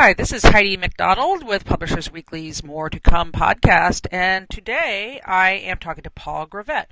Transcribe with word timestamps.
Hi, 0.00 0.14
this 0.14 0.32
is 0.32 0.42
Heidi 0.42 0.78
MacDonald 0.78 1.46
with 1.46 1.66
Publishers 1.66 2.10
Weekly's 2.10 2.64
More 2.64 2.88
to 2.88 2.98
Come 2.98 3.32
podcast, 3.32 4.06
and 4.10 4.48
today 4.48 5.20
I 5.26 5.50
am 5.50 5.76
talking 5.76 6.04
to 6.04 6.10
Paul 6.10 6.46
Gravett, 6.46 6.86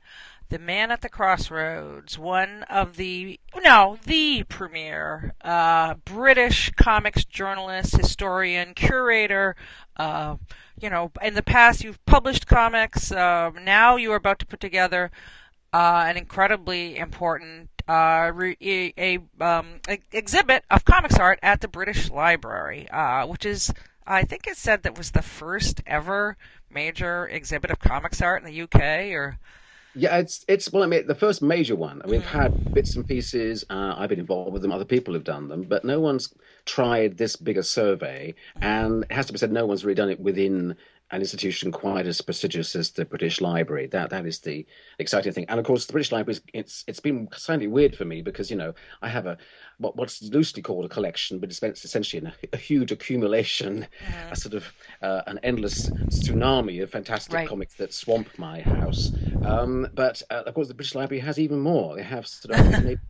the 0.50 0.58
man 0.58 0.90
at 0.90 1.00
the 1.00 1.08
crossroads, 1.08 2.18
one 2.18 2.64
of 2.64 2.96
the, 2.96 3.40
no, 3.64 3.96
the 4.04 4.42
premier 4.50 5.32
uh, 5.40 5.94
British 6.04 6.70
comics 6.72 7.24
journalist, 7.24 7.96
historian, 7.96 8.74
curator. 8.74 9.56
Uh, 9.96 10.36
you 10.78 10.90
know, 10.90 11.10
in 11.22 11.32
the 11.32 11.42
past 11.42 11.82
you've 11.82 12.04
published 12.04 12.46
comics. 12.46 13.10
Uh, 13.10 13.50
now 13.62 13.96
you 13.96 14.12
are 14.12 14.16
about 14.16 14.38
to 14.40 14.46
put 14.46 14.60
together 14.60 15.10
uh, 15.72 16.04
an 16.06 16.18
incredibly 16.18 16.98
important 16.98 17.70
uh, 17.88 18.30
re- 18.34 18.92
a, 18.98 19.18
um, 19.40 19.80
exhibit 20.12 20.64
of 20.70 20.84
comics 20.84 21.18
art 21.18 21.38
at 21.42 21.60
the 21.60 21.68
British 21.68 22.10
Library, 22.10 22.88
uh, 22.90 23.26
which 23.26 23.46
is, 23.46 23.72
I 24.06 24.24
think 24.24 24.46
it 24.46 24.56
said 24.56 24.82
that 24.82 24.96
was 24.98 25.10
the 25.10 25.22
first 25.22 25.82
ever 25.86 26.36
major 26.70 27.26
exhibit 27.26 27.70
of 27.70 27.78
comics 27.78 28.20
art 28.20 28.42
in 28.44 28.52
the 28.52 28.62
UK, 28.62 29.12
or 29.12 29.38
yeah, 29.94 30.18
it's 30.18 30.44
it's 30.46 30.72
well, 30.72 30.84
I 30.84 30.86
mean, 30.86 31.06
the 31.06 31.14
first 31.14 31.42
major 31.42 31.74
one. 31.74 32.02
We've 32.04 32.24
had 32.24 32.72
bits 32.72 32.94
and 32.94 33.06
pieces. 33.06 33.64
Uh, 33.68 33.94
I've 33.96 34.10
been 34.10 34.20
involved 34.20 34.52
with 34.52 34.62
them. 34.62 34.70
Other 34.70 34.84
people 34.84 35.14
have 35.14 35.24
done 35.24 35.48
them, 35.48 35.62
but 35.62 35.84
no 35.84 35.98
one's 35.98 36.32
tried 36.64 37.16
this 37.16 37.34
bigger 37.34 37.62
survey. 37.64 38.34
And 38.60 39.04
it 39.04 39.12
has 39.12 39.26
to 39.26 39.32
be 39.32 39.38
said, 39.38 39.50
no 39.50 39.66
one's 39.66 39.84
really 39.84 39.96
done 39.96 40.10
it 40.10 40.20
within 40.20 40.76
an 41.10 41.20
institution 41.20 41.72
quite 41.72 42.06
as 42.06 42.20
prestigious 42.20 42.76
as 42.76 42.90
the 42.90 43.04
British 43.04 43.40
Library. 43.40 43.86
That 43.86 44.10
that 44.10 44.26
is 44.26 44.40
the 44.40 44.66
exciting 44.98 45.32
thing. 45.32 45.46
And 45.48 45.58
of 45.58 45.64
course, 45.64 45.86
the 45.86 45.92
British 45.92 46.12
Library 46.12 46.38
it's 46.52 46.84
it's 46.86 47.00
been 47.00 47.28
slightly 47.32 47.66
weird 47.66 47.96
for 47.96 48.04
me 48.04 48.22
because 48.22 48.50
you 48.50 48.56
know 48.56 48.74
I 49.00 49.08
have 49.08 49.26
a 49.26 49.38
what, 49.78 49.96
what's 49.96 50.22
loosely 50.22 50.62
called 50.62 50.84
a 50.84 50.88
collection, 50.88 51.38
but 51.38 51.50
it's 51.50 51.84
essentially 51.84 52.26
a, 52.26 52.32
a 52.52 52.56
huge 52.56 52.92
accumulation, 52.92 53.86
a 54.30 54.36
sort 54.36 54.54
of 54.54 54.64
uh, 55.02 55.22
an 55.26 55.38
endless 55.42 55.88
tsunami 56.10 56.82
of 56.82 56.90
fantastic 56.90 57.34
right. 57.34 57.48
comics 57.48 57.74
that 57.74 57.94
swamp 57.94 58.28
my 58.38 58.60
house. 58.60 59.12
Um, 59.44 59.88
but 59.94 60.22
uh, 60.30 60.42
of 60.46 60.54
course, 60.54 60.68
the 60.68 60.74
British 60.74 60.94
Library 60.94 61.20
has 61.20 61.38
even 61.38 61.60
more. 61.60 61.96
They 61.96 62.02
have 62.02 62.26
sort 62.26 62.58
of 62.58 62.84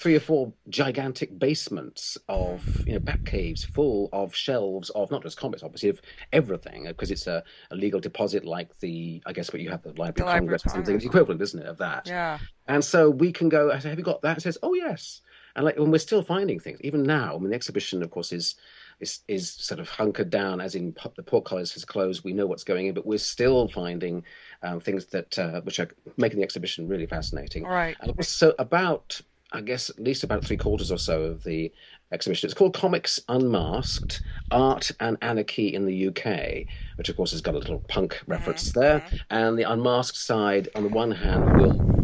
three 0.00 0.16
or 0.16 0.20
four 0.20 0.50
gigantic 0.70 1.38
basements 1.38 2.16
of 2.28 2.82
you 2.86 2.94
know 2.94 2.98
back 2.98 3.22
caves 3.26 3.62
full 3.62 4.08
of 4.14 4.34
shelves 4.34 4.88
of 4.90 5.10
not 5.10 5.22
just 5.22 5.36
comics, 5.36 5.62
obviously 5.62 5.90
of 5.90 6.00
everything, 6.32 6.84
because 6.84 7.10
it's 7.10 7.26
a, 7.26 7.44
a 7.70 7.76
legal 7.76 8.00
deposit 8.00 8.44
like 8.44 8.76
the 8.80 9.22
I 9.26 9.32
guess 9.32 9.52
what 9.52 9.60
you 9.60 9.70
have 9.70 9.82
the 9.82 9.90
Library 9.90 10.12
the 10.16 10.24
of 10.24 10.38
Congress, 10.38 10.62
Congress. 10.62 10.86
something 10.86 11.06
equivalent, 11.06 11.42
isn't 11.42 11.60
it, 11.60 11.66
of 11.66 11.76
that? 11.78 12.06
Yeah. 12.06 12.38
And 12.66 12.82
so 12.82 13.10
we 13.10 13.30
can 13.30 13.50
go. 13.50 13.70
I 13.70 13.78
say, 13.78 13.90
have 13.90 13.98
you 13.98 14.04
got 14.04 14.22
that? 14.22 14.38
It 14.38 14.40
says, 14.40 14.56
oh 14.62 14.74
yes. 14.74 15.20
And 15.56 15.64
like, 15.64 15.76
and 15.76 15.90
we're 15.90 15.98
still 15.98 16.22
finding 16.22 16.60
things 16.60 16.80
even 16.82 17.02
now. 17.02 17.34
I 17.34 17.38
mean, 17.38 17.50
the 17.50 17.56
exhibition, 17.56 18.02
of 18.02 18.10
course, 18.10 18.32
is 18.32 18.54
is 19.00 19.20
is 19.28 19.50
sort 19.50 19.80
of 19.80 19.88
hunkered 19.88 20.30
down, 20.30 20.60
as 20.60 20.74
in 20.74 20.94
the 21.16 21.22
portcullis 21.22 21.74
has 21.74 21.84
closed. 21.84 22.24
We 22.24 22.32
know 22.32 22.46
what's 22.46 22.64
going 22.64 22.86
in, 22.86 22.94
but 22.94 23.04
we're 23.04 23.18
still 23.18 23.68
finding 23.68 24.24
um, 24.62 24.80
things 24.80 25.06
that 25.06 25.38
uh, 25.38 25.60
which 25.62 25.80
are 25.80 25.88
making 26.16 26.38
the 26.38 26.44
exhibition 26.44 26.88
really 26.88 27.06
fascinating. 27.06 27.64
Right. 27.64 27.96
And 28.00 28.24
so 28.24 28.54
about 28.58 29.20
I 29.52 29.60
guess 29.60 29.90
at 29.90 30.00
least 30.00 30.24
about 30.24 30.44
three 30.44 30.56
quarters 30.56 30.92
or 30.92 30.98
so 30.98 31.22
of 31.22 31.42
the 31.42 31.72
exhibition. 32.12 32.46
It's 32.46 32.54
called 32.54 32.74
Comics 32.74 33.20
Unmasked 33.28 34.22
Art 34.50 34.90
and 35.00 35.16
Anarchy 35.22 35.74
in 35.74 35.86
the 35.86 36.08
UK, 36.08 36.66
which 36.96 37.08
of 37.08 37.16
course 37.16 37.32
has 37.32 37.40
got 37.40 37.54
a 37.54 37.58
little 37.58 37.80
punk 37.88 38.20
reference 38.26 38.70
mm-hmm. 38.70 38.80
there. 38.80 39.04
And 39.30 39.58
the 39.58 39.70
unmasked 39.70 40.16
side, 40.16 40.68
on 40.74 40.84
the 40.84 40.88
one 40.88 41.10
hand, 41.10 41.60
will 41.60 42.00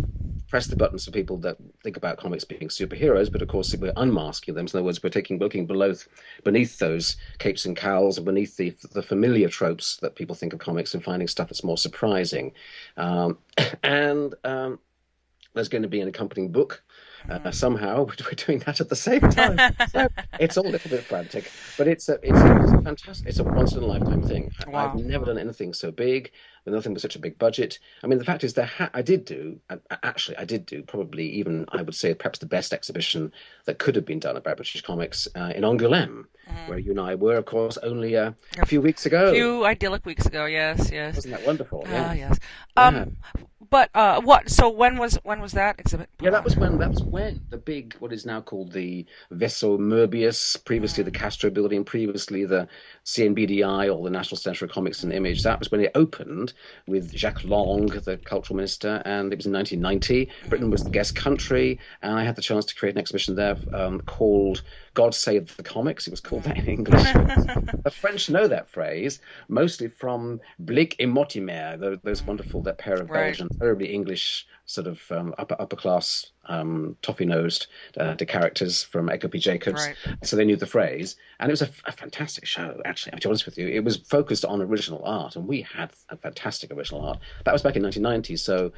press 0.48 0.66
the 0.68 0.76
buttons 0.76 1.04
for 1.04 1.10
people 1.10 1.36
that 1.38 1.56
think 1.82 1.96
about 1.96 2.18
comics 2.18 2.44
being 2.44 2.68
superheroes, 2.68 3.30
but 3.30 3.42
of 3.42 3.48
course 3.48 3.74
we're 3.74 3.92
unmasking 3.96 4.54
them. 4.54 4.68
So 4.68 4.78
in 4.78 4.80
other 4.80 4.86
words, 4.86 5.02
we're 5.02 5.10
taking 5.10 5.38
looking 5.38 5.66
below, 5.66 5.94
beneath 6.44 6.78
those 6.78 7.16
capes 7.38 7.64
and 7.64 7.76
cowls, 7.76 8.16
and 8.16 8.24
beneath 8.24 8.56
the 8.56 8.74
the 8.92 9.02
familiar 9.02 9.48
tropes 9.48 9.96
that 9.98 10.14
people 10.14 10.36
think 10.36 10.52
of 10.52 10.60
comics, 10.60 10.94
and 10.94 11.02
finding 11.02 11.28
stuff 11.28 11.48
that's 11.48 11.64
more 11.64 11.78
surprising. 11.78 12.52
Um, 12.96 13.38
and 13.82 14.34
um, 14.44 14.78
there's 15.54 15.68
going 15.68 15.82
to 15.82 15.88
be 15.88 16.00
an 16.00 16.08
accompanying 16.08 16.52
book 16.52 16.82
uh, 17.28 17.50
somehow 17.50 18.04
we're 18.24 18.34
doing 18.34 18.58
that 18.60 18.80
at 18.80 18.88
the 18.88 18.96
same 18.96 19.20
time. 19.20 19.58
so 19.90 20.08
it's 20.38 20.56
all 20.56 20.66
a 20.66 20.70
little 20.70 20.90
bit 20.90 21.02
frantic, 21.02 21.50
but 21.76 21.88
it's 21.88 22.08
a 22.08 22.14
it's 22.22 22.38
a, 22.38 22.62
it's 22.62 22.72
a 22.72 22.82
fantastic, 22.82 23.28
it's 23.28 23.38
a 23.38 23.44
once 23.44 23.74
in 23.74 23.82
a 23.82 23.86
lifetime 23.86 24.22
thing. 24.22 24.52
Wow. 24.66 24.88
I've 24.88 24.94
never 24.96 25.24
done 25.24 25.38
anything 25.38 25.72
so 25.72 25.90
big 25.90 26.32
with 26.64 26.74
nothing 26.74 26.92
with 26.92 27.02
such 27.02 27.16
a 27.16 27.18
big 27.18 27.38
budget. 27.38 27.78
I 28.02 28.06
mean, 28.06 28.18
the 28.18 28.24
fact 28.24 28.44
is, 28.44 28.54
there 28.54 28.66
ha- 28.66 28.90
I 28.92 29.02
did 29.02 29.24
do 29.24 29.58
actually 30.02 30.36
I 30.36 30.44
did 30.44 30.66
do 30.66 30.82
probably 30.82 31.28
even 31.30 31.64
I 31.70 31.82
would 31.82 31.94
say 31.94 32.12
perhaps 32.14 32.38
the 32.40 32.46
best 32.46 32.72
exhibition 32.72 33.32
that 33.64 33.78
could 33.78 33.94
have 33.94 34.04
been 34.04 34.18
done 34.18 34.36
about 34.36 34.56
British 34.56 34.82
comics 34.82 35.28
uh, 35.36 35.52
in 35.54 35.62
Angoulême, 35.62 36.24
mm. 36.48 36.68
where 36.68 36.78
you 36.78 36.90
and 36.90 37.00
I 37.00 37.14
were, 37.14 37.36
of 37.36 37.46
course, 37.46 37.78
only 37.78 38.16
uh, 38.16 38.32
a 38.58 38.66
few 38.66 38.80
weeks 38.80 39.06
ago. 39.06 39.30
A 39.30 39.32
few 39.32 39.64
idyllic 39.64 40.04
weeks 40.04 40.26
ago, 40.26 40.44
yes, 40.46 40.90
yes. 40.92 41.16
Wasn't 41.16 41.34
that 41.34 41.46
wonderful? 41.46 41.84
Ah, 41.86 41.90
yeah. 41.90 42.14
yes. 42.14 42.38
Um, 42.76 42.94
yeah. 42.94 43.04
But 43.70 43.90
uh, 43.94 44.20
what? 44.20 44.50
So 44.50 44.68
when 44.68 44.98
was 44.98 45.18
when 45.22 45.40
was 45.40 45.52
that 45.52 45.78
exhibit? 45.78 46.08
Yeah, 46.20 46.30
that 46.30 46.44
was 46.44 46.58
when 46.58 46.78
that 46.78 46.90
was 46.90 47.02
when 47.02 47.40
the 47.50 47.58
big 47.58 47.94
what 47.98 48.12
is 48.12 48.26
now 48.26 48.40
called 48.40 48.72
the 48.72 49.06
Vaisseau 49.32 49.78
Möbius, 49.78 50.62
previously 50.64 51.02
the 51.04 51.10
Castro 51.10 51.50
Building, 51.50 51.84
previously 51.84 52.44
the 52.44 52.68
CNBDI 53.04 53.94
or 53.94 54.04
the 54.04 54.10
National 54.10 54.36
Centre 54.36 54.66
for 54.66 54.72
Comics 54.72 55.02
and 55.02 55.12
Image. 55.12 55.42
That 55.42 55.58
was 55.58 55.70
when 55.70 55.80
it 55.80 55.92
opened 55.94 56.52
with 56.86 57.12
Jack 57.14 57.44
Lang, 57.44 57.86
the 57.86 58.18
cultural 58.24 58.56
minister, 58.56 59.02
and 59.04 59.32
it 59.32 59.36
was 59.36 59.46
in 59.46 59.52
1990. 59.52 60.30
Britain 60.48 60.70
was 60.70 60.84
the 60.84 60.90
guest 60.90 61.14
country, 61.14 61.78
and 62.02 62.18
I 62.18 62.24
had 62.24 62.36
the 62.36 62.42
chance 62.42 62.64
to 62.66 62.74
create 62.74 62.94
an 62.94 63.00
exhibition 63.00 63.34
there 63.34 63.58
um, 63.72 64.00
called 64.00 64.62
God 64.96 65.14
Save 65.14 65.56
the 65.58 65.62
Comics. 65.62 66.08
It 66.08 66.10
was 66.10 66.20
called 66.20 66.44
that 66.44 66.56
in 66.56 66.66
English. 66.78 67.02
the 67.02 67.92
French 67.94 68.30
know 68.30 68.48
that 68.48 68.68
phrase, 68.68 69.20
mostly 69.48 69.88
from 69.88 70.40
Blake 70.58 70.96
et 70.98 71.06
Mortimer, 71.06 71.76
those, 71.76 71.98
those 72.02 72.22
wonderful, 72.22 72.62
that 72.62 72.78
pair 72.78 72.94
of 72.94 73.10
right. 73.10 73.26
Belgian, 73.26 73.48
terribly 73.60 73.92
English 73.92 74.46
sort 74.64 74.86
of 74.86 75.00
um, 75.12 75.34
upper 75.38 75.54
upper 75.58 75.76
class 75.76 76.32
um, 76.46 76.96
toffee 77.02 77.26
nosed 77.26 77.66
uh, 77.98 78.16
characters 78.16 78.82
from 78.82 79.08
P. 79.08 79.38
Jacobs. 79.38 79.86
Right. 79.86 79.96
So 80.24 80.34
they 80.34 80.46
knew 80.46 80.56
the 80.56 80.66
phrase, 80.66 81.16
and 81.38 81.50
it 81.50 81.52
was 81.52 81.62
a, 81.62 81.68
a 81.84 81.92
fantastic 81.92 82.46
show. 82.46 82.80
Actually, 82.86 83.12
I'm 83.12 83.18
to 83.18 83.28
be 83.28 83.30
honest 83.30 83.44
with 83.44 83.58
you, 83.58 83.68
it 83.68 83.84
was 83.84 83.98
focused 83.98 84.46
on 84.46 84.62
original 84.62 85.04
art, 85.04 85.36
and 85.36 85.46
we 85.46 85.60
had 85.60 85.92
a 86.08 86.16
fantastic 86.16 86.72
original 86.72 87.02
art. 87.02 87.18
That 87.44 87.52
was 87.52 87.62
back 87.62 87.76
in 87.76 87.82
1990, 87.82 88.36
so 88.36 88.72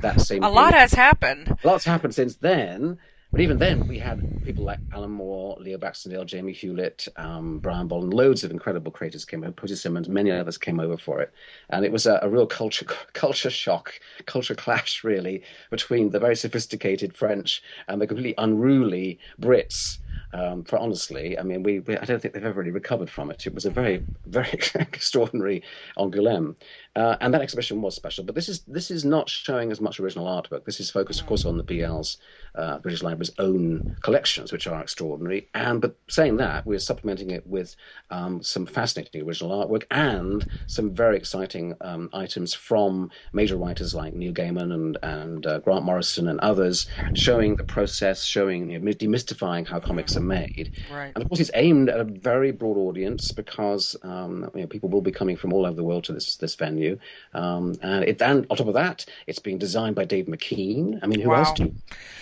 that 0.00 0.20
same 0.20 0.44
a 0.44 0.50
lot 0.50 0.74
has 0.74 0.92
happened. 0.92 1.48
A 1.48 1.66
lot's 1.66 1.84
happened 1.84 2.14
since 2.14 2.36
then. 2.36 2.98
But 3.32 3.40
even 3.40 3.56
then, 3.56 3.86
we 3.86 3.98
had 3.98 4.24
people 4.44 4.64
like 4.64 4.80
Alan 4.92 5.10
Moore, 5.10 5.56
Leo 5.58 5.78
Baxendale, 5.78 6.26
Jamie 6.26 6.52
Hewlett, 6.52 7.08
um, 7.16 7.60
Brian 7.60 7.88
Bolland, 7.88 8.12
loads 8.12 8.44
of 8.44 8.50
incredible 8.50 8.92
creators 8.92 9.24
came 9.24 9.42
over. 9.42 9.52
Posy 9.52 9.74
Simmonds, 9.74 10.08
many 10.08 10.30
others 10.30 10.58
came 10.58 10.78
over 10.78 10.98
for 10.98 11.22
it, 11.22 11.32
and 11.70 11.84
it 11.84 11.92
was 11.92 12.06
a, 12.06 12.18
a, 12.22 12.28
real 12.28 12.46
culture 12.46 12.84
culture 13.14 13.48
shock, 13.50 13.94
culture 14.26 14.54
clash, 14.54 15.02
really, 15.02 15.42
between 15.70 16.10
the 16.10 16.20
very 16.20 16.36
sophisticated 16.36 17.16
French 17.16 17.62
and 17.88 18.02
the 18.02 18.06
completely 18.06 18.34
unruly 18.36 19.18
Brits 19.40 19.98
um, 20.32 20.64
for 20.64 20.78
honestly, 20.78 21.38
I 21.38 21.42
mean, 21.42 21.62
we, 21.62 21.80
we, 21.80 21.96
I 21.96 22.04
don't 22.04 22.20
think 22.20 22.34
they've 22.34 22.44
ever 22.44 22.60
really 22.60 22.70
recovered 22.70 23.10
from 23.10 23.30
it. 23.30 23.46
It 23.46 23.54
was 23.54 23.66
a 23.66 23.70
very 23.70 24.04
very 24.26 24.48
extraordinary 24.74 25.62
Angoulême, 25.98 26.56
uh, 26.96 27.16
and 27.20 27.34
that 27.34 27.42
exhibition 27.42 27.82
was 27.82 27.94
special. 27.94 28.24
But 28.24 28.34
this 28.34 28.48
is 28.48 28.60
this 28.62 28.90
is 28.90 29.04
not 29.04 29.28
showing 29.28 29.70
as 29.70 29.80
much 29.80 30.00
original 30.00 30.26
artwork. 30.26 30.64
This 30.64 30.80
is 30.80 30.90
focused, 30.90 31.20
of 31.20 31.26
course, 31.26 31.44
on 31.44 31.56
the 31.58 31.64
BL's 31.64 32.18
uh, 32.54 32.78
British 32.78 33.02
Library's 33.02 33.32
own 33.38 33.84
collections, 34.02 34.52
which 34.52 34.66
are 34.66 34.80
extraordinary. 34.80 35.48
And 35.54 35.80
but 35.80 35.96
saying 36.08 36.36
that, 36.38 36.66
we're 36.66 36.78
supplementing 36.78 37.30
it 37.30 37.46
with 37.46 37.76
um, 38.10 38.42
some 38.42 38.66
fascinating 38.66 39.22
original 39.22 39.66
artwork 39.66 39.84
and 39.90 40.46
some 40.66 40.94
very 40.94 41.16
exciting 41.16 41.74
um, 41.80 42.08
items 42.12 42.54
from 42.54 43.10
major 43.32 43.56
writers 43.56 43.94
like 43.94 44.14
Neil 44.14 44.32
Gaiman 44.32 44.72
and 44.72 44.98
and 45.02 45.46
uh, 45.46 45.58
Grant 45.58 45.84
Morrison 45.84 46.28
and 46.28 46.40
others, 46.40 46.86
showing 47.12 47.56
the 47.56 47.64
process, 47.64 48.24
showing 48.24 48.70
you 48.70 48.78
know, 48.78 48.92
demystifying 48.92 49.66
how 49.66 49.80
comics 49.80 50.16
are 50.16 50.21
made. 50.22 50.72
Right. 50.92 51.12
And 51.14 51.22
of 51.22 51.28
course, 51.28 51.40
it's 51.40 51.50
aimed 51.54 51.88
at 51.88 52.00
a 52.00 52.04
very 52.04 52.52
broad 52.52 52.76
audience 52.76 53.30
because 53.32 53.96
um, 54.02 54.50
you 54.54 54.62
know, 54.62 54.66
people 54.66 54.88
will 54.88 55.02
be 55.02 55.12
coming 55.12 55.36
from 55.36 55.52
all 55.52 55.66
over 55.66 55.76
the 55.76 55.84
world 55.84 56.04
to 56.04 56.12
this 56.12 56.36
this 56.36 56.54
venue. 56.54 56.98
Um, 57.34 57.74
and, 57.82 58.04
it, 58.04 58.20
and 58.22 58.46
on 58.50 58.56
top 58.56 58.68
of 58.68 58.74
that, 58.74 59.04
it's 59.26 59.38
being 59.38 59.58
designed 59.58 59.96
by 59.96 60.04
Dave 60.04 60.26
McKean. 60.26 60.98
I 61.02 61.06
mean, 61.06 61.20
who 61.20 61.30
wow. 61.30 61.40
else 61.40 61.52
do? 61.52 61.64
You? 61.64 61.74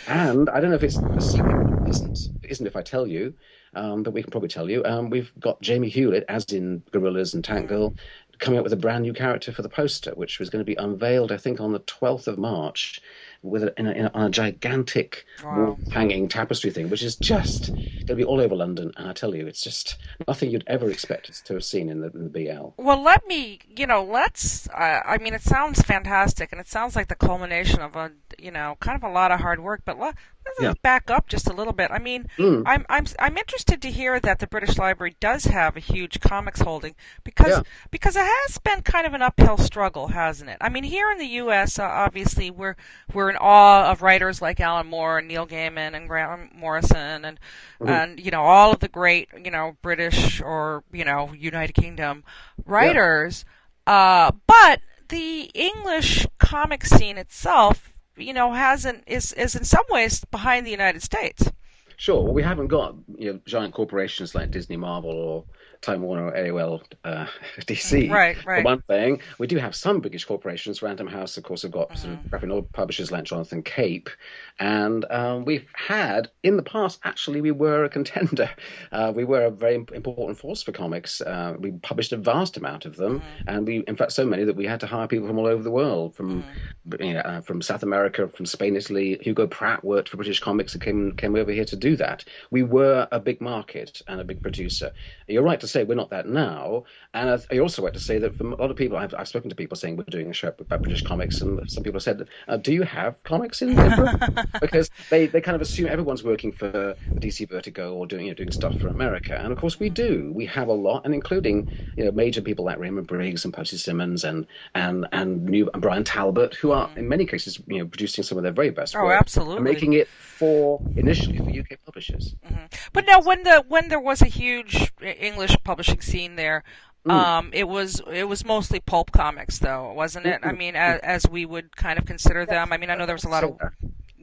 And 0.09 0.49
I 0.51 0.61
don't 0.61 0.71
know 0.71 0.77
if 0.77 0.83
it's 0.83 0.99
a 0.99 1.21
secret. 1.21 1.89
Isn't. 1.89 2.29
Isn't 2.43 2.67
if 2.67 2.77
I 2.77 2.83
tell 2.83 3.07
you. 3.07 3.35
Um, 3.75 4.03
but 4.03 4.13
we 4.13 4.23
can 4.23 4.31
probably 4.31 4.49
tell 4.49 4.69
you. 4.69 4.85
Um, 4.85 5.11
we've 5.11 5.33
got 5.39 5.61
Jamie 5.61 5.89
Hewlett, 5.89 6.25
as 6.29 6.45
in 6.47 6.83
Gorillaz 6.93 7.35
and 7.35 7.45
Tank 7.45 7.69
Girl, 7.69 7.95
coming 8.41 8.59
up 8.59 8.65
with 8.65 8.73
a 8.73 8.77
brand 8.77 9.03
new 9.03 9.13
character 9.13 9.53
for 9.53 9.63
the 9.63 9.69
poster, 9.69 10.13
which 10.13 10.39
was 10.39 10.51
going 10.51 10.61
to 10.61 10.65
be 10.65 10.75
unveiled, 10.75 11.31
I 11.31 11.37
think, 11.37 11.61
on 11.61 11.73
the 11.73 11.81
12th 11.81 12.27
of 12.27 12.39
March 12.39 13.01
with 13.43 13.65
a, 13.65 13.79
in 13.79 13.87
a, 13.87 13.93
in 13.93 14.07
a, 14.07 14.11
on 14.15 14.27
a 14.27 14.31
gigantic 14.31 15.25
wow. 15.45 15.79
hanging 15.89 16.29
tapestry 16.29 16.71
thing, 16.71 16.91
which 16.91 17.03
is 17.03 17.17
just 17.17 17.73
going 18.07 18.19
to 18.19 18.25
be 18.25 18.29
all 18.29 18.41
over 18.41 18.55
London. 18.55 18.93
And 18.97 19.09
I 19.09 19.13
tell 19.13 19.35
you, 19.35 19.47
it's 19.47 19.63
just 19.63 19.97
nothing 20.27 20.51
you'd 20.51 20.65
ever 20.67 20.91
expect 20.91 21.45
to 21.47 21.55
have 21.55 21.65
seen 21.65 21.89
in 21.89 22.01
the, 22.01 22.11
in 22.11 22.31
the 22.31 22.31
BL. 22.31 22.69
Well, 22.77 23.03
let 23.03 23.27
me, 23.27 23.61
you 23.77 23.87
know, 23.87 24.03
let's. 24.03 24.69
Uh, 24.69 25.01
I 25.05 25.19
mean, 25.19 25.35
it 25.35 25.43
sounds 25.43 25.83
fantastic, 25.83 26.53
and 26.53 26.61
it 26.61 26.69
sounds 26.69 26.97
like 26.97 27.09
the 27.09 27.15
culmination 27.15 27.81
of 27.81 27.97
a, 27.97 28.13
you 28.39 28.51
know, 28.51 28.77
kind 28.81 28.97
of 28.97 29.09
a 29.09 29.13
lot 29.13 29.31
of 29.31 29.41
hard 29.41 29.61
work. 29.61 29.83
But 29.85 29.99
let 29.99 30.15
yeah. 30.61 30.75
back 30.83 31.11
up 31.11 31.29
just 31.29 31.49
a 31.49 31.53
little 31.53 31.73
bit. 31.73 31.91
I 31.91 31.99
mean, 31.99 32.29
mm. 32.37 32.63
I'm 32.67 32.85
I'm 32.89 33.07
I'm 33.19 33.37
interested 33.37 33.83
to 33.83 33.91
hear 33.91 34.21
that 34.21 34.39
the 34.39 34.47
British 34.47 34.79
Library 34.79 35.17
does 35.21 35.45
have 35.45 35.77
a 35.77 35.81
huge 35.81 36.21
comics 36.21 36.61
holding 36.61 36.95
because 37.25 37.51
yeah. 37.51 37.63
because 37.91 38.17
it 38.17 38.25
has 38.25 38.59
been 38.59 38.83
kind 38.83 39.07
of 39.07 39.15
an 39.15 39.23
uphill 39.23 39.59
struggle, 39.59 40.09
hasn't 40.09 40.51
it? 40.51 40.59
I 40.61 40.69
mean, 40.69 40.85
here 40.85 41.11
in 41.11 41.19
the 41.19 41.27
U.S., 41.27 41.79
uh, 41.79 41.85
obviously 41.85 42.51
we're 42.51 42.77
we're 43.13 43.31
in 43.31 43.37
awe 43.37 43.91
of 43.91 44.03
writers 44.03 44.43
like 44.43 44.61
Alan 44.61 44.87
Moore 44.87 45.19
and 45.19 45.29
Neil 45.29 45.47
Gaiman 45.47 45.95
and 45.95 46.09
Grant 46.09 46.55
Morrison 46.55 47.25
and 47.25 47.41
mm-hmm. 47.81 47.89
and 47.89 48.21
you 48.21 48.31
know 48.31 48.43
all 48.43 48.73
of 48.73 48.81
the 48.81 48.89
great 48.89 49.29
you 49.45 49.51
know 49.51 49.77
British 49.83 50.41
or 50.41 50.85
you 50.93 51.05
know 51.05 51.33
United 51.33 51.75
Kingdom 51.75 52.25
writers. 52.67 53.45
Yeah. 53.47 53.55
Uh, 53.87 54.31
but 54.47 54.81
the 55.09 55.51
English 55.55 56.27
comic 56.39 56.85
scene 56.85 57.19
itself 57.19 57.93
you 58.17 58.33
know, 58.33 58.53
hasn't 58.53 59.05
is 59.07 59.33
is 59.33 59.55
in 59.55 59.65
some 59.65 59.85
ways 59.91 60.25
behind 60.31 60.67
the 60.67 60.71
United 60.71 61.03
States. 61.03 61.51
Sure. 61.97 62.25
Well, 62.25 62.33
we 62.33 62.43
haven't 62.43 62.69
got 62.69 62.95
you 63.17 63.33
know 63.33 63.41
giant 63.47 63.75
corporations 63.75 64.35
like 64.35 64.51
Disney, 64.51 64.77
Marvel, 64.77 65.11
or 65.11 65.45
Time 65.81 66.03
Warner, 66.03 66.31
AOL, 66.33 66.83
uh, 67.05 67.27
DC. 67.61 68.11
Right, 68.11 68.37
right. 68.45 68.59
For 68.59 68.65
one 68.65 68.83
thing, 68.83 69.21
we 69.39 69.47
do 69.47 69.57
have 69.57 69.75
some 69.75 70.01
British 70.01 70.25
corporations. 70.25 70.83
Random 70.83 71.07
House, 71.07 71.39
of 71.39 71.45
course, 71.45 71.63
have 71.63 71.71
got 71.71 71.89
mm-hmm. 71.89 71.97
sort 71.97 72.13
of 72.13 72.19
mm-hmm. 72.19 72.29
graphic 72.29 72.49
novel 72.49 72.69
publishers 72.73 73.11
like 73.11 73.25
Jonathan 73.25 73.63
Cape, 73.63 74.11
and 74.59 75.07
um, 75.11 75.45
we've 75.45 75.67
had 75.73 76.29
in 76.43 76.57
the 76.57 76.63
past. 76.63 77.01
Actually, 77.05 77.41
we 77.41 77.51
were 77.51 77.85
a 77.85 77.89
contender. 77.89 78.51
Uh, 78.93 79.13
we 79.15 79.25
were 79.25 79.45
a 79.45 79.51
very 79.51 79.75
important 79.75 80.37
force 80.37 80.63
for 80.63 80.73
comics. 80.73 81.21
Uh, 81.21 81.55
we 81.59 81.71
published 81.71 82.13
a 82.13 82.17
vast 82.17 82.57
amount 82.57 82.87
of 82.87 82.97
them, 82.97 83.21
mm-hmm. 83.21 83.49
and 83.49 83.67
we, 83.67 83.79
in 83.87 83.97
fact, 83.97 84.13
so 84.13 84.25
many 84.25 84.45
that 84.45 84.57
we 84.57 84.67
had 84.67 84.81
to 84.81 84.87
hire 84.87 85.07
people 85.07 85.27
from 85.27 85.39
all 85.39 85.47
over 85.47 85.63
the 85.63 85.71
world, 85.71 86.15
from 86.15 86.43
mm-hmm. 86.43 87.03
you 87.03 87.15
know, 87.15 87.21
uh, 87.21 87.41
from 87.41 87.63
South 87.63 87.83
America, 87.83 88.29
from 88.29 88.47
Spain, 88.47 88.77
Italy. 88.77 89.19
Hugo 89.23 89.47
Pratt 89.47 89.85
worked 89.85 90.09
for 90.09 90.17
British 90.17 90.41
Comics 90.41 90.75
and 90.75 90.83
came 90.83 91.13
came 91.17 91.37
over 91.37 91.53
here 91.53 91.65
to 91.65 91.77
do 91.77 91.97
that. 91.97 92.25
We 92.51 92.63
were 92.63 93.07
a 93.13 93.21
big 93.21 93.41
market 93.41 94.03
and 94.09 94.21
a 94.21 94.25
big 94.25 94.43
producer. 94.43 94.93
You're 95.29 95.43
right 95.43 95.61
to 95.61 95.69
say 95.71 95.85
we're 95.85 95.95
not 95.95 96.11
that 96.11 96.27
now. 96.29 96.85
And 97.15 97.45
I 97.51 97.59
also 97.59 97.83
like 97.83 97.93
to 97.95 98.01
say 98.01 98.19
that 98.19 98.37
for 98.37 98.45
a 98.45 98.57
lot 98.57 98.71
of 98.71 98.77
people, 98.77 98.97
I've, 98.97 99.15
I've 99.15 99.29
spoken 99.29 99.51
to 99.51 99.57
people 99.57 99.77
saying 99.77 99.97
we're 99.97 100.05
doing 100.05 100.31
a 100.31 100.33
show 100.33 100.49
about 100.49 100.83
British 100.83 101.03
comics, 101.03 101.41
and 101.41 101.69
some 101.71 101.83
people 101.83 101.97
have 101.97 102.03
said, 102.03 102.29
uh, 102.49 102.57
"Do 102.57 102.73
you 102.73 102.83
have 102.83 103.23
comics 103.25 103.63
in 103.63 103.75
Britain?" 103.75 104.21
because 104.61 104.91
they, 105.11 105.27
they 105.27 105.41
kind 105.41 105.55
of 105.55 105.61
assume 105.61 105.89
everyone's 105.89 106.23
working 106.23 106.53
for 106.53 106.95
DC 107.15 107.49
Vertigo 107.49 107.95
or 107.95 108.07
doing 108.07 108.27
you 108.27 108.31
know, 108.31 108.37
doing 108.37 108.51
stuff 108.53 108.79
for 108.79 108.89
America, 108.89 109.39
and 109.43 109.53
of 109.53 109.59
course 109.59 109.81
we 109.81 109.89
do. 109.89 110.33
We 110.35 110.47
have 110.47 110.69
a 110.69 110.73
lot, 110.73 111.05
and 111.05 111.15
including 111.15 111.69
you 111.97 112.05
know 112.05 112.13
major 112.13 112.43
people 112.43 112.65
like 112.65 112.79
Raymond 112.79 113.07
Briggs 113.07 113.45
and 113.45 113.53
Posy 113.53 113.77
Simmonds 113.77 114.25
and 114.25 114.47
and 114.75 115.07
and 115.13 115.45
new 115.45 115.71
and 115.73 115.83
Bryan 115.83 116.05
Talbot, 116.05 116.55
who 116.55 116.73
are 116.73 116.91
in 116.97 117.09
many 117.09 117.27
cases 117.27 117.61
you 117.67 117.79
know 117.79 117.87
producing 117.87 118.25
some 118.25 118.39
of 118.39 118.45
their 118.45 118.53
very 118.53 118.71
best 118.71 118.95
oh, 118.97 119.05
work. 119.05 119.21
absolutely, 119.21 119.57
and 119.57 119.65
making 119.65 119.93
it 119.95 120.09
for 120.09 120.81
initially 120.97 121.39
for 121.39 121.51
UK 121.51 121.79
publishers. 121.85 122.35
Mm-hmm. 122.47 122.67
But 122.93 123.07
now, 123.07 123.21
when 123.21 123.43
the 123.43 123.65
when 123.69 123.89
there 123.89 124.01
was 124.01 124.23
a 124.23 124.27
huge 124.27 124.91
English 125.03 125.57
publishing 125.65 126.01
scene 126.01 126.37
there. 126.37 126.65
Mm. 127.07 127.13
Um, 127.13 127.51
it 127.53 127.67
was 127.67 128.03
it 128.13 128.29
was 128.29 128.45
mostly 128.45 128.81
pulp 128.81 129.11
comics, 129.11 129.59
though, 129.59 129.93
wasn't 129.95 130.27
it? 130.27 130.41
I 130.43 130.53
mean, 130.53 130.77
as, 130.77 131.01
as 131.01 131.31
we 131.31 131.47
would 131.47 131.75
kind 131.75 131.99
of 131.99 132.05
consider 132.05 132.45
them. 132.45 132.73
I 132.73 132.77
mean, 132.77 132.91
I 132.91 132.95
know 132.95 133.07
there 133.07 133.15
was 133.15 133.25
a 133.25 133.31
lot 133.31 133.43
of 133.43 133.59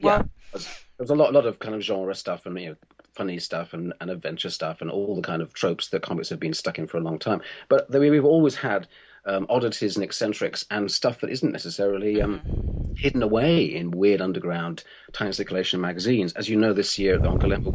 well, 0.00 0.28
yeah, 0.52 0.58
there 0.58 0.60
was 0.98 1.10
a 1.10 1.14
lot, 1.14 1.32
lot 1.32 1.46
of 1.46 1.58
kind 1.58 1.74
of 1.74 1.82
genre 1.82 2.14
stuff 2.14 2.46
and 2.46 2.58
you 2.60 2.68
know, 2.70 2.76
funny 3.14 3.38
stuff 3.40 3.74
and, 3.74 3.92
and 4.00 4.10
adventure 4.10 4.50
stuff 4.50 4.80
and 4.80 4.90
all 4.90 5.16
the 5.16 5.22
kind 5.22 5.42
of 5.42 5.52
tropes 5.52 5.88
that 5.88 6.02
comics 6.02 6.28
have 6.28 6.38
been 6.38 6.54
stuck 6.54 6.78
in 6.78 6.86
for 6.86 6.98
a 6.98 7.00
long 7.00 7.18
time. 7.18 7.40
But 7.68 7.90
we, 7.90 8.10
we've 8.10 8.24
always 8.24 8.54
had 8.54 8.86
um, 9.28 9.46
oddities 9.48 9.96
and 9.96 10.04
eccentrics 10.04 10.64
and 10.70 10.90
stuff 10.90 11.20
that 11.20 11.30
isn't 11.30 11.52
necessarily 11.52 12.20
um, 12.22 12.40
mm-hmm. 12.40 12.94
hidden 12.96 13.22
away 13.22 13.64
in 13.64 13.90
weird 13.90 14.20
underground 14.20 14.82
time 15.12 15.32
circulation 15.32 15.80
magazines. 15.80 16.32
As 16.32 16.48
you 16.48 16.56
know, 16.56 16.72
this 16.72 16.98
year, 16.98 17.18
the 17.18 17.28
Uncle 17.28 17.52
Ember 17.52 17.70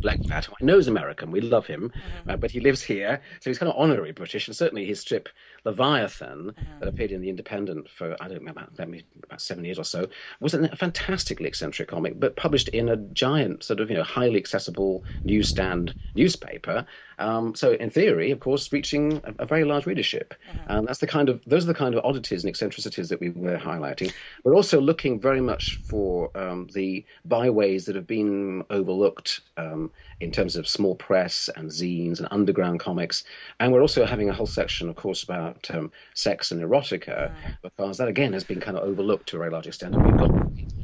Black 0.00 0.22
Cat, 0.26 0.46
who 0.46 0.54
I 0.60 0.64
know 0.64 0.78
is 0.78 0.88
American, 0.88 1.30
we 1.30 1.40
love 1.40 1.66
him, 1.66 1.90
mm-hmm. 1.90 2.30
uh, 2.30 2.36
but 2.36 2.50
he 2.50 2.60
lives 2.60 2.82
here, 2.82 3.20
so 3.40 3.50
he's 3.50 3.58
kind 3.58 3.70
of 3.70 3.78
honorary 3.78 4.12
British. 4.12 4.48
And 4.48 4.56
certainly 4.56 4.84
his 4.84 5.00
strip 5.00 5.28
Leviathan, 5.64 6.52
mm-hmm. 6.52 6.80
that 6.80 6.88
appeared 6.88 7.12
in 7.12 7.20
the 7.20 7.28
Independent 7.28 7.88
for 7.88 8.16
I 8.20 8.28
don't 8.28 8.42
know 8.42 8.52
about, 8.52 8.72
about 8.78 9.40
seven 9.40 9.64
years 9.64 9.78
or 9.78 9.84
so, 9.84 10.06
was 10.40 10.54
a 10.54 10.74
fantastically 10.76 11.46
eccentric 11.46 11.88
comic, 11.88 12.18
but 12.18 12.36
published 12.36 12.68
in 12.68 12.88
a 12.88 12.96
giant 12.96 13.62
sort 13.62 13.80
of 13.80 13.90
you 13.90 13.96
know 13.96 14.02
highly 14.02 14.36
accessible 14.36 15.04
newsstand 15.24 15.94
newspaper. 16.14 16.86
Um, 17.18 17.54
so 17.54 17.72
in 17.72 17.90
theory, 17.90 18.30
of 18.30 18.40
course, 18.40 18.72
reaching 18.72 19.20
a, 19.24 19.34
a 19.40 19.46
very 19.46 19.64
large 19.64 19.86
readership, 19.86 20.34
mm-hmm. 20.50 20.70
and 20.70 20.88
that's 20.88 20.98
the 20.98 21.06
kind 21.06 21.28
of 21.28 21.42
those 21.46 21.64
are 21.64 21.68
the 21.68 21.74
kind 21.74 21.94
of 21.94 22.04
oddities 22.04 22.44
and 22.44 22.50
eccentricities 22.50 23.08
that 23.08 23.20
we 23.20 23.30
were 23.30 23.56
highlighting. 23.56 24.12
We're 24.44 24.54
also 24.54 24.80
looking 24.80 25.20
very 25.20 25.40
much 25.40 25.80
for 25.84 26.30
um, 26.36 26.68
the 26.74 27.04
byways 27.24 27.86
that 27.86 27.96
have 27.96 28.06
been 28.06 28.64
overlooked 28.70 29.40
um, 29.56 29.90
in 30.20 30.30
terms 30.30 30.56
of 30.56 30.68
small 30.68 30.94
press 30.94 31.48
and 31.56 31.70
zines 31.70 32.18
and 32.18 32.28
underground 32.30 32.80
comics, 32.80 33.24
and 33.60 33.72
we're 33.72 33.82
also 33.82 34.04
having 34.04 34.28
a 34.28 34.32
whole 34.32 34.46
section, 34.46 34.88
of 34.88 34.96
course, 34.96 35.22
about 35.22 35.68
um, 35.72 35.90
sex 36.14 36.50
and 36.50 36.62
erotica, 36.62 37.32
because 37.62 37.98
that 37.98 38.08
again 38.08 38.32
has 38.32 38.44
been 38.44 38.60
kind 38.60 38.76
of 38.76 38.84
overlooked 38.84 39.28
to 39.28 39.36
a 39.36 39.38
very 39.38 39.50
large 39.50 39.66
extent, 39.66 39.94
and 39.94 40.04
we've 40.04 40.16
got 40.18 40.30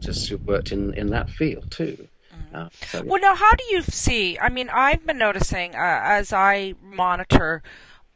just 0.00 0.28
who 0.28 0.36
worked 0.38 0.72
in 0.72 0.94
in 0.94 1.08
that 1.10 1.30
field 1.30 1.70
too. 1.70 2.08
Uh, 2.52 2.68
so, 2.88 2.98
yeah. 2.98 3.04
Well, 3.04 3.20
now, 3.20 3.34
how 3.34 3.52
do 3.52 3.64
you 3.70 3.82
see? 3.82 4.38
I 4.38 4.48
mean, 4.48 4.68
I've 4.68 5.06
been 5.06 5.18
noticing 5.18 5.74
uh, 5.74 6.00
as 6.02 6.32
I 6.32 6.74
monitor, 6.82 7.62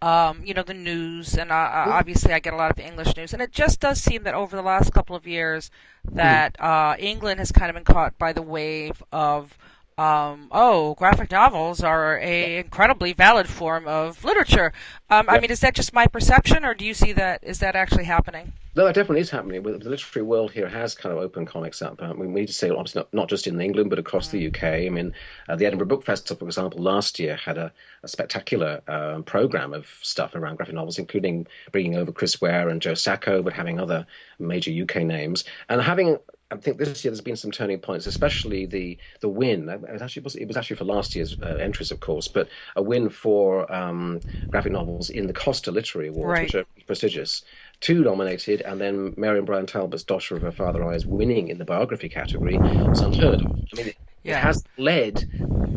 um, 0.03 0.43
you 0.45 0.55
know, 0.55 0.63
the 0.63 0.75
news, 0.75 1.35
and 1.35 1.51
uh, 1.51 1.55
uh 1.55 1.59
mm-hmm. 1.59 1.93
obviously 1.93 2.33
I 2.33 2.39
get 2.39 2.53
a 2.53 2.57
lot 2.57 2.71
of 2.71 2.79
English 2.79 3.17
news, 3.17 3.33
and 3.33 3.43
it 3.43 3.53
just 3.53 3.81
does 3.81 4.01
seem 4.01 4.25
that 4.25 4.35
over 4.35 4.55
the 4.55 4.63
last 4.63 4.93
couple 4.93 5.17
of 5.17 5.27
years, 5.27 5.71
mm-hmm. 6.07 6.17
that 6.17 6.61
uh, 6.61 6.97
England 6.99 7.41
has 7.41 7.53
kind 7.53 7.71
of 7.71 7.75
been 7.75 7.85
caught 7.85 8.19
by 8.19 8.33
the 8.33 8.43
wave 8.43 9.03
of. 9.13 9.57
Um, 9.99 10.49
oh, 10.53 10.95
graphic 10.97 11.31
novels 11.31 11.83
are 11.83 12.19
a 12.19 12.59
incredibly 12.59 13.15
valid 13.15 13.49
form 13.49 13.89
of 13.89 14.23
literature. 14.25 14.75
Um, 15.09 15.25
I 15.27 15.41
mean, 15.41 15.51
is 15.51 15.61
that 15.61 15.75
just 15.75 15.95
my 15.95 16.07
perception, 16.07 16.67
or 16.67 16.75
do 16.75 16.85
you 16.85 16.93
see 16.93 17.15
that? 17.15 17.43
Is 17.43 17.61
that 17.61 17.75
actually 17.77 18.05
happening? 18.05 18.53
No, 18.75 18.85
that 18.85 18.95
definitely 18.95 19.23
is 19.23 19.31
happening. 19.31 19.63
The 19.63 19.89
literary 19.89 20.27
world 20.27 20.53
here 20.53 20.69
has 20.69 20.95
kind 20.95 21.17
of 21.17 21.23
opened 21.23 21.47
comics 21.47 21.81
up. 21.81 22.03
I 22.03 22.13
mean, 22.13 22.35
we 22.35 22.41
need 22.43 22.49
to 22.49 22.53
say, 22.53 22.69
obviously, 22.69 23.01
not, 23.01 23.15
not 23.15 23.29
just 23.31 23.47
in 23.47 23.59
England, 23.59 23.89
but 23.89 23.99
across 23.99 24.29
the 24.29 24.49
UK. 24.49 24.65
I 24.65 24.91
mean, 24.91 25.15
uh, 25.49 25.57
the 25.57 25.65
Edinburgh 25.65 25.87
Book 25.87 26.05
Festival, 26.05 26.41
for 26.41 26.45
example, 26.47 26.83
last 26.83 27.19
year 27.19 27.37
had 27.37 27.57
a, 27.57 27.73
a 28.03 28.09
spectacular 28.09 28.83
um, 28.89 29.23
program 29.23 29.73
of 29.73 29.89
stuff 30.03 30.35
around 30.35 30.57
graphic 30.57 30.75
novels, 30.75 30.99
including 30.99 31.47
bringing 31.73 31.97
over 31.97 32.13
Chris 32.13 32.39
Ware 32.39 32.69
and 32.69 32.83
Joe 32.83 32.93
Sacco, 32.93 33.43
but 33.43 33.55
having 33.55 33.81
other 33.81 34.07
major 34.39 34.71
UK 34.71 34.97
names. 35.05 35.45
And 35.71 35.81
having 35.81 36.19
I 36.51 36.57
think 36.57 36.79
this 36.79 37.05
year 37.05 37.11
there's 37.11 37.21
been 37.21 37.37
some 37.37 37.51
turning 37.51 37.81
points, 37.81 38.07
especially 38.07 38.67
the 38.67 38.99
the 39.21 39.29
win. 39.29 39.69
It 39.69 39.81
was 39.81 40.03
actually 40.03 40.25
it 40.41 40.47
was 40.47 40.57
actually 40.57 40.77
for 40.77 40.85
last 40.85 41.17
year's 41.17 41.37
uh, 41.43 41.57
entries, 41.57 41.91
of 41.91 42.01
course, 42.01 42.29
but 42.29 42.49
a 42.77 42.83
win 42.83 43.09
for 43.09 43.71
um, 43.73 44.21
graphic 44.51 44.73
novels 44.73 45.11
in 45.11 45.27
the 45.27 45.33
Costa 45.33 45.73
Literary 45.73 46.09
Awards, 46.09 46.29
right. 46.29 46.43
which 46.43 46.55
are 46.55 46.65
prestigious 46.87 47.43
two 47.81 48.03
nominated, 48.03 48.61
and 48.63 48.81
then 48.81 49.15
Mary 49.17 49.39
and 49.39 49.47
Bryan 49.47 49.67
Talbot's 49.67 50.05
Dotter 50.05 50.37
of 50.37 50.43
Her 50.43 50.53
Father 50.53 50.85
Eyes 50.85 51.07
winning 51.07 51.49
in 51.49 51.59
the 51.59 51.65
biography 51.65 52.09
category 52.09 52.63
is 52.93 53.01
unheard 53.03 53.43
of. 53.43 53.49
I 53.73 53.77
mean, 53.77 53.93
yeah. 54.27 54.39
it 54.39 54.43
has 54.43 54.65
led, 54.77 55.29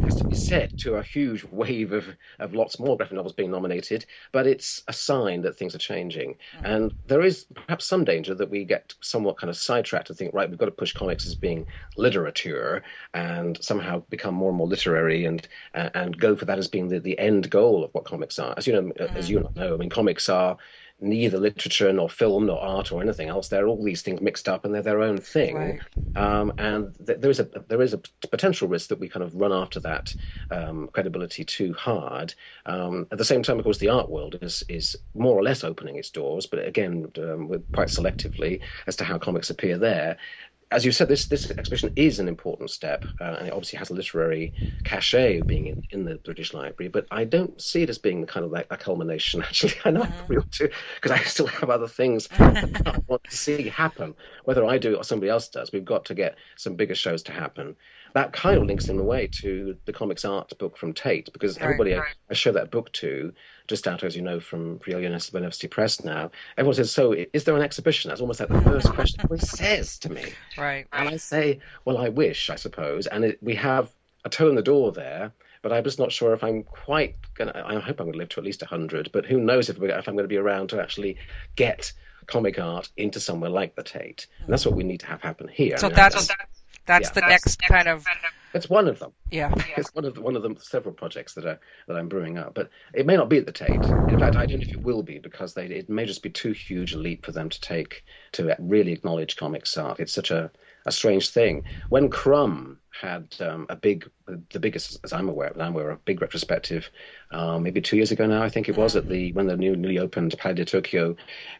has 0.03 0.15
to 0.15 0.23
be 0.25 0.35
said, 0.35 0.77
to 0.79 0.95
a 0.95 1.03
huge 1.03 1.43
wave 1.45 1.91
of, 1.91 2.05
of 2.39 2.53
lots 2.53 2.79
more 2.79 2.97
graphic 2.97 3.15
novels 3.15 3.33
being 3.33 3.51
nominated, 3.51 4.05
but 4.31 4.47
it's 4.47 4.83
a 4.87 4.93
sign 4.93 5.41
that 5.41 5.57
things 5.57 5.75
are 5.75 5.79
changing. 5.79 6.35
Mm-hmm. 6.57 6.65
And 6.65 6.93
there 7.07 7.21
is 7.21 7.45
perhaps 7.53 7.85
some 7.85 8.03
danger 8.03 8.33
that 8.35 8.49
we 8.49 8.65
get 8.65 8.93
somewhat 9.01 9.37
kind 9.37 9.49
of 9.49 9.57
sidetracked 9.57 10.09
and 10.09 10.17
think, 10.17 10.33
right, 10.33 10.49
we've 10.49 10.59
got 10.59 10.65
to 10.65 10.71
push 10.71 10.93
comics 10.93 11.25
as 11.25 11.35
being 11.35 11.67
literature 11.97 12.83
and 13.13 13.61
somehow 13.63 13.99
become 14.09 14.33
more 14.33 14.49
and 14.49 14.57
more 14.57 14.67
literary 14.67 15.25
and 15.25 15.47
uh, 15.73 15.89
and 15.93 16.17
go 16.19 16.35
for 16.35 16.45
that 16.45 16.57
as 16.57 16.67
being 16.67 16.89
the, 16.89 16.99
the 16.99 17.17
end 17.19 17.49
goal 17.49 17.83
of 17.83 17.93
what 17.93 18.05
comics 18.05 18.39
are. 18.39 18.53
As 18.57 18.67
you 18.67 18.73
know, 18.73 18.81
mm-hmm. 18.81 19.17
as 19.17 19.29
you 19.29 19.49
know, 19.55 19.73
I 19.73 19.77
mean, 19.77 19.89
comics 19.89 20.29
are 20.29 20.57
neither 21.01 21.37
literature 21.37 21.91
nor 21.93 22.09
film 22.09 22.45
nor 22.45 22.59
art 22.59 22.91
or 22.91 23.01
anything 23.01 23.29
else. 23.29 23.47
They're 23.47 23.67
all 23.67 23.83
these 23.83 24.01
things 24.01 24.21
mixed 24.21 24.49
up 24.49 24.65
and 24.65 24.73
they're 24.73 24.81
their 24.81 25.01
own 25.01 25.17
thing. 25.17 25.55
Right. 25.55 25.79
Um, 26.15 26.51
and 26.57 26.93
th- 27.05 27.19
there 27.19 27.29
is 27.29 27.39
a 27.39 27.47
there 27.67 27.81
is 27.81 27.93
a 27.93 28.01
potential 28.29 28.67
risk 28.67 28.89
that 28.89 28.99
we 28.99 29.07
kind 29.07 29.23
of 29.23 29.35
run 29.35 29.53
after 29.53 29.79
that 29.81 30.13
um, 30.51 30.89
credibility 30.91 31.45
too 31.45 31.73
hard. 31.73 32.33
Um, 32.65 33.07
at 33.11 33.17
the 33.17 33.25
same 33.25 33.43
time, 33.43 33.59
of 33.59 33.63
course, 33.63 33.77
the 33.77 33.89
art 33.89 34.09
world 34.09 34.37
is 34.41 34.63
is 34.67 34.97
more 35.13 35.37
or 35.37 35.43
less 35.43 35.63
opening 35.63 35.97
its 35.97 36.09
doors, 36.09 36.45
but 36.45 36.65
again, 36.65 37.11
um, 37.17 37.47
with 37.47 37.71
quite 37.71 37.89
selectively 37.89 38.61
as 38.87 38.95
to 38.97 39.03
how 39.03 39.17
comics 39.17 39.49
appear 39.49 39.77
there 39.77 40.17
as 40.71 40.85
you 40.85 40.91
said, 40.91 41.07
this 41.07 41.27
this 41.27 41.51
exhibition 41.57 41.91
is 41.95 42.19
an 42.19 42.27
important 42.27 42.69
step, 42.69 43.03
uh, 43.19 43.35
and 43.39 43.47
it 43.47 43.53
obviously 43.53 43.79
has 43.79 43.89
a 43.89 43.93
literary 43.93 44.53
cachet 44.83 45.39
of 45.39 45.47
being 45.47 45.67
in, 45.67 45.83
in 45.89 46.05
the 46.05 46.15
British 46.17 46.53
Library. 46.53 46.89
But 46.89 47.07
I 47.09 47.23
don't 47.23 47.59
see 47.59 47.81
it 47.81 47.89
as 47.89 47.97
being 47.97 48.21
the 48.21 48.27
kind 48.27 48.45
of 48.45 48.51
like 48.51 48.67
a 48.69 48.77
culmination. 48.77 49.41
Actually, 49.43 49.73
I 49.83 49.91
know. 49.91 50.03
I 50.03 50.35
ought 50.35 50.51
to 50.51 50.69
because 50.95 51.11
I 51.11 51.19
still 51.23 51.47
have 51.47 51.69
other 51.69 51.87
things 51.87 52.29
I 52.39 52.99
want 53.07 53.23
to 53.23 53.35
see 53.35 53.67
happen. 53.69 54.13
Whether 54.45 54.65
I 54.65 54.77
do 54.77 54.95
or 54.95 55.03
somebody 55.03 55.29
else 55.29 55.49
does, 55.49 55.71
we've 55.71 55.85
got 55.85 56.05
to 56.05 56.13
get 56.13 56.35
some 56.55 56.75
bigger 56.75 56.95
shows 56.95 57.23
to 57.23 57.31
happen. 57.31 57.75
That 58.13 58.33
kind 58.33 58.59
of 58.59 58.67
links 58.67 58.89
in 58.89 58.99
a 58.99 59.03
way 59.03 59.27
to 59.27 59.77
the 59.85 59.93
comics 59.93 60.25
art 60.25 60.57
book 60.59 60.77
from 60.77 60.93
Tate 60.93 61.31
because 61.33 61.57
Right, 61.59 61.63
everybody 61.63 61.95
I, 61.95 61.97
right. 61.97 62.15
I 62.29 62.33
show 62.33 62.51
that 62.53 62.71
book 62.71 62.91
to, 62.93 63.33
just 63.67 63.87
out 63.87 64.03
as 64.03 64.15
you 64.15 64.21
know 64.21 64.39
from 64.39 64.79
Yale 64.87 65.01
University 65.01 65.67
Press 65.67 66.03
now, 66.03 66.31
everyone 66.57 66.75
says, 66.75 66.91
"So 66.91 67.13
is 67.33 67.43
there 67.45 67.55
an 67.55 67.61
exhibition?" 67.63 68.09
That's 68.09 68.21
almost 68.21 68.39
like 68.39 68.49
the 68.49 68.55
first 68.55 68.89
question 68.93 69.21
everyone 69.21 69.41
says 69.41 69.99
to 69.99 70.11
me, 70.11 70.39
Right. 70.57 70.87
and 70.93 71.09
I 71.09 71.17
say, 71.17 71.61
"Well, 71.85 71.97
I 71.97 72.09
wish, 72.09 72.49
I 72.49 72.55
suppose." 72.55 73.07
And 73.07 73.25
it, 73.25 73.39
we 73.43 73.55
have 73.55 73.93
a 74.25 74.29
toe 74.29 74.49
in 74.49 74.55
the 74.55 74.61
door 74.63 74.91
there. 74.91 75.33
But 75.61 75.73
I'm 75.73 75.83
just 75.83 75.99
not 75.99 76.11
sure 76.11 76.33
if 76.33 76.43
I'm 76.43 76.63
quite 76.63 77.17
gonna. 77.35 77.51
I 77.65 77.75
hope 77.79 77.99
I'm 77.99 78.05
going 78.07 78.13
to 78.13 78.19
live 78.19 78.29
to 78.29 78.39
at 78.41 78.45
least 78.45 78.61
100. 78.61 79.11
But 79.11 79.25
who 79.25 79.39
knows 79.41 79.69
if, 79.69 79.77
if 79.81 80.07
I'm 80.07 80.15
going 80.15 80.23
to 80.23 80.27
be 80.29 80.37
around 80.37 80.69
to 80.69 80.81
actually 80.81 81.17
get 81.57 81.93
comic 82.27 82.59
art 82.59 82.89
into 82.97 83.19
somewhere 83.19 83.49
like 83.49 83.75
the 83.75 83.83
Tate. 83.83 84.27
And 84.47 84.53
that's 84.53 84.65
what 84.65 84.75
we 84.75 84.83
need 84.83 85.01
to 85.01 85.07
have 85.07 85.21
happen 85.21 85.47
here. 85.47 85.77
So 85.77 85.87
I 85.87 85.89
mean, 85.89 85.95
that's 85.95 86.27
that's 86.27 86.33
yeah. 86.89 87.09
the 87.11 87.21
next 87.21 87.61
kind 87.61 87.87
of 87.87 88.05
it's 88.53 88.69
one 88.69 88.87
of 88.87 88.99
them. 88.99 89.13
yeah. 89.29 89.53
It's 89.77 89.93
one 89.93 90.05
of 90.05 90.15
the, 90.15 90.21
one 90.21 90.35
of 90.35 90.41
the 90.41 90.55
several 90.59 90.93
projects 90.93 91.33
that 91.35 91.45
are 91.45 91.59
that 91.87 91.95
I'm 91.95 92.09
brewing 92.09 92.37
up, 92.37 92.55
but 92.55 92.69
it 92.93 93.05
may 93.05 93.15
not 93.15 93.29
be 93.29 93.37
at 93.37 93.45
the 93.45 93.51
Tate. 93.51 93.93
In 94.07 94.17
fact, 94.17 94.35
I 94.35 94.45
don't 94.45 94.59
know 94.59 94.63
if 94.63 94.73
it 94.73 94.81
will 94.81 95.03
be 95.03 95.19
because 95.19 95.53
they 95.53 95.67
it 95.67 95.89
may 95.89 96.05
just 96.05 96.23
be 96.23 96.29
too 96.29 96.51
huge 96.51 96.93
a 96.93 96.97
leap 96.97 97.25
for 97.25 97.31
them 97.31 97.49
to 97.49 97.61
take 97.61 98.03
to 98.33 98.55
really 98.59 98.91
acknowledge 98.91 99.37
comics 99.37 99.77
art. 99.77 99.99
It's 99.99 100.13
such 100.13 100.31
a 100.31 100.51
a 100.85 100.91
strange 100.91 101.29
thing. 101.29 101.63
When 101.89 102.09
Crumb 102.09 102.79
had 102.99 103.33
um, 103.39 103.65
a 103.69 103.75
big, 103.75 104.09
the 104.51 104.59
biggest, 104.59 104.99
as 105.05 105.13
I'm 105.13 105.29
aware, 105.29 105.53
I'm 105.57 105.73
aware, 105.73 105.91
a 105.91 105.97
big 105.97 106.21
retrospective, 106.21 106.89
uh, 107.31 107.57
maybe 107.57 107.79
two 107.79 107.95
years 107.95 108.11
ago 108.11 108.25
now, 108.25 108.43
I 108.43 108.49
think 108.49 108.67
it 108.67 108.75
was 108.75 108.95
at 108.95 109.07
the 109.07 109.31
when 109.33 109.47
the 109.47 109.55
new, 109.55 109.75
newly 109.75 109.99
opened 109.99 110.37
Palais 110.37 110.55
de 110.55 110.65
Tokyo 110.65 111.15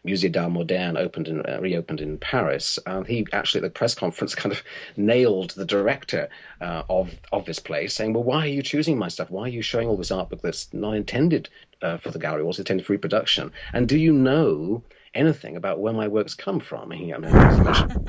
Musée 0.06 0.30
d'Art 0.30 0.52
Moderne 0.52 0.98
opened 0.98 1.28
and 1.28 1.48
uh, 1.48 1.58
reopened 1.60 2.02
in 2.02 2.18
Paris. 2.18 2.78
Um, 2.84 3.06
he 3.06 3.26
actually 3.32 3.60
at 3.60 3.62
the 3.62 3.70
press 3.70 3.94
conference 3.94 4.34
kind 4.42 4.52
of 4.52 4.62
nailed 4.96 5.50
the 5.50 5.64
director 5.64 6.28
uh, 6.60 6.82
of 6.90 7.14
of 7.32 7.46
this 7.46 7.58
place, 7.58 7.94
saying, 7.94 8.12
"Well, 8.12 8.24
why 8.24 8.44
are 8.44 8.48
you 8.48 8.62
choosing 8.62 8.98
my 8.98 9.08
stuff? 9.08 9.30
Why 9.30 9.44
are 9.44 9.48
you 9.48 9.62
showing 9.62 9.88
all 9.88 9.96
this 9.96 10.10
art 10.10 10.28
book 10.28 10.42
that's 10.42 10.72
not 10.74 10.94
intended 10.94 11.48
uh, 11.80 11.96
for 11.96 12.10
the 12.10 12.18
gallery, 12.18 12.42
was 12.42 12.58
intended 12.58 12.84
for 12.84 12.92
reproduction? 12.92 13.50
And 13.72 13.88
do 13.88 13.96
you 13.96 14.12
know?" 14.12 14.82
Anything 15.12 15.56
about 15.56 15.80
where 15.80 15.92
my 15.92 16.06
works 16.06 16.34
come 16.34 16.60
from? 16.60 16.90
He, 16.92 17.12
I 17.12 17.18
mean, 17.18 17.34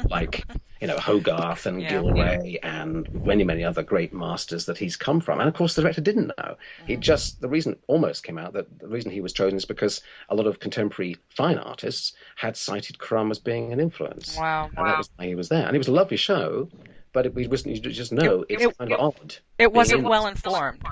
like 0.12 0.46
you 0.80 0.88
know 0.88 0.98
Hogarth 0.98 1.66
and 1.66 1.82
Yeah. 1.82 1.94
Gillray 1.94 2.58
and 2.62 3.08
many 3.26 3.44
many 3.44 3.64
other 3.64 3.82
great 3.82 4.14
masters 4.14 4.66
that 4.66 4.78
he's 4.78 4.96
come 4.98 5.20
from. 5.20 5.40
And 5.40 5.48
of 5.50 5.56
course, 5.56 5.74
the 5.74 5.82
director 5.82 6.02
didn't 6.02 6.32
know. 6.38 6.58
He 6.86 6.98
mm. 6.98 7.00
just 7.00 7.42
the 7.42 7.50
reason 7.50 7.76
almost 7.88 8.24
came 8.24 8.38
out 8.38 8.54
that 8.54 8.80
the 8.80 8.88
reason 8.88 9.10
he 9.12 9.22
was 9.22 9.34
chosen 9.34 9.58
is 9.58 9.66
because 9.66 10.02
a 10.30 10.36
lot 10.36 10.46
of 10.46 10.60
contemporary 10.60 11.18
fine 11.30 11.58
artists 11.58 12.14
had 12.36 12.56
cited 12.56 13.00
Crumb 13.00 13.32
as 13.32 13.40
being 13.40 13.74
an 13.74 13.80
influence. 13.80 14.38
Wow. 14.38 14.70
And 14.78 14.88
that 14.88 14.98
was 14.98 15.10
why 15.16 15.26
he 15.26 15.36
was 15.36 15.50
there. 15.50 15.66
And 15.66 15.76
it 15.76 15.80
was 15.80 15.88
a 15.88 15.94
lovely 15.94 16.18
show, 16.18 16.70
but 17.14 17.26
it, 17.26 17.34
we 17.34 17.48
wasn't. 17.48 17.76
You 17.76 17.82
just 17.92 18.12
know 18.12 18.42
It- 18.44 18.62
it's 18.62 18.64
it- 18.64 18.78
kind 18.78 18.92
of 18.92 19.00
odd. 19.00 19.38
It 19.58 19.74
wasn't 19.74 20.04
well 20.04 20.28
informed. 20.28 20.84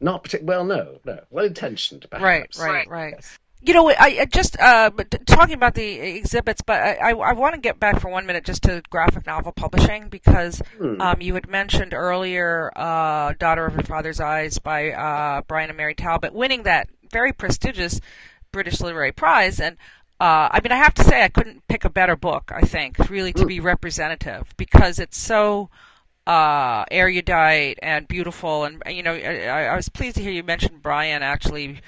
Not 0.00 0.24
partic- 0.24 0.42
well, 0.42 0.64
no, 0.64 0.98
no, 1.04 1.20
well 1.30 1.44
intentioned, 1.44 2.06
perhaps. 2.10 2.58
Right, 2.58 2.88
right, 2.88 2.88
right. 2.88 3.38
You 3.64 3.74
know, 3.74 3.88
I, 3.90 4.18
I 4.20 4.24
just 4.24 4.58
uh, 4.58 4.90
talking 5.26 5.54
about 5.54 5.74
the 5.74 6.00
exhibits, 6.00 6.62
but 6.62 6.80
I, 6.82 6.94
I, 6.94 7.10
I 7.12 7.32
want 7.32 7.54
to 7.54 7.60
get 7.60 7.78
back 7.78 8.00
for 8.00 8.08
one 8.10 8.26
minute 8.26 8.44
just 8.44 8.64
to 8.64 8.82
graphic 8.90 9.24
novel 9.26 9.52
publishing 9.52 10.08
because 10.08 10.60
Hmm. 10.78 11.00
um, 11.00 11.20
you 11.20 11.34
had 11.34 11.48
mentioned 11.48 11.94
earlier 11.94 12.72
uh, 12.74 13.34
"Dotter 13.38 13.64
of 13.66 13.74
Your 13.74 13.84
Father's 13.84 14.20
Eyes" 14.20 14.58
by 14.58 14.90
uh, 14.90 15.42
Bryan 15.42 15.70
and 15.70 15.76
Mary 15.76 15.94
Talbot 15.94 16.32
winning 16.34 16.64
that 16.64 16.88
very 17.12 17.32
prestigious 17.32 18.00
British 18.50 18.80
Literary 18.80 19.12
Prize, 19.12 19.60
and 19.60 19.76
uh, 20.20 20.48
I 20.50 20.60
mean, 20.62 20.72
I 20.72 20.76
have 20.76 20.94
to 20.94 21.04
say, 21.04 21.22
I 21.22 21.28
couldn't 21.28 21.66
pick 21.68 21.84
a 21.84 21.90
better 21.90 22.16
book. 22.16 22.50
I 22.54 22.62
think 22.62 22.98
really 23.10 23.32
to 23.34 23.46
be 23.46 23.60
representative 23.60 24.54
because 24.56 24.98
it's 24.98 25.18
so 25.18 25.70
uh, 26.26 26.84
erudite 26.90 27.78
and 27.82 28.08
beautiful, 28.08 28.64
and 28.64 28.82
you 28.88 29.02
know, 29.04 29.14
I, 29.14 29.66
I 29.66 29.76
was 29.76 29.88
pleased 29.88 30.16
to 30.16 30.22
hear 30.22 30.32
you 30.32 30.42
mention 30.42 30.78
Bryan 30.78 31.22
actually 31.22 31.80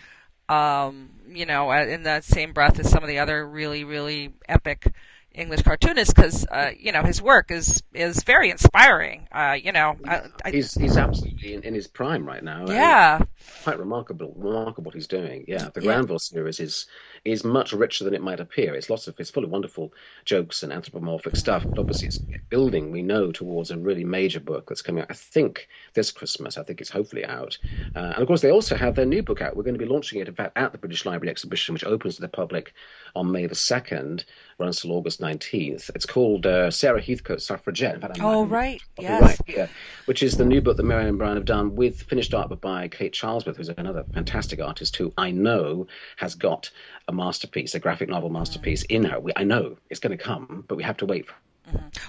um, 0.49 1.11
you 1.29 1.47
know, 1.47 1.71
uh, 1.71 1.85
in 1.87 2.03
the 2.03 2.21
same 2.21 2.53
breath 2.53 2.79
as 2.79 2.91
some 2.91 3.03
of 3.03 3.09
the 3.09 3.19
other 3.19 3.47
really, 3.49 3.85
really 3.85 4.35
epic 4.49 4.93
English 5.33 5.63
cartoonists, 5.63 6.15
because 6.15 6.47
uh, 6.47 6.71
you 6.79 6.93
know 6.93 7.03
his 7.03 7.21
work 7.23 7.51
is 7.51 7.83
is 7.93 8.23
very 8.25 8.51
inspiring. 8.51 9.29
Uh, 9.33 9.57
you 9.63 9.73
know, 9.73 9.97
I, 10.07 10.23
I, 10.45 10.53
He's 10.53 10.75
he's 10.75 10.97
absolutely 10.97 11.55
in, 11.55 11.63
in 11.65 11.75
his 11.75 11.87
prime 11.89 12.27
right 12.27 12.43
now. 12.43 12.67
yeah, 12.67 13.21
quite 13.63 13.79
remarkable, 13.79 14.33
remarkable 14.37 14.85
what 14.85 14.95
he's 14.95 15.09
doing. 15.09 15.45
Yeah, 15.49 15.71
the 15.75 15.81
Yeah. 15.81 15.83
Grandville 15.83 16.19
series 16.19 16.61
is 16.61 16.87
is 17.25 17.43
much 17.45 17.73
richer 17.73 18.05
than 18.05 18.13
it 18.15 18.21
might 18.23 18.41
appear. 18.41 18.75
It's 18.75 18.91
lots 18.91 19.09
of 19.09 19.19
it's 19.19 19.31
full 19.31 19.45
of 19.45 19.51
wonderful 19.51 19.93
jokes 20.25 20.63
and 20.63 20.73
anthropomorphic 20.73 21.37
stuff, 21.37 21.67
but 21.71 21.79
obviously 21.81 22.09
it's 22.09 22.21
building. 22.51 22.91
We 22.91 23.03
know 23.03 23.33
towards 23.33 23.71
a 23.71 23.79
really 23.79 24.05
major 24.05 24.41
book 24.41 24.69
that's 24.69 24.83
coming 24.83 25.03
out. 25.03 25.11
I 25.11 25.15
think 25.15 25.69
this 25.95 26.11
Christmas. 26.13 26.59
I 26.59 26.63
think 26.65 26.81
it's 26.81 26.91
hopefully 26.91 27.25
out. 27.25 27.57
Uh, 27.95 28.13
and 28.15 28.23
of 28.23 28.27
course, 28.27 28.43
they 28.43 28.51
also 28.51 28.77
have 28.77 28.95
their 28.95 29.07
new 29.07 29.23
book 29.23 29.41
out. 29.41 29.57
We're 29.57 29.63
going 29.63 29.79
to 29.79 29.85
be 29.85 29.91
launching 29.91 30.21
it, 30.21 30.29
in 30.29 30.35
fact, 30.35 30.57
at 30.59 30.73
the 30.73 30.79
British 30.79 31.07
Library 31.07 31.31
exhibition, 31.31 31.73
which 31.73 31.85
opens 31.85 32.17
to 32.17 32.21
the 32.21 32.29
public 32.29 32.75
on 33.17 33.31
May 33.33 33.47
the 33.47 33.55
second, 33.55 34.25
runs 34.59 34.81
till 34.81 34.93
August 34.93 35.21
nineteenth. 35.21 35.91
It's 35.95 36.07
called 36.07 36.47
uh, 36.47 36.71
Sarah 36.71 37.01
Heathcote 37.01 37.41
Suffragette. 37.41 37.95
In 37.95 38.01
fact, 38.01 38.21
I'm- 38.21 38.27
Oh, 38.35 38.45
right. 38.45 38.81
Yes. 38.99 39.23
right 39.23 39.39
here, 39.47 39.71
which 40.07 40.23
is 40.23 40.37
the 40.37 40.45
new 40.45 40.61
book 40.61 40.77
that 40.77 40.83
Marion 40.83 41.09
and 41.09 41.19
Bryan 41.19 41.37
have 41.37 41.45
done 41.45 41.75
with 41.75 42.03
finished 42.03 42.35
art 42.35 42.45
by 42.61 42.89
Kate 42.89 43.13
Charlesworth, 43.13 43.57
who's 43.57 43.69
another 43.69 44.05
fantastic 44.13 44.61
artist 44.61 44.97
who 44.97 45.13
I 45.17 45.31
know 45.31 45.87
has 46.17 46.35
got 46.35 46.71
a 47.09 47.13
masterpiece, 47.13 47.75
a 47.75 47.79
graphic 47.79 48.09
novel 48.09 48.31
masterpiece 48.31 48.83
in 48.85 49.05
her. 49.05 49.21
We, 49.21 49.33
I 49.37 49.45
know 49.45 49.77
it's 49.91 50.01
going 50.01 50.17
to 50.17 50.23
come, 50.23 50.65
but 50.69 50.77
we 50.77 50.83
have 50.83 50.97
to 50.99 51.07
wait. 51.07 51.27
For 51.27 51.35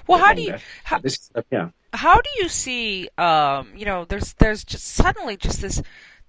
Well, 0.08 0.20
it 0.20 0.22
how 0.22 0.34
do 0.34 0.42
you 0.42 0.56
how, 0.84 1.00
This, 1.00 1.14
is- 1.14 1.44
yeah, 1.52 1.70
how 1.94 2.16
do 2.16 2.30
you 2.38 2.50
see? 2.50 3.10
Um, 3.18 3.72
you 3.76 3.86
know, 3.86 4.06
there's 4.06 4.34
there's 4.34 4.64
just 4.64 4.86
suddenly 4.86 5.38
just 5.38 5.62
this 5.62 5.82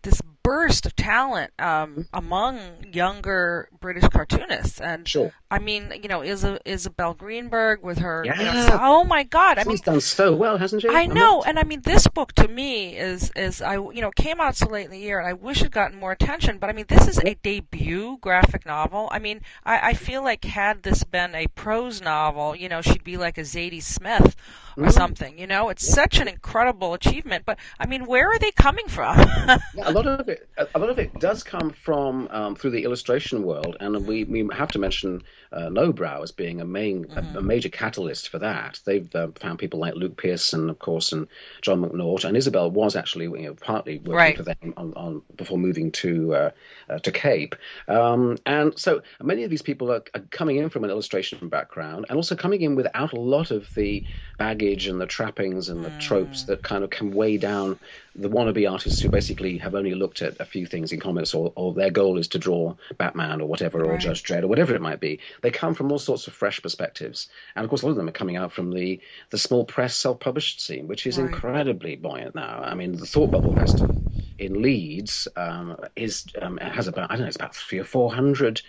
this 0.02 0.20
burst 0.46 0.86
of 0.86 0.94
talent 0.94 1.50
um, 1.58 2.06
among 2.12 2.58
younger 2.92 3.68
British 3.80 4.08
cartoonists, 4.08 4.80
and 4.80 5.06
sure. 5.08 5.32
I 5.50 5.58
mean, 5.58 5.92
you 6.02 6.08
know, 6.08 6.22
Isa- 6.22 6.60
Isabel 6.64 7.14
Greenberg 7.14 7.82
with 7.82 7.98
her. 7.98 8.24
You 8.24 8.32
know, 8.34 8.78
oh 8.80 9.04
my 9.04 9.22
God! 9.24 9.58
I 9.58 9.64
mean, 9.64 9.72
She's 9.76 9.80
done 9.80 10.00
so 10.00 10.34
well, 10.34 10.56
hasn't 10.58 10.82
she? 10.82 10.88
I 10.88 11.02
I'm 11.02 11.10
know, 11.14 11.38
not- 11.38 11.48
and 11.48 11.58
I 11.58 11.64
mean, 11.64 11.80
this 11.82 12.06
book 12.06 12.32
to 12.34 12.48
me 12.48 12.96
is 12.96 13.30
is 13.36 13.60
I 13.60 13.74
you 13.74 14.00
know 14.00 14.10
came 14.10 14.40
out 14.40 14.56
so 14.56 14.68
late 14.68 14.84
in 14.86 14.90
the 14.90 14.98
year, 14.98 15.18
and 15.18 15.28
I 15.28 15.32
wish 15.32 15.62
it 15.62 15.70
gotten 15.72 15.98
more 15.98 16.12
attention. 16.12 16.58
But 16.58 16.70
I 16.70 16.72
mean, 16.72 16.86
this 16.88 17.08
is 17.08 17.18
a 17.18 17.34
debut 17.34 18.18
graphic 18.20 18.64
novel. 18.66 19.08
I 19.10 19.18
mean, 19.18 19.40
I, 19.64 19.90
I 19.90 19.94
feel 19.94 20.22
like 20.22 20.44
had 20.44 20.82
this 20.82 21.04
been 21.04 21.34
a 21.34 21.46
prose 21.48 22.00
novel, 22.00 22.54
you 22.54 22.68
know, 22.68 22.82
she'd 22.82 23.04
be 23.04 23.16
like 23.16 23.38
a 23.38 23.42
Zadie 23.42 23.82
Smith 23.82 24.36
or 24.82 24.88
Mhm. 24.88 24.90
something. 24.90 25.38
You 25.38 25.46
know, 25.46 25.68
it's 25.68 25.86
such 25.86 26.18
an 26.20 26.28
incredible 26.28 26.94
achievement. 26.94 27.44
But 27.46 27.58
I 27.78 27.86
mean, 27.86 28.06
where 28.06 28.26
are 28.28 28.38
they 28.38 28.52
coming 28.52 28.88
from? 28.88 29.18
Yeah, 29.72 29.88
a 29.88 29.92
lot 29.92 30.06
of 30.06 30.28
it, 30.28 30.48
a 30.56 30.66
a 30.74 30.78
lot 30.78 30.88
of 30.90 30.98
it 30.98 31.18
does 31.18 31.42
come 31.44 31.70
from 31.70 32.28
um, 32.30 32.56
through 32.56 32.70
the 32.70 32.84
illustration 32.84 33.42
world, 33.42 33.76
and 33.80 34.06
we, 34.06 34.24
we 34.24 34.48
have 34.54 34.70
to 34.70 34.78
mention 34.78 35.22
uh, 35.52 35.68
Nobrow 35.68 36.22
as 36.22 36.32
being 36.32 36.60
a 36.60 36.64
main, 36.64 37.06
a, 37.16 37.24
a 37.38 37.42
major 37.42 37.68
catalyst 37.68 38.28
for 38.28 38.38
that. 38.40 38.80
They've 38.84 39.14
uh, 39.14 39.28
found 39.40 39.58
people 39.58 39.80
like 39.80 39.94
Luke 39.94 40.16
Pearson, 40.16 40.70
of 40.70 40.78
course, 40.78 41.12
and 41.12 41.28
Jon 41.62 41.82
McNaught, 41.82 42.24
and 42.24 42.36
Isabel 42.36 42.70
was 42.70 42.96
actually 42.96 43.24
you 43.26 43.46
know, 43.48 43.54
partly 43.54 43.98
working 43.98 44.14
Right. 44.14 44.36
for 44.36 44.42
them 44.42 44.74
on, 44.76 44.92
on 44.94 45.22
before 45.36 45.58
moving 45.58 45.92
to 45.92 46.34
uh, 46.34 46.50
uh, 46.88 46.98
to 47.00 47.10
Cape, 47.12 47.54
um, 47.88 48.38
and 48.46 48.78
so 48.78 49.02
many 49.22 49.44
of 49.44 49.50
these 49.50 49.62
people 49.62 49.90
are, 49.92 50.02
are 50.14 50.20
coming 50.30 50.56
in 50.56 50.68
from 50.70 50.84
an 50.84 50.90
illustration 50.90 51.48
background, 51.48 52.06
and 52.08 52.16
also 52.16 52.34
coming 52.36 52.62
in 52.62 52.74
without 52.74 53.12
a 53.12 53.20
lot 53.20 53.50
of 53.50 53.68
the 53.74 54.04
baggage 54.38 54.86
and 54.86 55.00
the 55.00 55.06
trappings 55.06 55.68
and 55.68 55.84
the 55.84 55.90
tropes 55.90 56.44
that 56.44 56.62
kind 56.62 56.84
of 56.84 56.90
can 56.90 57.10
weigh 57.10 57.38
down 57.38 57.78
the 58.14 58.28
wannabe 58.28 58.70
artists 58.70 59.00
who 59.00 59.08
basically 59.08 59.58
have 59.58 59.74
only 59.74 59.94
looked 59.94 60.20
at 60.22 60.38
a 60.40 60.44
few 60.44 60.66
things 60.66 60.92
in 60.92 61.00
comics 61.00 61.34
or, 61.34 61.52
or 61.56 61.72
their 61.72 61.90
goal 61.90 62.18
is 62.18 62.28
to 62.28 62.38
draw 62.38 62.74
Batman 62.98 63.40
or 63.40 63.48
whatever 63.48 63.82
or 63.84 63.90
Right. 63.92 64.00
Judge 64.00 64.22
Dredd 64.22 64.42
or 64.42 64.48
whatever 64.48 64.74
it 64.74 64.80
might 64.82 65.00
be. 65.00 65.20
They 65.46 65.52
come 65.52 65.74
from 65.74 65.92
all 65.92 66.00
sorts 66.00 66.26
of 66.26 66.32
fresh 66.32 66.60
perspectives. 66.60 67.28
And 67.54 67.62
of 67.62 67.68
course 67.70 67.82
a 67.82 67.86
lot 67.86 67.92
of 67.92 67.96
them 67.98 68.08
are 68.08 68.12
coming 68.20 68.34
out 68.36 68.50
from 68.50 68.72
the, 68.72 69.00
the 69.30 69.38
small 69.38 69.64
press 69.64 69.94
self 69.94 70.18
published 70.18 70.60
scene, 70.60 70.88
which 70.88 71.06
is 71.06 71.18
Right. 71.18 71.26
incredibly 71.28 71.94
buoyant 71.94 72.34
now. 72.34 72.62
I 72.64 72.74
mean 72.74 72.96
the 72.96 73.06
Thought 73.06 73.30
Bubble 73.30 73.54
Festival 73.54 74.02
in 74.40 74.60
Leeds 74.60 75.28
um, 75.36 75.76
is 75.94 76.24
um, 76.42 76.56
has 76.56 76.88
about 76.88 77.12
I 77.12 77.14
don't 77.14 77.20
know, 77.22 77.28
it's 77.28 77.36
about 77.36 77.54
three 77.54 77.78
or 77.78 77.84
four 77.84 78.12
hundred 78.12 78.60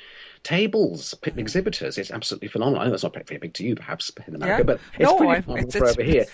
tables, 0.43 1.15
exhibitors. 1.23 1.97
It's 1.97 2.11
absolutely 2.11 2.47
phenomenal. 2.49 2.81
I 2.81 2.85
know 2.85 2.91
that's 2.91 3.01
not 3.01 3.15
very 3.27 3.39
big 3.39 3.55
to 3.55 3.65
you, 3.65 3.73
perhaps 3.73 4.11
in 4.27 4.35
America, 4.35 4.59
Yeah. 4.59 4.63
but 4.63 4.79
it's 4.99 5.09
No, 5.11 5.17
pretty 5.17 5.41
phenomenal 5.41 5.67
it's- 5.69 5.71
for 5.73 5.77
it's- 5.89 5.93
over 5.97 6.03
here. 6.03 6.25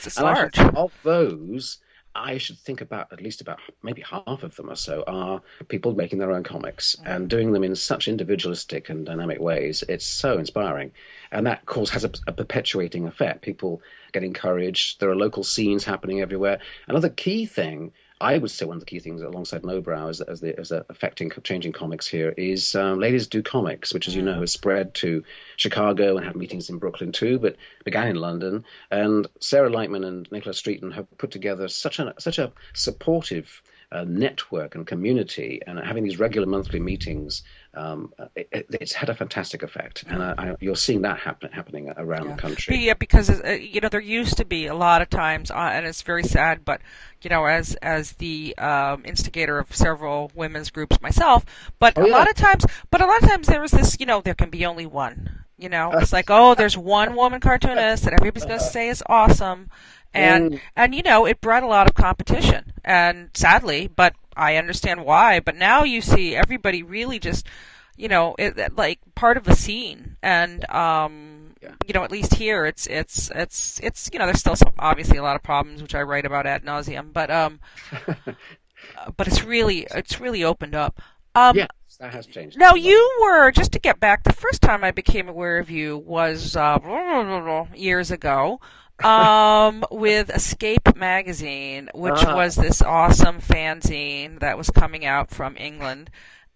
and 0.58 0.76
of 0.78 0.92
those, 1.04 1.78
I 2.15 2.38
should 2.38 2.60
think 2.60 2.82
about 2.82 3.12
at 3.12 3.22
least 3.22 3.41
about 3.41 3.60
maybe 3.82 4.01
half 4.01 4.43
of 4.43 4.55
them 4.55 4.70
or 4.70 4.75
so 4.75 5.03
are 5.08 5.41
people 5.67 5.96
making 5.96 6.20
their 6.20 6.32
own 6.32 6.43
comics 6.43 6.96
mm. 6.96 7.03
and 7.05 7.29
doing 7.29 7.51
them 7.51 7.63
in 7.63 7.75
such 7.75 8.08
individualistic 8.08 8.89
and 8.89 9.05
dynamic 9.05 9.39
ways. 9.39 9.84
It's 9.88 10.05
so 10.05 10.38
inspiring, 10.38 10.91
and 11.32 11.48
that, 11.48 11.60
of 11.62 11.65
course, 11.65 11.89
has 11.89 12.03
a, 12.03 12.12
a 12.27 12.34
perpetuating 12.34 13.08
effect. 13.08 13.41
People 13.41 13.82
get 14.12 14.24
encouraged. 14.24 15.00
There 15.00 15.10
are 15.10 15.15
local 15.15 15.43
scenes 15.43 15.84
happening 15.84 16.22
everywhere. 16.22 16.60
Another 16.88 17.10
key 17.10 17.46
thing 17.46 17.93
I 18.24 18.38
would 18.38 18.51
say 18.51 18.65
one 18.65 18.77
of 18.77 18.80
the 18.80 18.86
key 18.86 19.00
things 19.00 19.22
alongside 19.22 19.63
Nobrow 19.63 20.10
as, 20.10 20.22
as, 20.22 20.39
the, 20.39 20.58
as 20.58 20.72
affecting 20.72 21.30
changing 21.44 21.74
comics 21.74 22.08
here 22.08 22.30
is 22.30 22.74
um, 22.74 23.00
Laydeez 23.00 23.30
Do 23.30 23.44
Comics, 23.44 23.94
which, 23.94 24.08
as 24.08 24.15
you 24.15 24.22
know, 24.22 24.39
has 24.39 24.53
spread 24.53 24.94
to 24.96 25.25
Chicago 25.58 26.15
and 26.15 26.25
have 26.25 26.38
meetings 26.38 26.70
in 26.70 26.77
Brooklyn 26.77 27.12
too, 27.12 27.38
but 27.38 27.58
began 27.84 28.08
in 28.08 28.15
London. 28.15 28.63
And 28.89 29.27
Sarah 29.42 29.70
Lightman 29.70 30.06
and 30.08 30.32
Nicholas 30.32 30.62
Streeten 30.62 30.94
have 30.94 31.06
put 31.18 31.32
together 31.32 31.68
such 31.68 32.00
a 32.00 32.13
such 32.18 32.39
a 32.39 32.53
supportive 32.74 33.62
uh, 33.92 34.06
network 34.08 34.75
and 34.75 34.88
community, 34.88 35.62
and 35.68 35.77
having 35.77 36.06
these 36.06 36.18
regular 36.18 36.48
monthly 36.48 36.80
meetings, 36.80 37.44
um, 37.75 38.13
it, 38.36 38.68
it's 38.70 38.94
had 38.94 39.10
a 39.10 39.15
fantastic 39.15 39.63
effect, 39.63 40.03
and 40.08 40.22
I, 40.22 40.34
I, 40.38 40.56
you're 40.60 40.75
seeing 40.75 41.01
that 41.01 41.20
happen, 41.20 41.51
happening 41.51 41.92
around 41.98 42.25
yeah. 42.25 42.36
the 42.36 42.42
country. 42.42 42.77
Yeah, 42.77 42.94
because 42.94 43.30
uh, 43.30 43.50
you 43.50 43.82
know 43.82 43.89
there 43.89 44.00
used 44.00 44.38
to 44.38 44.46
be 44.46 44.68
a 44.68 44.75
lot 44.75 45.01
of 45.01 45.10
times, 45.10 45.50
uh, 45.50 45.72
and 45.74 45.86
it's 45.86 46.01
very 46.03 46.24
sad, 46.24 46.63
but 46.63 46.82
you 47.22 47.30
know, 47.30 47.46
as 47.46 47.75
as 47.75 48.13
the 48.13 48.56
um, 48.58 49.03
instigator 49.06 49.58
of 49.58 49.75
several 49.75 50.32
women's 50.36 50.70
groups 50.70 51.01
myself, 51.01 51.46
but 51.80 51.94
oh, 51.98 52.03
a 52.03 52.08
yeah. 52.08 52.13
lot 52.18 52.30
of 52.30 52.36
times, 52.36 52.65
but 52.92 53.01
a 53.01 53.06
lot 53.06 53.24
of 53.24 53.30
times 53.30 53.48
there 53.48 53.62
was 53.62 53.72
this, 53.72 53.98
you 54.00 54.06
know, 54.06 54.22
there 54.22 54.36
can 54.36 54.50
be 54.50 54.65
only 54.65 54.86
one. 54.86 55.46
You 55.58 55.70
know, 55.70 55.92
it's 55.94 56.12
like, 56.12 56.30
oh, 56.30 56.56
there's 56.56 56.77
one 56.77 57.15
woman 57.15 57.39
cartoonist 57.39 58.03
that 58.03 58.13
everybody's 58.13 58.46
going 58.46 58.60
to 58.60 58.65
say 58.65 58.89
is 58.89 59.03
awesome, 59.08 59.70
and 60.13 60.53
Mm. 60.53 60.60
and 60.75 60.96
you 60.96 61.01
know 61.01 61.25
it 61.25 61.42
bred 61.42 61.63
a 61.63 61.68
lot 61.68 61.88
of 61.88 61.96
competition 61.96 62.74
and 62.84 63.30
sadly 63.34 63.88
but 63.88 64.13
i 64.36 64.56
understand 64.58 65.04
why 65.06 65.40
but 65.40 65.56
now 65.56 65.84
you 65.84 66.02
see 66.02 66.36
everybody 66.36 66.84
really 66.84 67.20
just 67.20 67.48
you 67.96 68.08
know 68.08 68.36
it, 68.40 68.75
like 68.75 69.00
part 69.16 69.38
of 69.38 69.44
the 69.44 69.56
scene 69.56 70.18
and 70.22 70.70
um 70.70 71.56
Yeah. 71.62 71.72
you 71.88 71.94
know 71.94 72.04
at 72.04 72.12
least 72.12 72.36
here 72.36 72.66
it's 72.66 72.88
it's 72.88 73.32
it's 73.36 73.80
it's 73.82 74.10
you 74.12 74.20
know 74.20 74.25
there's 74.25 74.40
still 74.40 74.56
some 74.56 74.74
obviously 74.80 75.18
a 75.18 75.24
lot 75.24 75.36
of 75.36 75.44
problems 75.44 75.82
which 75.82 75.96
i 75.96 76.02
write 76.02 76.25
about 76.25 76.46
ad 76.46 76.63
nauseum 76.63 77.13
but 77.13 77.30
um 77.32 77.60
but 79.18 79.28
it's 79.28 79.44
really 79.44 79.88
it's 79.92 80.20
really 80.20 80.44
opened 80.44 80.75
up 80.75 81.02
um 81.36 81.56
yes, 81.58 81.68
that 82.00 82.12
has 82.13 82.25
changed. 82.28 82.58
now 82.58 82.74
you 82.75 83.18
were 83.22 83.52
just 83.52 83.72
to 83.72 83.80
get 83.80 84.00
back. 84.00 84.24
The 84.24 84.34
first 84.34 84.62
time 84.62 84.84
I 84.84 84.92
became 84.92 85.28
aware 85.30 85.58
of 85.58 85.70
you 85.70 85.98
was 85.98 86.56
uh, 86.56 87.66
years 87.75 88.12
ago 88.12 88.60
um, 89.04 89.84
with 89.92 90.30
Escape 90.30 90.96
magazine, 90.96 91.90
which 91.94 92.24
Ah. 92.24 92.36
was 92.36 92.56
this 92.56 92.82
awesome 92.82 93.40
fanzine 93.40 94.40
that 94.40 94.58
was 94.58 94.70
coming 94.70 95.06
out 95.06 95.30
from 95.30 95.56
England, 95.58 96.10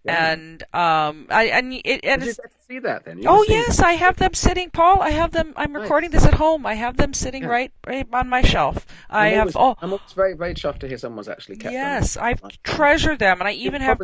Yeah. 0.08 0.32
and 0.32 0.64
um, 0.74 1.28
I 1.30 1.46
and 1.54 1.74
it 1.74 2.02
and 2.04 2.24
you 2.24 2.30
it's, 2.30 2.40
get 2.40 2.50
to 2.52 2.58
see 2.68 2.80
that 2.80 3.06
then? 3.06 3.20
You 3.20 3.26
oh 3.30 3.44
yes, 3.48 3.80
I 3.80 3.94
have 3.94 4.16
them 4.18 4.34
sitting. 4.34 4.70
Paul, 4.70 5.02
I 5.02 5.10
have 5.12 5.32
them. 5.32 5.54
I'm 5.56 5.74
Nice. 5.74 5.82
recording 5.84 6.12
this 6.12 6.26
at 6.26 6.34
home. 6.34 6.66
I 6.66 6.74
have 6.76 6.98
them 6.98 7.14
sitting 7.14 7.44
Yeah. 7.44 7.50
right 7.50 7.72
right 7.86 8.08
on 8.14 8.30
my 8.30 8.42
shelf. 8.42 8.86
I 9.10 9.30
have 9.30 9.56
oh 9.56 9.76
I'm 9.82 9.92
always 9.94 10.14
very, 10.16 10.34
very 10.34 10.54
chuffed 10.54 10.80
to 10.80 10.88
hear 10.88 10.98
someone's 10.98 11.28
actually 11.28 11.58
kept 11.58 11.74
them. 11.74 11.74
yes, 11.74 12.18
I've 12.18 12.42
treasured 12.64 13.20
them, 13.20 13.40
and 13.40 13.48
I 13.48 13.54
even 13.54 13.82
have 13.82 14.00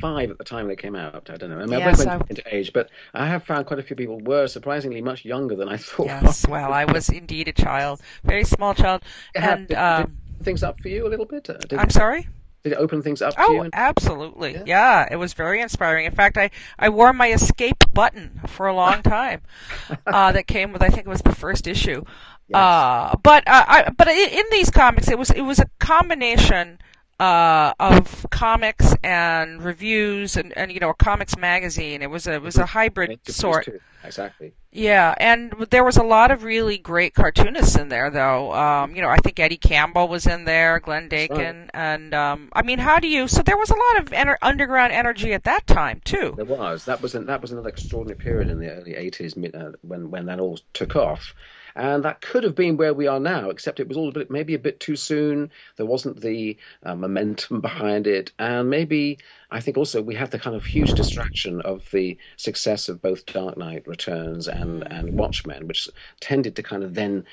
five 0.00 0.30
at 0.30 0.38
the 0.38 0.44
time 0.44 0.68
they 0.68 0.76
came 0.76 0.94
out. 0.96 1.28
I 1.30 1.36
don't 1.36 1.50
know. 1.50 1.58
I 1.60 1.66
mean, 1.66 1.78
Yes, 1.78 2.06
I 2.06 2.12
I- 2.14 2.16
went 2.18 2.30
into 2.30 2.42
age, 2.54 2.72
but 2.72 2.90
I 3.14 3.26
have 3.26 3.44
found 3.44 3.66
quite 3.66 3.80
a 3.80 3.82
few 3.82 3.96
people 3.96 4.20
were 4.20 4.46
surprisingly 4.46 5.00
much 5.02 5.24
younger 5.24 5.56
than 5.56 5.68
I 5.68 5.76
thought. 5.78 6.06
yes. 6.06 6.46
Well, 6.46 6.72
I 6.72 6.84
was 6.84 7.08
indeed 7.08 7.48
a 7.48 7.52
child, 7.52 8.00
very 8.24 8.44
small 8.44 8.74
child, 8.74 9.02
Did 9.34 9.38
it 9.38 9.42
have- 9.44 9.58
and 9.58 9.68
did, 9.68 9.76
um, 9.78 10.16
did 10.36 10.44
things 10.44 10.62
up 10.62 10.80
for 10.80 10.88
you 10.88 11.06
a 11.06 11.10
little 11.10 11.24
bit? 11.26 11.48
Uh, 11.48 11.54
I'm 11.78 11.90
sorry. 11.90 12.28
Did 12.66 12.72
it 12.72 12.78
open 12.82 13.00
things 13.00 13.22
up 13.22 13.36
to 13.36 13.52
you? 13.52 13.62
Oh, 13.62 13.70
absolutely. 13.72 14.54
Yeah. 14.54 14.62
Yeah. 14.66 15.08
it 15.08 15.16
was 15.16 15.34
very 15.34 15.60
inspiring. 15.60 16.04
In 16.04 16.12
fact, 16.12 16.36
I, 16.36 16.50
I 16.76 16.88
wore 16.88 17.12
my 17.12 17.30
escape 17.30 17.84
button 17.94 18.40
for 18.48 18.66
a 18.66 18.74
long 18.74 19.02
time. 19.04 19.42
uh, 20.04 20.32
that 20.32 20.48
came 20.48 20.72
with, 20.72 20.82
I 20.82 20.88
think 20.88 21.06
it 21.06 21.08
was 21.08 21.22
the 21.22 21.34
first 21.34 21.68
issue. 21.68 22.02
Yes. 22.48 22.56
Uh, 22.56 23.14
but 23.22 23.46
uh, 23.46 23.64
I, 23.68 23.90
but 23.96 24.08
in 24.08 24.44
these 24.50 24.70
comics, 24.70 25.08
it 25.08 25.18
was 25.18 25.30
it 25.30 25.42
was 25.42 25.58
a 25.58 25.66
combination 25.78 26.78
uh, 27.18 27.72
of 27.80 28.26
comics 28.30 28.94
and 29.02 29.62
reviews 29.62 30.36
and, 30.36 30.56
and 30.56 30.70
you 30.72 30.80
know 30.80 30.90
a 30.90 30.94
comics 30.94 31.36
magazine. 31.36 32.02
It 32.02 32.10
was 32.10 32.26
a 32.26 32.34
it 32.34 32.42
was 32.42 32.56
a 32.56 32.66
hybrid 32.66 33.18
sort. 33.28 33.68
Exactly. 34.04 34.52
Yeah, 34.70 35.14
and 35.18 35.52
there 35.70 35.82
was 35.82 35.96
a 35.96 36.02
lot 36.02 36.30
of 36.30 36.44
really 36.44 36.76
great 36.76 37.14
cartoonists 37.14 37.76
in 37.76 37.88
there, 37.88 38.10
though. 38.10 38.52
Um, 38.52 38.94
you 38.94 39.00
know, 39.00 39.08
I 39.08 39.16
think 39.16 39.40
Eddie 39.40 39.56
Campbell 39.56 40.06
was 40.06 40.26
in 40.26 40.44
there, 40.44 40.78
Glenn 40.80 41.08
That's 41.08 41.30
right. 41.30 41.38
Dakin, 41.38 41.70
and 41.72 42.14
um, 42.14 42.50
I 42.52 42.62
mean, 42.62 42.78
how 42.78 42.98
do 42.98 43.08
you? 43.08 43.26
So 43.26 43.42
there 43.42 43.56
was 43.56 43.70
a 43.70 43.74
lot 43.74 44.02
of 44.02 44.10
ener- 44.10 44.36
underground 44.42 44.92
energy 44.92 45.32
at 45.32 45.44
that 45.44 45.66
time 45.66 46.02
too. 46.04 46.34
There 46.36 46.44
was 46.44 46.84
that 46.84 47.00
was 47.00 47.14
an, 47.14 47.26
that 47.26 47.40
was 47.40 47.52
another 47.52 47.70
extraordinary 47.70 48.18
period 48.18 48.50
in 48.50 48.60
the 48.60 48.70
early 48.70 48.92
'80s 48.92 49.36
mid- 49.36 49.54
uh, 49.54 49.72
when 49.80 50.10
when 50.10 50.26
that 50.26 50.40
all 50.40 50.58
took 50.74 50.94
off, 50.94 51.34
and 51.76 52.04
that 52.04 52.22
could 52.22 52.42
have 52.42 52.54
been 52.54 52.76
where 52.76 52.94
we 52.94 53.06
are 53.06 53.20
now, 53.20 53.50
except 53.50 53.80
it 53.80 53.86
was 53.86 53.96
all 53.96 54.08
a 54.08 54.12
bit, 54.12 54.30
maybe 54.30 54.54
a 54.54 54.58
bit 54.58 54.80
too 54.80 54.96
soon. 54.96 55.50
There 55.76 55.86
wasn't 55.86 56.20
the 56.20 56.56
uh, 56.82 56.94
momentum 56.94 57.60
behind 57.60 58.06
it, 58.06 58.32
and 58.38 58.70
maybe 58.70 59.18
I 59.50 59.60
think 59.60 59.76
also 59.76 60.02
we 60.02 60.14
had 60.14 60.30
the 60.30 60.38
kind 60.38 60.56
of 60.56 60.64
huge 60.64 60.94
distraction 60.94 61.60
of 61.60 61.88
the 61.92 62.18
success 62.36 62.88
of 62.88 63.02
both 63.02 63.26
Dark 63.26 63.56
Knight 63.58 63.86
Returns 63.86 64.48
and 64.48 64.90
and 64.90 65.16
Watchmen, 65.16 65.68
which 65.68 65.88
tended 66.20 66.56
to 66.56 66.62
kind 66.62 66.82
of 66.82 66.94
then 66.94 67.24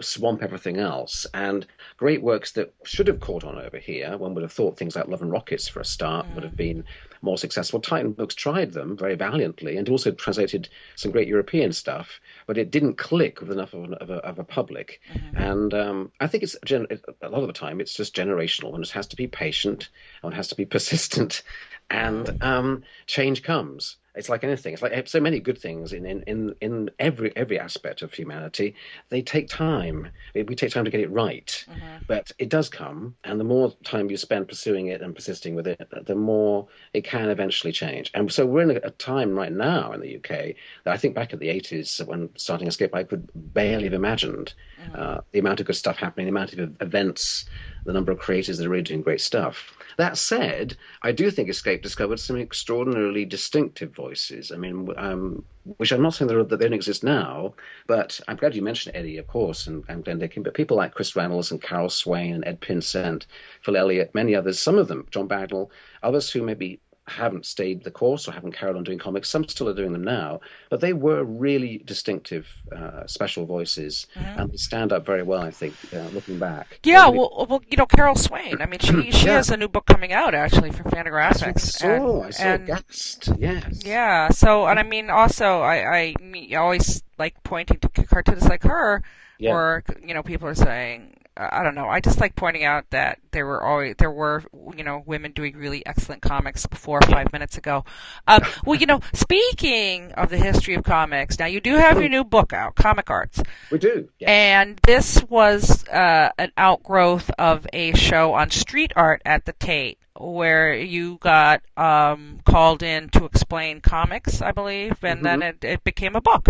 swamp 0.00 0.42
everything 0.42 0.78
else. 0.78 1.26
And 1.32 1.66
great 1.96 2.22
works 2.22 2.52
that 2.52 2.74
should 2.84 3.06
have 3.06 3.20
caught 3.20 3.44
on 3.44 3.58
over 3.58 3.78
here, 3.78 4.18
one 4.18 4.34
would 4.34 4.42
have 4.42 4.52
thought 4.52 4.76
things 4.76 4.96
like 4.96 5.08
Love 5.08 5.22
and 5.22 5.32
Rockets 5.32 5.68
for 5.68 5.80
a 5.80 5.84
start 5.84 6.26
would 6.34 6.44
have 6.44 6.56
been 6.56 6.84
more 7.22 7.38
successful. 7.38 7.80
Titan 7.80 8.12
Books 8.12 8.34
tried 8.34 8.72
them 8.72 8.96
very 8.96 9.14
valiantly 9.14 9.76
and 9.76 9.88
also 9.88 10.10
translated 10.10 10.68
some 10.96 11.12
great 11.12 11.28
European 11.28 11.72
stuff, 11.72 12.20
but 12.46 12.58
it 12.58 12.70
didn't 12.70 12.98
click 12.98 13.40
with 13.40 13.50
enough 13.50 13.72
of, 13.74 13.84
an, 13.84 13.94
of, 13.94 14.10
a, 14.10 14.16
of 14.16 14.38
a 14.38 14.44
public. 14.44 15.00
And 15.34 15.72
um, 15.72 16.12
I 16.20 16.26
think 16.26 16.42
it's 16.42 16.56
gen- 16.64 16.88
a 17.22 17.28
lot 17.28 17.42
of 17.42 17.46
the 17.46 17.52
time 17.52 17.80
it's 17.80 17.94
just 17.94 18.14
generational. 18.14 18.72
One 18.72 18.82
just 18.82 18.92
has 18.92 19.06
to 19.08 19.16
be 19.16 19.26
patient, 19.26 19.88
one 20.20 20.32
has 20.32 20.48
to 20.48 20.54
be 20.54 20.64
persistent, 20.74 21.42
and 21.90 22.36
um, 22.42 22.82
change 23.06 23.42
comes. 23.42 23.96
It's 24.14 24.28
like 24.28 24.44
anything. 24.44 24.74
It's 24.74 24.82
like 24.82 24.92
eh, 24.92 25.02
so 25.06 25.20
many 25.20 25.40
good 25.40 25.58
things 25.58 25.92
in, 25.92 26.04
in, 26.04 26.22
in, 26.22 26.54
in 26.60 26.90
every 26.98 27.34
every 27.36 27.58
aspect 27.58 28.02
of 28.02 28.12
humanity. 28.12 28.74
They 29.08 29.22
take 29.22 29.48
time. 29.48 30.08
We 30.34 30.44
take 30.54 30.72
time 30.72 30.84
to 30.84 30.90
get 30.90 31.00
it 31.00 31.10
right, 31.10 31.64
mm-hmm. 31.68 32.04
but 32.06 32.30
it 32.38 32.48
does 32.50 32.68
come. 32.68 33.16
And 33.24 33.40
the 33.40 33.44
more 33.44 33.72
time 33.84 34.10
you 34.10 34.16
spend 34.16 34.48
pursuing 34.48 34.88
it 34.88 35.00
and 35.00 35.14
persisting 35.14 35.54
with 35.54 35.66
it, 35.66 35.80
the 36.04 36.14
more 36.14 36.68
it 36.92 37.04
can 37.04 37.30
eventually 37.30 37.72
change. 37.72 38.10
And 38.14 38.30
so 38.30 38.44
we're 38.44 38.70
in 38.70 38.70
a, 38.72 38.80
a 38.88 38.90
time 38.90 39.34
right 39.34 39.52
now 39.52 39.92
in 39.92 40.00
the 40.00 40.16
UK 40.16 40.54
that 40.84 40.92
I 40.92 40.96
think 40.96 41.14
back 41.14 41.32
at 41.32 41.40
the 41.40 41.48
80s 41.48 42.06
when 42.06 42.28
starting 42.36 42.68
Escape, 42.68 42.94
I 42.94 43.04
could 43.04 43.28
barely 43.34 43.84
have 43.84 43.92
imagined 43.94 44.52
mm-hmm. 44.82 44.94
uh, 44.94 45.18
the 45.32 45.38
amount 45.38 45.60
of 45.60 45.66
good 45.66 45.76
stuff 45.76 45.96
happening, 45.96 46.26
the 46.26 46.32
amount 46.32 46.52
of 46.52 46.76
events, 46.80 47.46
the 47.84 47.92
number 47.92 48.12
of 48.12 48.18
creators 48.18 48.58
that 48.58 48.66
are 48.66 48.70
really 48.70 48.82
doing 48.82 49.02
great 49.02 49.20
stuff. 49.20 49.74
That 49.98 50.16
said, 50.18 50.76
I 51.02 51.12
do 51.12 51.30
think 51.30 51.48
Escape 51.48 51.82
discovered 51.82 52.18
some 52.20 52.36
extraordinarily 52.36 53.24
distinctive 53.24 53.94
voices. 53.94 54.52
I 54.52 54.56
mean, 54.56 54.88
um, 54.96 55.44
which 55.76 55.92
I'm 55.92 56.02
not 56.02 56.14
saying 56.14 56.28
that 56.28 56.48
they 56.48 56.56
don't 56.56 56.72
exist 56.72 57.04
now, 57.04 57.54
but 57.86 58.20
I'm 58.26 58.36
glad 58.36 58.54
you 58.54 58.62
mentioned 58.62 58.96
Eddie, 58.96 59.18
of 59.18 59.26
course, 59.26 59.66
and, 59.66 59.84
and 59.88 60.04
Glenn 60.04 60.18
Dakin, 60.18 60.42
but 60.42 60.54
people 60.54 60.76
like 60.76 60.94
Chris 60.94 61.14
Reynolds 61.14 61.50
and 61.50 61.62
Carol 61.62 61.88
Swain 61.88 62.34
and 62.34 62.46
Ed 62.46 62.60
Pinsent, 62.60 63.26
Phil 63.62 63.76
Elliott, 63.76 64.14
many 64.14 64.34
others, 64.34 64.58
some 64.58 64.78
of 64.78 64.88
them, 64.88 65.06
John 65.10 65.28
Bagnall, 65.28 65.70
others 66.02 66.30
who 66.30 66.42
maybe 66.42 66.80
haven't 67.08 67.44
stayed 67.44 67.82
the 67.82 67.90
course 67.90 68.28
or 68.28 68.32
haven't 68.32 68.52
carried 68.52 68.76
on 68.76 68.84
doing 68.84 68.98
comics. 68.98 69.28
Some 69.28 69.46
still 69.48 69.68
are 69.68 69.74
doing 69.74 69.92
them 69.92 70.04
now, 70.04 70.40
but 70.70 70.80
they 70.80 70.92
were 70.92 71.24
really 71.24 71.78
distinctive, 71.84 72.46
uh, 72.74 73.06
special 73.06 73.44
voices, 73.44 74.06
and 74.14 74.50
they 74.52 74.56
stand 74.56 74.92
up 74.92 75.04
very 75.04 75.24
well. 75.24 75.42
I 75.42 75.50
think, 75.50 75.74
uh, 75.92 76.08
looking 76.14 76.38
back. 76.38 76.78
Yeah, 76.84 77.06
Really- 77.06 77.18
well, 77.18 77.46
well, 77.50 77.62
you 77.68 77.76
know, 77.76 77.86
Carol 77.86 78.14
Swain. 78.14 78.62
I 78.62 78.66
mean, 78.66 78.78
she 78.78 79.10
she 79.10 79.26
Yeah. 79.26 79.34
has 79.34 79.50
a 79.50 79.56
new 79.56 79.68
book 79.68 79.86
coming 79.86 80.12
out 80.12 80.32
actually 80.34 80.70
for 80.70 80.84
Fantagraphics. 80.84 81.82
I 81.82 81.88
saw, 81.88 81.88
and, 81.88 82.26
I 82.26 82.30
saw 82.30 82.44
and- 82.44 82.66
Gassed, 82.66 83.28
yes. 83.38 83.82
Yeah. 83.84 84.28
So, 84.30 84.66
and 84.66 84.78
I 84.78 84.84
mean, 84.84 85.10
also, 85.10 85.60
I 85.60 86.14
I 86.22 86.54
always 86.56 87.02
like 87.18 87.34
pointing 87.42 87.78
to 87.80 87.88
cartoonists 87.88 88.48
like 88.48 88.62
her, 88.62 89.02
Yeah. 89.38 89.52
or 89.54 89.84
you 90.06 90.14
know, 90.14 90.22
people 90.22 90.46
are 90.48 90.54
saying, 90.54 91.16
I 91.36 91.62
don't 91.62 91.74
know. 91.74 91.88
I 91.88 92.00
just 92.00 92.20
like 92.20 92.36
pointing 92.36 92.64
out 92.64 92.90
that 92.90 93.18
there 93.30 93.46
were 93.46 93.62
always 93.62 93.94
there 93.96 94.10
were 94.10 94.44
you 94.76 94.84
know 94.84 95.02
women 95.06 95.32
doing 95.32 95.56
really 95.56 95.84
excellent 95.86 96.20
comics 96.20 96.66
before 96.66 97.00
five 97.02 97.32
minutes 97.32 97.56
ago. 97.56 97.84
Um, 98.26 98.42
well, 98.64 98.78
you 98.78 98.86
know, 98.86 99.00
speaking 99.14 100.12
of 100.12 100.28
the 100.28 100.36
history 100.36 100.74
of 100.74 100.84
comics, 100.84 101.38
now 101.38 101.46
you 101.46 101.60
do 101.60 101.76
have 101.76 101.98
your 102.00 102.10
new 102.10 102.24
book 102.24 102.52
out, 102.52 102.74
Comic 102.74 103.08
Arts. 103.08 103.42
We 103.70 103.78
do. 103.78 104.08
Yes. 104.18 104.28
And 104.28 104.80
this 104.84 105.22
was 105.24 105.86
uh, 105.88 106.30
an 106.36 106.52
outgrowth 106.58 107.30
of 107.38 107.66
a 107.72 107.94
show 107.94 108.34
on 108.34 108.50
street 108.50 108.92
art 108.94 109.22
at 109.24 109.46
the 109.46 109.54
Tate, 109.54 109.98
where 110.18 110.74
you 110.74 111.16
got 111.18 111.62
um, 111.78 112.40
called 112.44 112.82
in 112.82 113.08
to 113.10 113.24
explain 113.24 113.80
comics, 113.80 114.42
I 114.42 114.52
believe, 114.52 115.02
and 115.02 115.24
then 115.24 115.40
it, 115.42 115.64
it 115.64 115.84
became 115.84 116.14
a 116.14 116.20
book. 116.20 116.46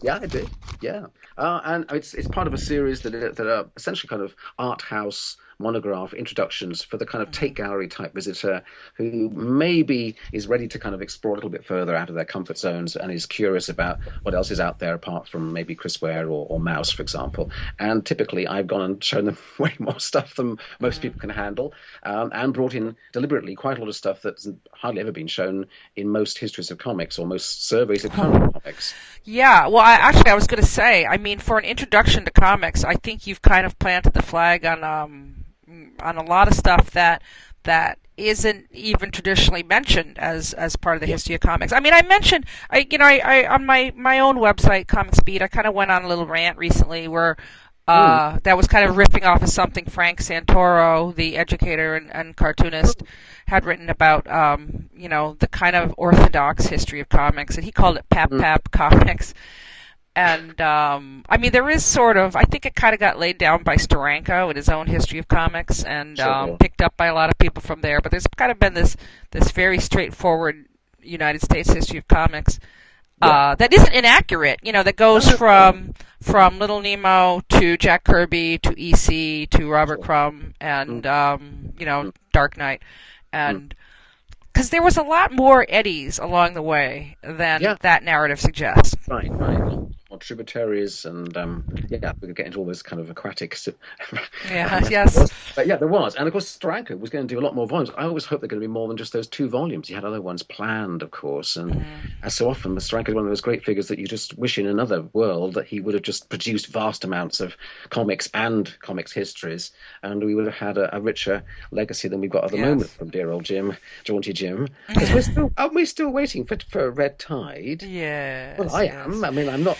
Yeah, 0.00 0.18
I 0.22 0.26
did. 0.26 0.54
Yeah, 0.80 1.06
uh, 1.36 1.60
and 1.64 1.86
it's 1.90 2.14
it's 2.14 2.28
part 2.28 2.46
of 2.46 2.54
a 2.54 2.58
series 2.58 3.00
that 3.02 3.10
that 3.10 3.40
are 3.46 3.68
essentially 3.76 4.08
kind 4.08 4.22
of 4.22 4.36
art 4.58 4.82
house 4.82 5.36
monograph 5.58 6.14
introductions 6.14 6.82
for 6.82 6.96
the 6.96 7.06
kind 7.06 7.22
of 7.22 7.32
Tate 7.32 7.54
gallery 7.54 7.88
type 7.88 8.14
visitor 8.14 8.62
who 8.94 9.28
maybe 9.30 10.16
is 10.32 10.46
ready 10.46 10.68
to 10.68 10.78
kind 10.78 10.94
of 10.94 11.02
explore 11.02 11.34
a 11.34 11.36
little 11.36 11.50
bit 11.50 11.64
further 11.64 11.96
out 11.96 12.08
of 12.08 12.14
their 12.14 12.24
comfort 12.24 12.58
zones 12.58 12.96
and 12.96 13.10
is 13.10 13.26
curious 13.26 13.68
about 13.68 13.98
what 14.22 14.34
else 14.34 14.50
is 14.50 14.60
out 14.60 14.78
there 14.78 14.94
apart 14.94 15.28
from 15.28 15.52
maybe 15.52 15.74
Chris 15.74 16.00
Ware 16.00 16.28
or, 16.28 16.46
or 16.48 16.60
Maus, 16.60 16.92
for 16.92 17.02
example. 17.02 17.50
And 17.78 18.04
typically, 18.04 18.46
I've 18.46 18.66
gone 18.66 18.82
and 18.82 19.02
shown 19.02 19.24
them 19.24 19.38
way 19.58 19.74
more 19.78 20.00
stuff 20.00 20.34
than 20.36 20.58
most 20.80 21.02
people 21.02 21.20
can 21.20 21.30
handle, 21.30 21.74
um, 22.02 22.30
and 22.32 22.54
brought 22.54 22.74
in 22.74 22.96
deliberately 23.12 23.54
quite 23.54 23.78
a 23.78 23.80
lot 23.80 23.88
of 23.88 23.96
stuff 23.96 24.22
that's 24.22 24.48
hardly 24.72 25.00
ever 25.00 25.12
been 25.12 25.26
shown 25.26 25.66
in 25.96 26.08
most 26.08 26.38
histories 26.38 26.70
of 26.70 26.78
comics 26.78 27.18
or 27.18 27.26
most 27.26 27.66
surveys 27.66 28.04
of 28.04 28.12
current 28.12 28.52
comics. 28.52 28.94
Yeah, 29.24 29.66
well, 29.66 29.82
I, 29.82 29.94
actually, 29.94 30.30
I 30.30 30.34
was 30.34 30.46
going 30.46 30.62
to 30.62 30.68
say, 30.68 31.04
I 31.04 31.18
mean, 31.18 31.38
for 31.38 31.58
an 31.58 31.64
introduction 31.64 32.24
to 32.24 32.30
comics, 32.30 32.84
I 32.84 32.94
think 32.94 33.26
you've 33.26 33.42
kind 33.42 33.66
of 33.66 33.78
planted 33.78 34.12
the 34.12 34.22
flag 34.22 34.64
on 34.64 34.84
um, 34.84 35.44
on 36.00 36.16
a 36.16 36.22
lot 36.22 36.48
of 36.48 36.54
stuff 36.54 36.90
that 36.92 37.22
that 37.64 37.98
isn't 38.16 38.66
even 38.72 39.10
traditionally 39.10 39.62
mentioned 39.62 40.18
as 40.18 40.52
as 40.54 40.76
part 40.76 40.96
of 40.96 41.00
the 41.00 41.06
history 41.06 41.34
of 41.34 41.40
comics. 41.40 41.72
I 41.72 41.80
mean, 41.80 41.94
I 41.94 42.02
mentioned, 42.02 42.46
I 42.70 42.86
you 42.90 42.98
know, 42.98 43.04
I, 43.04 43.20
I 43.24 43.54
on 43.54 43.66
my 43.66 43.92
my 43.96 44.18
own 44.18 44.36
website, 44.36 44.88
Comics 44.88 45.20
Beat, 45.20 45.42
I 45.42 45.48
kind 45.48 45.66
of 45.66 45.74
went 45.74 45.90
on 45.90 46.04
a 46.04 46.08
little 46.08 46.26
rant 46.26 46.58
recently 46.58 47.08
where 47.08 47.36
uh, 47.86 48.32
mm. 48.32 48.42
that 48.42 48.56
was 48.56 48.66
kind 48.66 48.88
of 48.88 48.96
riffing 48.96 49.24
off 49.24 49.42
of 49.42 49.48
something 49.48 49.86
Frank 49.86 50.20
Santoro, 50.20 51.14
the 51.14 51.38
educator 51.38 51.96
and, 51.96 52.14
and 52.14 52.36
cartoonist, 52.36 53.02
had 53.46 53.64
written 53.64 53.88
about, 53.88 54.30
um, 54.30 54.90
you 54.94 55.08
know, 55.08 55.36
the 55.40 55.48
kind 55.48 55.74
of 55.74 55.94
orthodox 55.96 56.66
history 56.66 57.00
of 57.00 57.08
comics, 57.08 57.56
and 57.56 57.64
he 57.64 57.72
called 57.72 57.96
it 57.96 58.08
Pap 58.10 58.30
mm. 58.30 58.40
Pap 58.40 58.70
Comics. 58.70 59.32
And 60.16 60.60
um, 60.60 61.24
I 61.28 61.36
mean, 61.36 61.52
there 61.52 61.70
is 61.70 61.84
sort 61.84 62.16
of, 62.16 62.34
I 62.34 62.42
think 62.42 62.66
it 62.66 62.74
kind 62.74 62.92
of 62.92 62.98
got 62.98 63.18
laid 63.20 63.38
down 63.38 63.62
by 63.62 63.76
Steranko 63.76 64.50
in 64.50 64.56
his 64.56 64.68
own 64.68 64.88
history 64.88 65.20
of 65.20 65.28
comics, 65.28 65.84
and 65.84 66.18
sure. 66.18 66.28
um, 66.28 66.58
picked 66.58 66.82
up 66.82 66.96
by 66.96 67.06
a 67.06 67.14
lot 67.14 67.30
of 67.30 67.38
people 67.38 67.62
from 67.62 67.82
there. 67.82 68.00
But 68.00 68.10
there's 68.10 68.26
kind 68.36 68.50
of 68.50 68.58
been 68.58 68.74
this 68.74 68.96
this 69.30 69.52
very 69.52 69.78
straightforward 69.78 70.64
United 71.00 71.42
States 71.42 71.70
history 71.70 71.98
of 71.98 72.08
comics 72.08 72.58
yeah. 73.22 73.28
uh, 73.28 73.54
that 73.56 73.72
isn't 73.72 73.92
inaccurate. 73.92 74.60
You 74.62 74.72
know, 74.72 74.82
that 74.82 74.96
goes 74.96 75.30
from 75.30 75.94
from 76.22 76.58
Little 76.58 76.80
Nemo 76.80 77.40
to 77.48 77.76
Jack 77.76 78.04
Kirby 78.04 78.58
to 78.58 78.70
EC 78.70 79.48
to 79.50 79.70
Robert 79.70 80.02
Crumb 80.02 80.54
and 80.60 81.04
mm. 81.04 81.10
um, 81.10 81.72
you 81.78 81.86
know 81.86 82.12
Dark 82.32 82.56
Knight, 82.56 82.82
and 83.32 83.74
because 84.52 84.68
mm. 84.68 84.70
there 84.70 84.82
was 84.82 84.96
a 84.96 85.02
lot 85.02 85.32
more 85.32 85.66
eddies 85.68 86.18
along 86.18 86.54
the 86.54 86.62
way 86.62 87.16
than 87.22 87.62
yeah. 87.62 87.76
that 87.80 88.02
narrative 88.02 88.40
suggests. 88.40 88.96
Right, 89.08 89.30
right 89.30 89.88
or 90.10 90.18
tributaries, 90.18 91.04
and 91.04 91.36
um, 91.36 91.64
yeah, 91.88 92.12
we 92.20 92.28
could 92.28 92.36
get 92.36 92.46
into 92.46 92.58
all 92.58 92.64
this 92.64 92.82
kind 92.82 93.00
of 93.00 93.10
aquatic. 93.10 93.56
yeah, 94.50 94.86
yes. 94.90 95.30
But 95.54 95.66
yeah, 95.66 95.76
there 95.76 95.88
was, 95.88 96.14
and 96.14 96.26
of 96.26 96.32
course, 96.32 96.56
Steranko 96.56 96.98
was 96.98 97.10
going 97.10 97.26
to 97.26 97.34
do 97.34 97.38
a 97.38 97.44
lot 97.44 97.54
more 97.54 97.66
volumes. 97.66 97.90
I 97.96 98.04
always 98.04 98.24
hope 98.24 98.40
they're 98.40 98.48
going 98.48 98.60
to 98.60 98.66
be 98.66 98.72
more 98.72 98.88
than 98.88 98.96
just 98.96 99.12
those 99.12 99.28
two 99.28 99.48
volumes. 99.48 99.88
He 99.88 99.94
had 99.94 100.04
other 100.04 100.22
ones 100.22 100.42
planned, 100.42 101.02
of 101.02 101.10
course, 101.10 101.56
and 101.56 101.72
mm. 101.72 101.84
as 102.22 102.34
so 102.34 102.48
often, 102.48 102.74
Steranko 102.76 103.08
is 103.08 103.14
one 103.14 103.24
of 103.24 103.30
those 103.30 103.42
great 103.42 103.64
figures 103.64 103.88
that 103.88 103.98
you 103.98 104.06
just 104.06 104.38
wish 104.38 104.58
in 104.58 104.66
another 104.66 105.02
world 105.12 105.54
that 105.54 105.66
he 105.66 105.80
would 105.80 105.94
have 105.94 106.02
just 106.02 106.28
produced 106.30 106.68
vast 106.68 107.04
amounts 107.04 107.40
of 107.40 107.54
comics 107.90 108.30
and 108.32 108.74
comics 108.80 109.12
histories, 109.12 109.72
and 110.02 110.24
we 110.24 110.34
would 110.34 110.46
have 110.46 110.54
had 110.54 110.78
a, 110.78 110.96
a 110.96 111.00
richer 111.00 111.42
legacy 111.70 112.08
than 112.08 112.20
we've 112.20 112.30
got 112.30 112.44
at 112.44 112.50
the 112.50 112.56
yes. 112.56 112.66
moment 112.66 112.90
from 112.90 113.10
dear 113.10 113.30
old 113.30 113.44
Jim, 113.44 113.76
Jaunty 114.04 114.32
Jim. 114.32 114.68
We're 114.96 115.20
still, 115.20 115.52
aren't 115.58 115.74
we 115.74 115.84
still 115.84 116.08
waiting 116.08 116.46
for 116.46 116.56
for 116.70 116.90
Red 116.90 117.18
Tide? 117.18 117.82
Yeah. 117.82 118.56
Well, 118.58 118.74
I 118.74 118.84
yes. 118.84 118.94
am. 118.94 119.24
I 119.24 119.30
mean, 119.30 119.48
I'm 119.48 119.64
not 119.64 119.76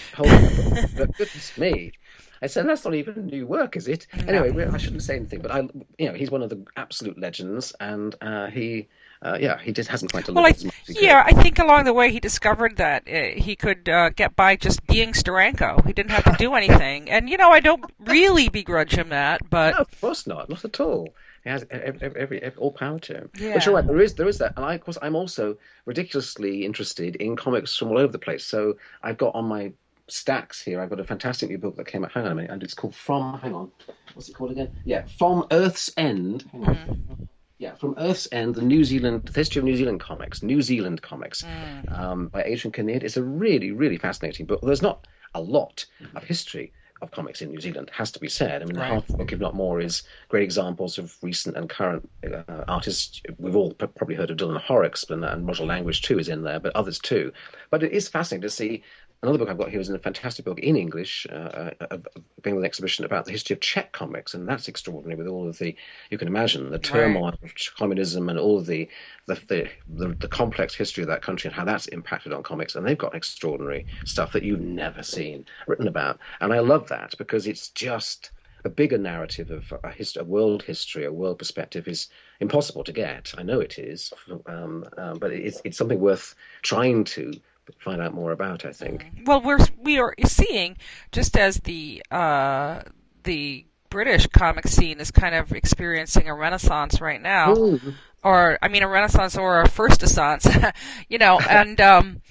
but 0.96 1.16
goodness 1.16 1.56
me. 1.56 1.92
I 2.40 2.46
said, 2.46 2.68
that's 2.68 2.84
not 2.84 2.94
even 2.94 3.26
new 3.26 3.46
work, 3.46 3.76
is 3.76 3.88
it? 3.88 4.06
No. 4.14 4.42
Anyway, 4.42 4.66
I 4.66 4.76
shouldn't 4.76 5.02
say 5.02 5.16
anything, 5.16 5.40
but 5.40 5.50
I, 5.50 5.68
you 5.98 6.08
know, 6.08 6.14
he's 6.14 6.30
one 6.30 6.42
of 6.42 6.50
the 6.50 6.64
absolute 6.76 7.18
legends, 7.18 7.74
and 7.80 8.14
uh, 8.20 8.46
he, 8.46 8.86
uh, 9.22 9.38
yeah, 9.40 9.58
he 9.58 9.72
just 9.72 9.90
hasn't 9.90 10.12
quite 10.12 10.28
well, 10.28 10.46
I, 10.46 10.50
as 10.50 10.64
much 10.64 10.74
as 10.88 11.00
Yeah, 11.00 11.22
I 11.24 11.32
think 11.32 11.58
along 11.58 11.84
the 11.84 11.92
way 11.92 12.12
he 12.12 12.20
discovered 12.20 12.76
that 12.76 13.08
uh, 13.08 13.40
he 13.40 13.56
could 13.56 13.88
uh, 13.88 14.10
get 14.10 14.36
by 14.36 14.54
just 14.54 14.86
being 14.86 15.12
Steranko. 15.12 15.84
He 15.84 15.92
didn't 15.92 16.12
have 16.12 16.24
to 16.24 16.36
do 16.38 16.54
anything, 16.54 17.10
and 17.10 17.28
you 17.28 17.36
know, 17.36 17.50
I 17.50 17.60
don't 17.60 17.84
really 17.98 18.48
begrudge 18.48 18.94
him 18.94 19.08
that, 19.08 19.40
but 19.50 19.74
no, 19.74 19.78
of 19.78 20.00
course 20.00 20.26
not, 20.26 20.48
not 20.48 20.64
at 20.64 20.78
all. 20.78 21.08
He 21.42 21.50
has 21.50 21.66
every, 21.70 22.00
every, 22.02 22.42
every, 22.42 22.56
all 22.56 22.72
power 22.72 23.00
to 23.00 23.14
him. 23.14 23.30
Yeah. 23.38 23.54
But 23.54 23.66
you're 23.66 23.74
right, 23.74 23.86
there 23.86 24.00
is 24.00 24.14
there 24.14 24.28
is 24.28 24.38
that, 24.38 24.52
and 24.56 24.64
I, 24.64 24.74
of 24.74 24.80
course, 24.82 24.98
I'm 25.02 25.16
also 25.16 25.56
ridiculously 25.86 26.64
interested 26.64 27.16
in 27.16 27.34
comics 27.34 27.76
from 27.76 27.88
all 27.88 27.98
over 27.98 28.12
the 28.12 28.18
place. 28.18 28.44
So 28.44 28.76
I've 29.02 29.18
got 29.18 29.34
on 29.34 29.46
my 29.46 29.72
stacks 30.08 30.62
here. 30.62 30.80
I've 30.80 30.90
got 30.90 31.00
a 31.00 31.04
fantastic 31.04 31.48
new 31.48 31.58
book 31.58 31.76
that 31.76 31.86
came 31.86 32.04
out. 32.04 32.12
Hang 32.12 32.26
on 32.26 32.32
a 32.32 32.34
minute, 32.34 32.50
and 32.50 32.62
it's 32.62 32.74
called 32.74 32.94
From. 32.94 33.38
Hang 33.40 33.54
on, 33.54 33.70
what's 34.14 34.28
it 34.28 34.34
called 34.34 34.52
again? 34.52 34.70
Yeah, 34.84 35.04
From 35.18 35.46
Earth's 35.50 35.90
End. 35.96 36.44
Hang 36.52 36.64
on. 36.64 36.74
Mm. 36.76 37.28
Yeah, 37.58 37.74
From 37.74 37.96
Earth's 37.98 38.28
End, 38.30 38.54
the 38.54 38.62
New 38.62 38.84
Zealand 38.84 39.24
the 39.24 39.32
history 39.32 39.58
of 39.58 39.64
New 39.64 39.76
Zealand 39.76 40.00
comics, 40.00 40.42
New 40.42 40.62
Zealand 40.62 41.02
comics, 41.02 41.42
mm. 41.42 41.98
um, 41.98 42.28
by 42.28 42.42
Adrian 42.42 42.72
Kinnaird. 42.72 43.02
It's 43.02 43.16
a 43.16 43.22
really, 43.22 43.72
really 43.72 43.98
fascinating 43.98 44.46
book. 44.46 44.60
There's 44.62 44.82
not 44.82 45.06
a 45.34 45.40
lot 45.40 45.84
of 46.14 46.24
history 46.24 46.72
of 47.00 47.10
comics 47.10 47.42
in 47.42 47.50
New 47.50 47.60
Zealand, 47.60 47.90
has 47.92 48.10
to 48.12 48.18
be 48.18 48.28
said. 48.28 48.62
I 48.62 48.64
mean, 48.64 48.76
right. 48.76 48.92
half 48.92 49.06
the 49.06 49.16
book, 49.16 49.32
if 49.32 49.38
not 49.38 49.54
more, 49.54 49.80
is 49.80 50.02
great 50.28 50.42
examples 50.42 50.98
of 50.98 51.16
recent 51.22 51.56
and 51.56 51.68
current 51.68 52.08
uh, 52.24 52.64
artists. 52.66 53.22
We've 53.38 53.54
all 53.54 53.72
p- 53.72 53.86
probably 53.86 54.16
heard 54.16 54.30
of 54.30 54.36
Dylan 54.36 54.60
Horrocks, 54.60 55.04
and, 55.08 55.24
and 55.24 55.46
Roger 55.46 55.64
Langridge 55.64 56.02
too 56.02 56.18
is 56.18 56.28
in 56.28 56.42
there, 56.42 56.58
but 56.58 56.74
others 56.74 56.98
too. 56.98 57.32
But 57.70 57.82
it 57.82 57.92
is 57.92 58.08
fascinating 58.08 58.42
to 58.42 58.50
see 58.50 58.82
another 59.22 59.38
book 59.38 59.48
I've 59.48 59.58
got 59.58 59.70
here 59.70 59.80
is 59.80 59.88
a 59.88 59.98
fantastic 59.98 60.44
book 60.44 60.60
in 60.60 60.76
English, 60.76 61.26
uh, 61.30 61.70
uh, 61.80 61.98
being 62.42 62.56
an 62.56 62.64
exhibition 62.64 63.04
about 63.04 63.24
the 63.24 63.32
history 63.32 63.54
of 63.54 63.60
Czech 63.60 63.92
comics, 63.92 64.34
and 64.34 64.48
that's 64.48 64.68
extraordinary 64.68 65.16
with 65.16 65.26
all 65.26 65.48
of 65.48 65.58
the, 65.58 65.74
you 66.10 66.18
can 66.18 66.28
imagine, 66.28 66.70
the 66.70 66.78
turmoil 66.78 67.24
right. 67.24 67.42
of 67.42 67.52
communism 67.76 68.28
and 68.28 68.38
all 68.38 68.58
of 68.58 68.66
the 68.66 68.88
the, 69.26 69.34
the 69.48 69.68
the, 69.88 70.08
the 70.08 70.28
complex 70.28 70.74
history 70.74 71.02
of 71.02 71.08
that 71.08 71.22
country 71.22 71.48
and 71.48 71.56
how 71.56 71.64
that's 71.64 71.86
impacted 71.88 72.32
on 72.32 72.42
comics. 72.42 72.74
And 72.74 72.86
they've 72.86 72.96
got 72.96 73.14
extraordinary 73.14 73.86
stuff 74.04 74.32
that 74.32 74.44
you've 74.44 74.60
never 74.60 75.02
seen 75.02 75.46
written 75.66 75.88
about. 75.88 76.18
And 76.40 76.52
I 76.52 76.60
love 76.60 76.88
that 76.88 77.14
because 77.18 77.46
it's 77.46 77.70
just 77.70 78.30
a 78.64 78.68
bigger 78.68 78.98
narrative 78.98 79.50
of 79.50 79.72
a, 79.84 79.90
history, 79.90 80.22
a 80.22 80.24
world 80.24 80.62
history, 80.62 81.04
a 81.04 81.12
world 81.12 81.38
perspective 81.38 81.86
is 81.88 82.08
impossible 82.40 82.84
to 82.84 82.92
get. 82.92 83.32
I 83.38 83.42
know 83.42 83.60
it 83.60 83.78
is, 83.78 84.12
um, 84.46 84.84
um, 84.96 85.18
but 85.18 85.32
it's, 85.32 85.60
it's 85.64 85.78
something 85.78 86.00
worth 86.00 86.34
trying 86.62 87.04
to 87.04 87.32
find 87.78 88.00
out 88.02 88.14
more 88.14 88.32
about. 88.32 88.64
I 88.64 88.72
think. 88.72 89.06
Well, 89.24 89.40
we're 89.42 89.58
we 89.80 89.98
are 89.98 90.14
seeing 90.24 90.76
just 91.12 91.36
as 91.36 91.56
the 91.58 92.02
uh, 92.10 92.82
the 93.24 93.66
British 93.90 94.26
comic 94.28 94.66
scene 94.68 95.00
is 95.00 95.10
kind 95.10 95.34
of 95.34 95.52
experiencing 95.52 96.28
a 96.28 96.34
renaissance 96.34 97.00
right 97.00 97.20
now, 97.20 97.54
or 98.22 98.58
I 98.62 98.68
mean 98.68 98.82
a 98.82 98.88
renaissance 98.88 99.36
or 99.36 99.60
a 99.60 99.68
first 99.68 100.02
renaissance, 100.02 100.46
you 101.08 101.18
know, 101.18 101.38
and 101.40 101.80
um, 101.80 102.22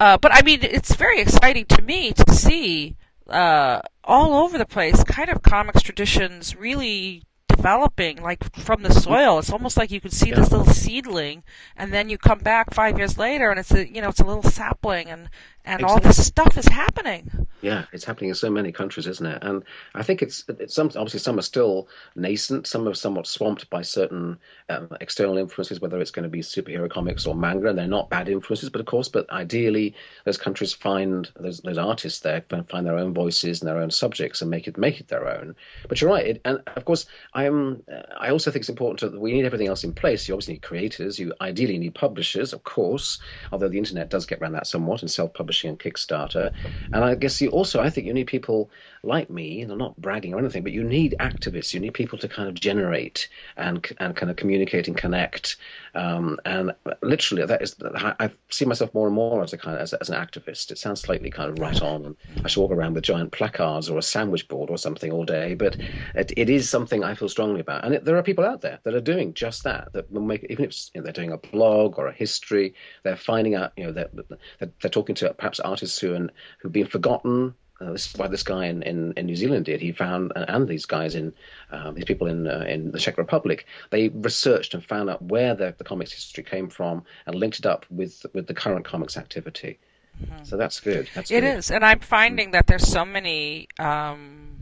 uh, 0.00 0.18
but 0.18 0.32
I 0.34 0.42
mean 0.42 0.60
it's 0.62 0.94
very 0.94 1.20
exciting 1.20 1.66
to 1.66 1.82
me 1.82 2.12
to 2.12 2.34
see 2.34 2.96
uh, 3.28 3.80
all 4.04 4.44
over 4.44 4.58
the 4.58 4.66
place 4.66 5.02
kind 5.04 5.30
of 5.30 5.42
comics 5.42 5.82
traditions 5.82 6.54
really 6.54 7.22
developing 7.56 8.22
like 8.22 8.54
from 8.54 8.82
the 8.82 8.92
soil. 8.92 9.38
It's 9.38 9.50
almost 9.50 9.76
like 9.76 9.90
you 9.90 10.00
can 10.00 10.10
see 10.10 10.30
yeah. 10.30 10.36
this 10.36 10.50
little 10.52 10.66
seedling, 10.66 11.42
and 11.76 11.92
then 11.92 12.08
you 12.08 12.18
come 12.18 12.38
back 12.38 12.72
five 12.72 12.98
years 12.98 13.18
later, 13.18 13.50
and 13.50 13.58
it's 13.58 13.72
a 13.72 13.88
you 13.88 14.00
know 14.00 14.08
it's 14.08 14.20
a 14.20 14.24
little 14.24 14.42
sapling, 14.42 15.08
and 15.08 15.28
and 15.64 15.80
exactly. 15.80 15.84
all 15.94 16.00
this 16.00 16.26
stuff 16.26 16.56
is 16.58 16.66
happening. 16.66 17.46
Yeah, 17.62 17.86
it's 17.92 18.04
happening 18.04 18.28
in 18.28 18.34
so 18.34 18.50
many 18.50 18.70
countries, 18.70 19.06
isn't 19.06 19.26
it? 19.26 19.42
And 19.42 19.64
I 19.94 20.02
think 20.02 20.22
it's, 20.22 20.44
it's 20.48 20.74
some 20.74 20.88
obviously 20.88 21.20
some 21.20 21.38
are 21.38 21.42
still 21.42 21.88
nascent, 22.14 22.66
some 22.66 22.86
are 22.86 22.94
somewhat 22.94 23.26
swamped 23.26 23.68
by 23.70 23.82
certain 23.82 24.38
um, 24.68 24.88
external 25.00 25.38
influences, 25.38 25.80
whether 25.80 26.00
it's 26.00 26.10
going 26.10 26.24
to 26.24 26.28
be 26.28 26.40
superhero 26.40 26.88
comics 26.88 27.26
or 27.26 27.34
manga, 27.34 27.68
and 27.68 27.78
they're 27.78 27.88
not 27.88 28.10
bad 28.10 28.28
influences, 28.28 28.68
but 28.68 28.80
of 28.80 28.86
course, 28.86 29.08
but 29.08 29.28
ideally 29.30 29.94
those 30.24 30.36
countries 30.36 30.72
find 30.72 31.30
those, 31.40 31.60
those 31.60 31.78
artists 31.78 32.20
there 32.20 32.44
find 32.68 32.86
their 32.86 32.98
own 32.98 33.14
voices 33.14 33.60
and 33.60 33.68
their 33.68 33.78
own 33.78 33.90
subjects 33.90 34.42
and 34.42 34.50
make 34.50 34.68
it 34.68 34.76
make 34.76 35.00
it 35.00 35.08
their 35.08 35.26
own. 35.26 35.56
But 35.88 36.00
you're 36.00 36.10
right, 36.10 36.26
it, 36.26 36.40
and 36.44 36.60
of 36.76 36.84
course, 36.84 37.06
I 37.32 37.44
am. 37.46 37.82
I 38.20 38.28
also 38.28 38.50
think 38.50 38.60
it's 38.60 38.68
important 38.68 39.12
that 39.12 39.20
we 39.20 39.32
need 39.32 39.46
everything 39.46 39.68
else 39.68 39.84
in 39.84 39.92
place. 39.92 40.28
You 40.28 40.34
obviously 40.34 40.54
need 40.54 40.62
creators, 40.62 41.18
you 41.18 41.32
ideally 41.40 41.78
need 41.78 41.94
publishers, 41.94 42.52
of 42.52 42.64
course, 42.64 43.18
although 43.50 43.68
the 43.68 43.78
internet 43.78 44.10
does 44.10 44.26
get 44.26 44.40
around 44.40 44.52
that 44.52 44.66
somewhat 44.66 45.00
and 45.02 45.10
self-publishing 45.10 45.46
publishing 45.46 45.70
and 45.70 45.78
Kickstarter. 45.78 46.52
And 46.92 47.04
I 47.04 47.14
guess 47.14 47.40
you 47.40 47.50
also, 47.56 47.80
I 47.80 47.88
think 47.88 48.06
you 48.06 48.12
need 48.12 48.26
people 48.26 48.70
like 49.02 49.30
me, 49.30 49.62
and 49.62 49.72
I'm 49.72 49.78
not 49.78 49.96
bragging 49.96 50.34
or 50.34 50.38
anything, 50.38 50.62
but 50.62 50.72
you 50.72 50.84
need 50.84 51.14
activists. 51.20 51.72
You 51.72 51.80
need 51.80 51.94
people 51.94 52.18
to 52.18 52.28
kind 52.28 52.48
of 52.48 52.54
generate 52.54 53.28
and 53.56 53.86
and 53.98 54.14
kind 54.14 54.30
of 54.30 54.36
communicate 54.36 54.88
and 54.88 54.96
connect. 54.96 55.56
Um, 55.94 56.38
and 56.44 56.72
literally, 57.00 57.46
that 57.46 57.62
is, 57.62 57.74
I 57.82 58.30
see 58.50 58.66
myself 58.66 58.92
more 58.92 59.06
and 59.06 59.16
more 59.16 59.42
as 59.42 59.54
a 59.54 59.58
kind 59.58 59.76
of, 59.76 59.82
as, 59.82 59.94
as 59.94 60.10
an 60.10 60.16
activist. 60.16 60.70
It 60.70 60.76
sounds 60.76 61.00
slightly 61.00 61.30
kind 61.30 61.50
of 61.50 61.58
right 61.58 61.80
on, 61.80 62.04
and 62.04 62.16
I 62.44 62.48
should 62.48 62.60
walk 62.60 62.72
around 62.72 62.92
with 62.92 63.04
giant 63.04 63.32
placards 63.32 63.88
or 63.88 63.96
a 63.96 64.02
sandwich 64.02 64.48
board 64.48 64.68
or 64.68 64.76
something 64.76 65.10
all 65.10 65.24
day. 65.24 65.54
But 65.54 65.78
it, 66.14 66.32
it 66.36 66.50
is 66.50 66.68
something 66.68 67.02
I 67.02 67.14
feel 67.14 67.30
strongly 67.30 67.60
about, 67.60 67.84
and 67.86 67.94
it, 67.94 68.04
there 68.04 68.18
are 68.18 68.22
people 68.22 68.44
out 68.44 68.60
there 68.60 68.80
that 68.84 68.94
are 68.94 69.00
doing 69.00 69.32
just 69.32 69.64
that. 69.64 69.94
That 69.94 70.12
will 70.12 70.20
make 70.20 70.44
even 70.50 70.66
if 70.66 70.90
you 70.92 71.00
know, 71.00 71.04
they're 71.04 71.12
doing 71.12 71.32
a 71.32 71.38
blog 71.38 71.98
or 71.98 72.08
a 72.08 72.12
history, 72.12 72.74
they're 73.02 73.16
finding 73.16 73.54
out, 73.54 73.72
you 73.78 73.84
know, 73.84 73.92
they're, 73.92 74.10
they're, 74.58 74.70
they're 74.82 74.90
talking 74.90 75.14
to 75.16 75.32
perhaps 75.32 75.60
artists 75.60 75.98
who 75.98 76.14
are, 76.14 76.28
who've 76.60 76.72
been 76.72 76.86
forgotten 76.86 77.45
uh, 77.80 77.92
this 77.92 78.10
is 78.10 78.16
why 78.16 78.26
this 78.26 78.42
guy 78.42 78.66
in, 78.66 78.82
in, 78.82 79.12
in, 79.16 79.26
New 79.26 79.36
Zealand 79.36 79.66
did. 79.66 79.80
He 79.80 79.92
found, 79.92 80.32
and 80.34 80.66
these 80.66 80.86
guys 80.86 81.14
in, 81.14 81.34
uh, 81.70 81.90
these 81.92 82.04
people 82.04 82.26
in 82.26 82.46
uh, 82.46 82.64
in 82.66 82.90
the 82.90 82.98
Czech 82.98 83.18
Republic, 83.18 83.66
they 83.90 84.08
researched 84.08 84.72
and 84.72 84.84
found 84.84 85.10
out 85.10 85.22
where 85.22 85.54
the, 85.54 85.74
the 85.76 85.84
comics 85.84 86.12
history 86.12 86.44
came 86.44 86.68
from 86.68 87.04
and 87.26 87.34
linked 87.34 87.58
it 87.58 87.66
up 87.66 87.84
with 87.90 88.24
with 88.32 88.46
the 88.46 88.54
current 88.54 88.86
comics 88.86 89.16
activity. 89.16 89.78
Mm-hmm. 90.22 90.44
So 90.44 90.56
that's 90.56 90.80
good. 90.80 91.10
That's 91.14 91.30
it 91.30 91.42
good. 91.42 91.58
is, 91.58 91.70
and 91.70 91.84
I'm 91.84 92.00
finding 92.00 92.52
that 92.52 92.66
there's 92.66 92.86
so 92.86 93.04
many. 93.04 93.68
Um, 93.78 94.52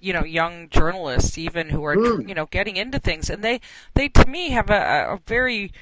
you 0.00 0.12
know, 0.12 0.24
young 0.24 0.70
journalists 0.70 1.38
even 1.38 1.68
who 1.68 1.84
are 1.84 1.94
mm. 1.94 2.28
you 2.28 2.34
know 2.34 2.46
getting 2.46 2.76
into 2.76 2.98
things, 2.98 3.30
and 3.30 3.44
they 3.44 3.60
they 3.94 4.08
to 4.08 4.26
me 4.26 4.50
have 4.50 4.70
a, 4.70 5.12
a 5.12 5.20
very 5.26 5.72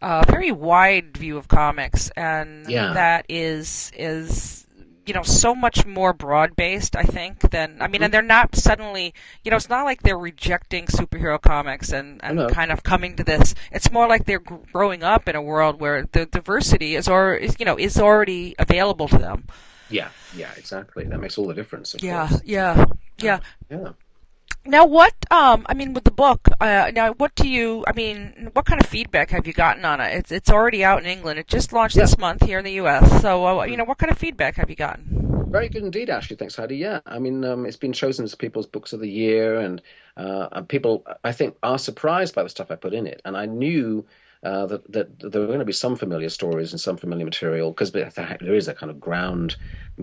uh, 0.00 0.24
very 0.26 0.52
wide 0.52 1.16
view 1.16 1.36
of 1.36 1.48
comics, 1.48 2.08
and 2.16 2.66
yeah. 2.70 2.94
that 2.94 3.26
is 3.28 3.92
is 3.94 4.65
you 5.06 5.14
know 5.14 5.22
so 5.22 5.54
much 5.54 5.86
more 5.86 6.12
broad 6.12 6.56
based 6.56 6.96
i 6.96 7.02
think 7.02 7.38
than 7.50 7.80
i 7.80 7.86
mean 7.86 8.02
and 8.02 8.04
mm-hmm. 8.04 8.12
they're 8.12 8.22
not 8.22 8.54
suddenly 8.56 9.14
you 9.44 9.50
know 9.50 9.56
it's 9.56 9.68
not 9.68 9.84
like 9.84 10.02
they're 10.02 10.18
rejecting 10.18 10.86
superhero 10.86 11.40
comics 11.40 11.92
and, 11.92 12.22
and 12.24 12.50
kind 12.50 12.72
of 12.72 12.82
coming 12.82 13.16
to 13.16 13.24
this. 13.24 13.54
It's 13.72 13.90
more 13.90 14.08
like 14.08 14.24
they're 14.24 14.42
growing 14.72 15.02
up 15.02 15.28
in 15.28 15.36
a 15.36 15.42
world 15.42 15.80
where 15.80 16.06
the 16.10 16.26
diversity 16.26 16.96
is 16.96 17.08
or 17.08 17.34
is 17.34 17.56
you 17.58 17.66
know 17.66 17.78
is 17.78 17.98
already 17.98 18.54
available 18.58 19.08
to 19.08 19.18
them. 19.18 19.46
Yeah 19.90 20.08
yeah 20.34 20.50
exactly. 20.56 21.04
That 21.04 21.20
makes 21.20 21.38
all 21.38 21.46
the 21.46 21.54
difference 21.54 21.94
yeah 22.00 22.28
course. 22.28 22.42
yeah. 22.44 22.84
yeah. 23.18 23.40
Yeah 23.70 23.92
now, 24.66 24.86
what? 24.86 25.14
Um, 25.30 25.66
I 25.68 25.74
mean, 25.74 25.92
with 25.92 26.04
the 26.04 26.10
book, 26.10 26.48
uh, 26.60 26.90
now 26.94 27.12
what 27.14 27.34
do 27.34 27.48
you? 27.48 27.84
I 27.86 27.92
mean, 27.92 28.50
what 28.52 28.66
kind 28.66 28.80
of 28.80 28.86
feedback 28.86 29.30
have 29.30 29.46
you 29.46 29.52
gotten 29.52 29.84
on 29.84 30.00
it? 30.00 30.14
It's 30.14 30.32
it's 30.32 30.50
already 30.50 30.84
out 30.84 31.00
in 31.00 31.06
England. 31.06 31.38
It 31.38 31.48
just 31.48 31.72
launched 31.72 31.96
yeah. 31.96 32.02
this 32.02 32.18
month 32.18 32.44
here 32.44 32.58
in 32.58 32.64
the 32.64 32.72
U.S. 32.72 33.22
So, 33.22 33.60
uh, 33.60 33.64
you 33.64 33.76
know, 33.76 33.84
what 33.84 33.98
kind 33.98 34.10
of 34.10 34.18
feedback 34.18 34.56
have 34.56 34.70
you 34.70 34.76
gotten? 34.76 35.46
Very 35.50 35.68
good 35.68 35.84
indeed, 35.84 36.10
Ashley. 36.10 36.36
Thanks, 36.36 36.56
Heidi. 36.56 36.76
Yeah, 36.76 37.00
I 37.06 37.18
mean, 37.18 37.44
um, 37.44 37.66
it's 37.66 37.76
been 37.76 37.92
chosen 37.92 38.24
as 38.24 38.34
people's 38.34 38.66
books 38.66 38.92
of 38.92 39.00
the 39.00 39.08
year, 39.08 39.58
and, 39.60 39.80
uh, 40.16 40.48
and 40.52 40.68
people, 40.68 41.04
I 41.22 41.32
think, 41.32 41.56
are 41.62 41.78
surprised 41.78 42.34
by 42.34 42.42
the 42.42 42.48
stuff 42.48 42.70
I 42.70 42.76
put 42.76 42.92
in 42.92 43.06
it. 43.06 43.22
And 43.24 43.36
I 43.36 43.46
knew 43.46 44.04
uh, 44.42 44.66
that, 44.66 44.92
that 44.92 45.18
there 45.32 45.42
are 45.42 45.46
going 45.46 45.58
to 45.58 45.64
be 45.64 45.72
some 45.72 45.96
familiar 45.96 46.28
stories 46.28 46.72
and 46.72 46.80
some 46.80 46.96
familiar 46.96 47.24
material 47.24 47.70
because 47.70 47.92
there 47.92 48.10
is 48.54 48.68
a 48.68 48.74
kind 48.74 48.90
of 48.90 49.00
ground 49.00 49.56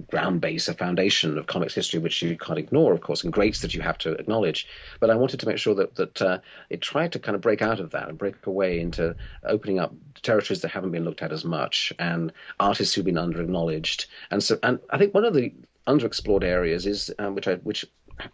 ground 0.10 0.41
base, 0.41 0.67
a 0.67 0.74
foundation 0.74 1.38
of 1.38 1.46
comics 1.46 1.76
history 1.76 2.00
which 2.00 2.22
you 2.22 2.36
can't 2.36 2.58
ignore, 2.58 2.93
of 2.93 3.02
course, 3.02 3.24
and 3.24 3.32
greats 3.32 3.62
that 3.62 3.76
you 3.76 3.82
have 3.82 3.98
to 4.00 4.13
acknowledge. 4.13 4.67
But 5.00 5.12
I 5.12 5.15
wanted 5.15 5.39
to 5.39 5.48
make 5.48 5.60
sure 5.60 5.76
that 5.76 5.96
that 5.96 6.22
uh, 6.22 6.39
it 6.69 6.82
tried 6.82 7.12
to 7.12 7.19
kind 7.19 7.36
of 7.36 7.41
break 7.41 7.62
out 7.62 7.80
of 7.80 7.91
that 7.91 8.10
and 8.10 8.17
break 8.17 8.46
away 8.46 8.80
into 8.80 9.15
opening 9.43 9.80
up 9.80 9.93
territories 10.24 10.62
that 10.62 10.72
haven't 10.72 10.91
been 10.91 11.06
looked 11.06 11.22
at 11.22 11.32
as 11.32 11.46
much 11.46 11.93
and 12.00 12.32
artists 12.60 12.96
who've 12.96 13.06
been 13.06 13.17
under 13.17 13.41
acknowledged. 13.41 14.08
And 14.32 14.41
so, 14.41 14.58
and 14.63 14.80
I 14.89 14.98
think 14.98 15.13
one 15.13 15.26
of 15.26 15.34
the 15.34 15.54
underexplored 15.88 16.43
areas 16.43 16.86
is 16.86 17.13
um, 17.19 17.36
which 17.36 17.48
I 17.48 17.56
which 17.56 17.86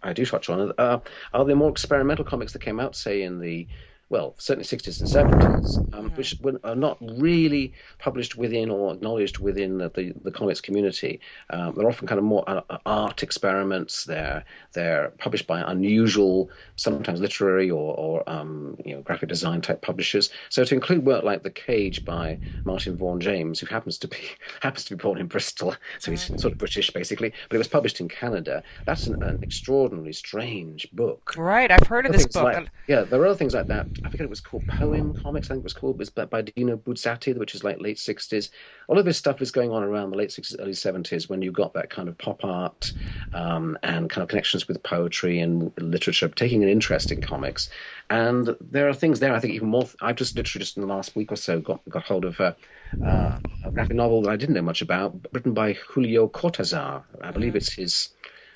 I 0.04 0.14
do 0.14 0.26
touch 0.26 0.50
on 0.50 0.74
uh, 0.78 1.00
are 1.34 1.46
the 1.46 1.56
more 1.56 1.70
experimental 1.70 2.26
comics 2.26 2.54
that 2.54 2.62
came 2.62 2.80
out, 2.80 2.96
say, 2.96 3.22
in 3.22 3.40
the 3.40 3.68
well, 4.10 4.34
certainly 4.40 4.66
60s 4.66 5.00
and 5.00 5.10
70s, 5.10 5.78
um, 5.94 6.10
mm-hmm. 6.10 6.16
which 6.16 6.36
are 6.64 6.76
not 6.76 6.98
really 7.00 7.74
published 8.00 8.36
within 8.36 8.72
or 8.72 8.94
acknowledged 8.94 9.38
within 9.38 9.78
the, 9.78 9.90
the, 9.90 10.14
the 10.24 10.32
comics 10.32 10.60
community. 10.62 11.20
Um, 11.52 11.76
they're 11.76 11.88
often 11.88 12.08
kind 12.08 12.18
of 12.18 12.26
more 12.26 12.44
uh, 12.48 12.62
art 12.86 13.22
experiments. 13.22 14.06
They're 14.06 14.44
they're 14.74 15.10
published 15.20 15.46
by 15.46 15.62
unusual, 15.62 16.50
sometimes 16.76 17.22
literary 17.22 17.70
or, 17.70 17.96
or 17.96 18.28
um, 18.28 18.78
you 18.84 18.96
know 18.96 19.02
graphic 19.02 19.30
design 19.30 19.62
type 19.62 19.82
publishers. 19.82 20.32
So 20.50 20.64
to 20.64 20.74
include 20.74 21.06
work 21.06 21.24
like 21.24 21.44
The 21.44 21.52
Cage 21.52 22.04
by 22.04 22.40
Martin 22.66 22.98
Vaughan 22.98 23.20
James, 23.20 23.60
who 23.60 23.68
happens 23.68 24.00
to 24.00 24.08
be 24.08 24.18
happens 24.62 24.86
to 24.86 24.96
be 24.96 25.02
born 25.02 25.20
in 25.20 25.28
Bristol, 25.28 25.76
so 26.00 26.10
he's 26.10 26.24
mm-hmm. 26.26 26.38
sort 26.38 26.52
of 26.52 26.58
British 26.58 26.90
basically, 26.90 27.32
but 27.48 27.56
it 27.56 27.60
was 27.60 27.68
published 27.68 28.00
in 28.00 28.10
Canada. 28.10 28.64
That's 28.86 29.06
an, 29.06 29.22
an 29.22 29.44
extraordinarily 29.44 30.14
strange 30.14 30.90
book. 30.94 31.36
Right, 31.38 31.70
I've 31.70 31.88
heard 31.88 32.08
of 32.08 32.12
this 32.12 32.26
book. 32.26 32.44
Like, 32.44 32.70
yeah, 32.88 33.02
there 33.02 33.22
are 33.22 33.28
other 33.28 33.36
things 33.36 33.54
like 33.54 33.68
that 33.68 33.99
I 34.04 34.10
forget 34.10 34.26
it 34.26 34.30
was 34.30 34.42
called 34.42 34.66
Poem 34.68 35.14
Comics. 35.14 35.48
I 35.48 35.54
think 35.54 35.62
it 35.62 35.64
was 35.64 35.74
called. 35.74 36.00
Was 36.00 36.10
by 36.10 36.42
Dino 36.42 36.78
Buzzati, 36.78 37.38
which 37.38 37.56
is 37.56 37.64
like 37.64 37.82
late 37.82 37.98
'60s. 37.98 38.50
All 38.88 38.98
of 38.98 39.06
this 39.06 39.18
stuff 39.18 39.42
is 39.42 39.52
going 39.52 39.72
on 39.72 39.84
around 39.84 40.12
the 40.12 40.18
late 40.18 40.30
'60s, 40.30 40.56
early 40.60 40.72
'70s, 40.72 41.30
when 41.30 41.42
you 41.42 41.52
got 41.52 41.74
that 41.74 41.90
kind 41.90 42.08
of 42.08 42.18
pop 42.18 42.44
art 42.44 42.94
um, 43.34 43.78
and 43.84 44.10
kind 44.10 44.24
of 44.24 44.30
connections 44.30 44.68
with 44.68 44.82
poetry 44.84 45.40
and 45.40 45.72
literature, 45.78 46.30
taking 46.30 46.64
an 46.64 46.70
interest 46.70 47.12
in 47.12 47.22
comics. 47.22 47.70
And 48.10 48.56
there 48.60 48.88
are 48.88 48.94
things 48.94 49.20
there. 49.20 49.34
I 49.34 49.40
think 49.40 49.54
even 49.54 49.70
more. 49.70 49.88
I've 50.02 50.16
just 50.16 50.36
literally 50.36 50.64
just 50.64 50.78
in 50.78 50.82
the 50.82 50.94
last 50.94 51.16
week 51.16 51.32
or 51.32 51.38
so 51.38 51.60
got 51.60 51.82
got 51.90 52.04
hold 52.04 52.26
of. 52.26 52.40
a 52.40 53.72
graphic 53.72 53.96
novel 53.96 54.24
that 54.24 54.32
I 54.32 54.36
didn't 54.36 54.56
know 54.56 54.62
much 54.62 54.82
about, 54.82 55.16
written 55.32 55.54
by 55.54 55.74
Julio 55.74 56.28
Cortazar. 56.28 57.04
I 57.22 57.32
believe 57.32 57.54
mm. 57.54 57.58
it's 57.58 57.74
his 57.74 58.10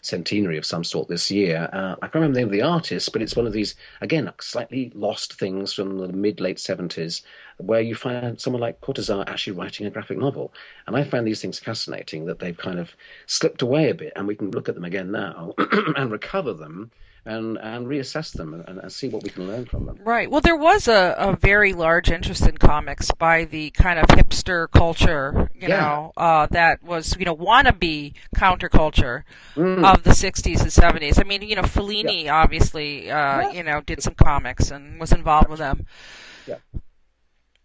centenary 0.06 0.58
of 0.58 0.66
some 0.66 0.84
sort 0.84 1.08
this 1.08 1.32
year. 1.32 1.70
Uh, 1.72 1.96
I 2.02 2.08
can't 2.08 2.16
remember 2.16 2.36
the 2.36 2.40
name 2.42 2.48
of 2.48 2.52
the 2.52 2.62
artist, 2.62 3.12
but 3.14 3.22
it's 3.22 3.36
one 3.36 3.48
of 3.48 3.54
these, 3.54 3.76
again, 4.02 4.32
slightly 4.40 4.92
lost 4.94 5.34
things 5.34 5.74
from 5.74 5.98
the 5.98 6.08
mid 6.10 6.40
late 6.40 6.58
70s, 6.58 7.22
where 7.58 7.82
you 7.82 7.96
find 7.96 8.40
someone 8.40 8.62
like 8.62 8.82
Cortazar 8.82 9.28
actually 9.28 9.54
writing 9.54 9.88
a 9.88 9.90
graphic 9.90 10.18
novel. 10.18 10.54
And 10.88 10.96
I 10.96 11.04
find 11.04 11.26
these 11.26 11.42
things 11.42 11.60
fascinating 11.60 12.26
that 12.26 12.40
they've 12.40 12.58
kind 12.58 12.80
of 12.80 12.96
slipped 13.26 13.62
away 13.62 13.90
a 13.90 13.96
bit, 13.96 14.14
and 14.16 14.28
we 14.28 14.36
can 14.36 14.52
look 14.52 14.70
at 14.70 14.76
them 14.76 14.86
again 14.86 15.12
now 15.12 15.54
and 15.96 16.12
recover 16.12 16.54
them 16.54 16.92
and 17.26 17.58
and 17.58 17.88
reassess 17.88 18.34
them 18.34 18.54
and, 18.54 18.80
and, 18.80 18.92
see 18.92 19.08
what 19.08 19.24
we 19.24 19.30
can 19.30 19.48
learn 19.48 19.66
from 19.66 19.86
them. 19.86 19.98
Right. 20.04 20.30
Well, 20.30 20.42
there 20.42 20.58
was 20.58 20.88
a, 20.88 21.16
a 21.18 21.36
very 21.38 21.74
large 21.74 22.12
interest 22.12 22.46
in 22.46 22.58
comics 22.58 23.12
by 23.12 23.46
the 23.46 23.70
kind 23.72 23.98
of 23.98 24.08
hipster 24.08 24.70
culture, 24.70 25.50
you 25.54 25.70
yeah. 25.70 25.82
know, 25.82 26.14
uh, 26.18 26.48
that 26.52 26.84
was 26.84 27.16
you 27.18 27.26
know 27.26 27.36
wannabe 27.36 28.14
counterculture 28.36 29.24
mm. 29.56 29.86
of 29.86 30.04
the 30.04 30.10
'60s 30.10 30.62
and 30.62 31.02
'70s. 31.02 31.20
I 31.20 31.24
mean, 31.24 31.42
you 31.44 31.56
know, 31.56 31.62
Fellini 31.62 32.26
yeah. 32.26 32.36
obviously, 32.36 33.10
uh, 33.10 33.16
yeah. 33.16 33.52
you 33.52 33.64
know, 33.64 33.80
did 33.82 34.04
some 34.04 34.16
comics 34.16 34.72
and 34.72 35.00
was 35.00 35.14
involved 35.14 35.50
with 35.50 35.60
them. 35.60 35.86
Yeah. 36.46 36.58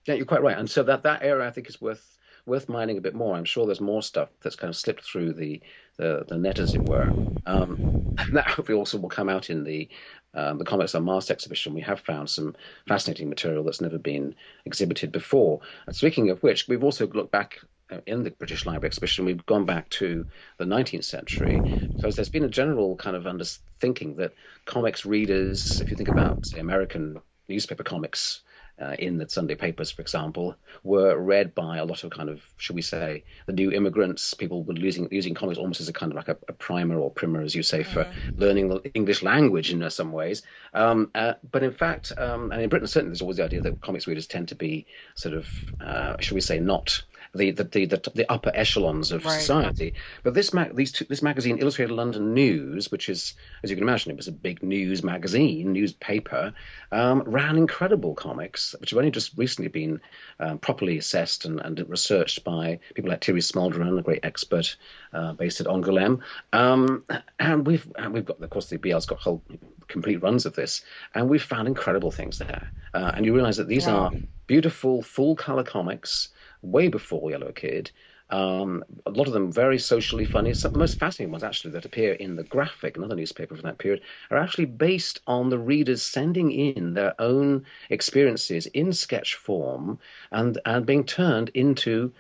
Yeah, 0.07 0.15
you're 0.15 0.27
quite 0.27 0.43
right. 0.43 0.57
And 0.57 0.71
so 0.71 0.85
that 0.85 1.03
that 1.03 1.23
era, 1.23 1.47
I 1.47 1.51
think, 1.51 1.69
is 1.69 1.81
worth 1.81 2.18
worth 2.49 2.69
mining 2.69 2.99
a 2.99 3.03
bit 3.03 3.15
more. 3.15 3.37
I'm 3.37 3.45
sure 3.47 3.67
there's 3.67 3.81
more 3.83 4.03
stuff 4.03 4.31
that's 4.43 4.57
kind 4.57 4.71
of 4.71 4.77
slipped 4.77 5.05
through 5.05 5.35
the 5.35 5.63
the, 5.99 6.25
the 6.29 6.39
net, 6.39 6.61
as 6.61 6.75
it 6.75 6.85
were. 6.85 7.15
Um, 7.47 7.81
that 8.33 8.49
hopefully 8.51 8.79
also 8.79 8.99
will 8.99 9.11
come 9.11 9.29
out 9.31 9.51
in 9.51 9.65
the 9.65 9.89
um, 10.35 10.59
the 10.59 10.65
Comics 10.65 10.95
Unmasked 10.95 11.31
exhibition. 11.31 11.75
We 11.75 11.81
have 11.83 12.01
found 12.01 12.31
some 12.31 12.57
fascinating 12.87 13.29
material 13.29 13.65
that's 13.65 13.81
never 13.81 13.99
been 13.99 14.35
exhibited 14.67 15.13
before. 15.13 15.61
And 15.87 15.97
speaking 15.97 16.31
of 16.31 16.43
which, 16.43 16.69
we've 16.69 16.85
also 16.85 17.07
looked 17.09 17.33
back 17.33 17.59
uh, 17.91 18.01
in 18.07 18.23
the 18.23 18.31
British 18.31 18.67
Library 18.67 18.89
exhibition, 18.89 19.25
we've 19.25 19.45
gone 19.47 19.65
back 19.67 19.89
to 19.91 20.27
the 20.59 20.65
19th 20.67 21.05
century 21.05 21.65
because 21.97 22.17
there's 22.17 22.29
been 22.29 22.45
a 22.45 22.49
general 22.49 22.97
kind 22.97 23.17
of 23.17 23.27
under 23.27 23.45
thinking 23.81 24.17
that 24.17 24.35
comics 24.67 25.07
readers, 25.07 25.81
if 25.81 25.91
you 25.91 25.97
think 25.97 26.09
about 26.09 26.45
say, 26.47 26.61
American 26.61 27.21
newspaper 27.49 27.83
comics 27.83 28.43
uh, 28.81 28.95
in 28.99 29.19
the 29.19 29.29
Sunday 29.29 29.55
papers, 29.55 29.91
for 29.91 30.03
example, 30.03 30.57
were 30.83 31.17
read 31.19 31.55
by 31.55 31.79
a 31.79 31.85
lot 31.85 32.05
of 32.05 32.11
kind 32.11 32.29
of, 32.29 32.43
should 32.57 32.77
we 32.77 32.83
say, 32.83 33.25
the 33.47 33.53
new 33.53 33.73
immigrants. 33.73 34.35
People 34.35 34.63
were 34.63 34.75
using 34.75 35.09
using 35.11 35.35
comics 35.35 35.59
almost 35.59 35.81
as 35.81 35.89
a 35.89 35.93
kind 35.93 36.13
of 36.13 36.17
like 36.17 36.29
a, 36.29 36.37
a 36.49 36.53
primer 36.53 36.99
or 36.99 37.11
primer, 37.11 37.43
as 37.43 37.55
you 37.55 37.63
say, 37.63 37.83
for 37.83 38.05
mm-hmm. 38.05 38.41
learning 38.41 38.69
the 38.69 38.91
English 38.95 39.23
language 39.23 39.73
in 39.73 39.89
some 39.91 40.13
ways. 40.13 40.43
Um, 40.75 41.11
uh, 41.15 41.35
but 41.51 41.63
in 41.63 41.73
fact, 41.73 42.13
um, 42.17 42.53
and 42.53 42.63
in 42.63 42.69
Britain 42.69 42.89
certainly, 42.89 43.11
there's 43.11 43.23
always 43.23 43.39
the 43.39 43.45
idea 43.45 43.61
that 43.63 43.81
comics 43.81 44.07
readers 44.07 44.27
tend 44.27 44.49
to 44.49 44.55
be 44.55 44.87
sort 45.15 45.35
of, 45.35 45.49
uh, 45.81 46.17
should 46.21 46.35
we 46.35 46.41
say, 46.41 46.59
not 46.61 47.03
the 47.35 47.51
the 47.51 47.65
the, 47.65 47.87
the, 47.87 48.13
the 48.15 48.33
upper 48.33 48.51
echelons 48.55 49.13
of 49.13 49.25
right. 49.25 49.39
society. 49.39 49.95
But 50.23 50.35
this 50.35 50.53
mag- 50.53 50.75
these 50.75 50.93
two, 50.93 51.05
this 51.05 51.23
magazine, 51.23 51.59
Illustrated 51.59 51.95
London 51.95 52.35
News, 52.35 52.91
which 52.91 53.09
is, 53.09 53.35
as 53.63 53.71
you 53.71 53.77
can 53.77 53.83
imagine, 53.83 54.11
it 54.11 54.17
was 54.17 54.29
a 54.29 54.33
big 54.33 54.63
news 54.63 55.03
magazine, 55.03 55.73
newspaper, 55.73 56.53
um, 56.93 57.23
ran 57.23 57.57
incredible 57.57 58.15
comics, 58.15 58.75
which 58.81 58.91
have 58.91 58.99
only 58.99 59.11
just 59.11 59.37
recently 59.37 59.69
been 59.69 60.01
um, 60.41 60.59
properly 60.59 60.99
assessed 60.99 61.45
and, 61.45 61.61
and, 61.61 61.79
researched 61.89 62.45
by 62.45 62.79
people 62.95 63.11
like 63.11 63.25
Thierry 63.25 63.41
Smolderen, 63.41 63.99
a 63.99 64.03
great 64.03 64.25
expert 64.25 64.77
uh, 65.13 65.33
based 65.33 65.61
at 65.61 65.67
Angoulême. 65.67 66.21
Um, 66.53 67.05
and 67.39 67.67
we've 67.67 67.87
and 67.97 68.13
we've 68.13 68.25
got, 68.25 68.41
of 68.43 68.51
course, 68.51 68.69
the 68.69 68.79
BL's 68.79 69.07
got 69.07 69.19
whole 69.19 69.43
complete 69.89 70.23
runs 70.23 70.47
of 70.47 70.55
this, 70.55 70.83
and 71.15 71.29
we've 71.29 71.43
found 71.43 71.67
incredible 71.67 72.11
things 72.11 72.39
there. 72.39 72.71
Uh, 72.95 73.13
and 73.15 73.25
you 73.25 73.35
realise 73.35 73.57
that 73.57 73.69
these 73.69 73.87
wow. 73.87 73.97
are 73.97 74.13
beautiful, 74.47 75.03
full 75.03 75.37
color 75.37 75.63
comics 75.63 76.29
way 76.63 76.89
before 76.89 77.31
Yellow 77.31 77.53
Kid. 77.53 77.91
Um, 78.31 78.85
a 79.07 79.11
lot 79.11 79.27
of 79.27 79.33
them 79.33 79.51
very 79.51 79.79
socially 79.79 80.27
funny. 80.27 80.53
Some 80.53 80.71
of 80.71 80.73
the 80.75 80.79
most 80.81 80.99
fascinating 80.99 81.33
ones, 81.33 81.43
actually, 81.43 81.71
that 81.73 81.87
appear 81.87 82.13
in 82.13 82.37
the 82.37 82.45
Graphic, 82.45 82.97
another 82.97 83.15
newspaper 83.15 83.55
from 83.55 83.65
that 83.65 83.79
period, 83.79 84.03
are 84.31 84.37
actually 84.37 84.67
based 84.67 85.21
on 85.27 85.49
the 85.49 85.59
readers 85.59 86.03
sending 86.03 86.53
in 86.53 86.93
their 86.93 87.15
own 87.19 87.65
experiences 87.89 88.67
in 88.67 88.93
sketch 88.93 89.35
form 89.35 89.99
and 90.31 90.59
and 90.67 90.85
being 90.85 91.05
turned 91.05 91.49
into 91.55 92.13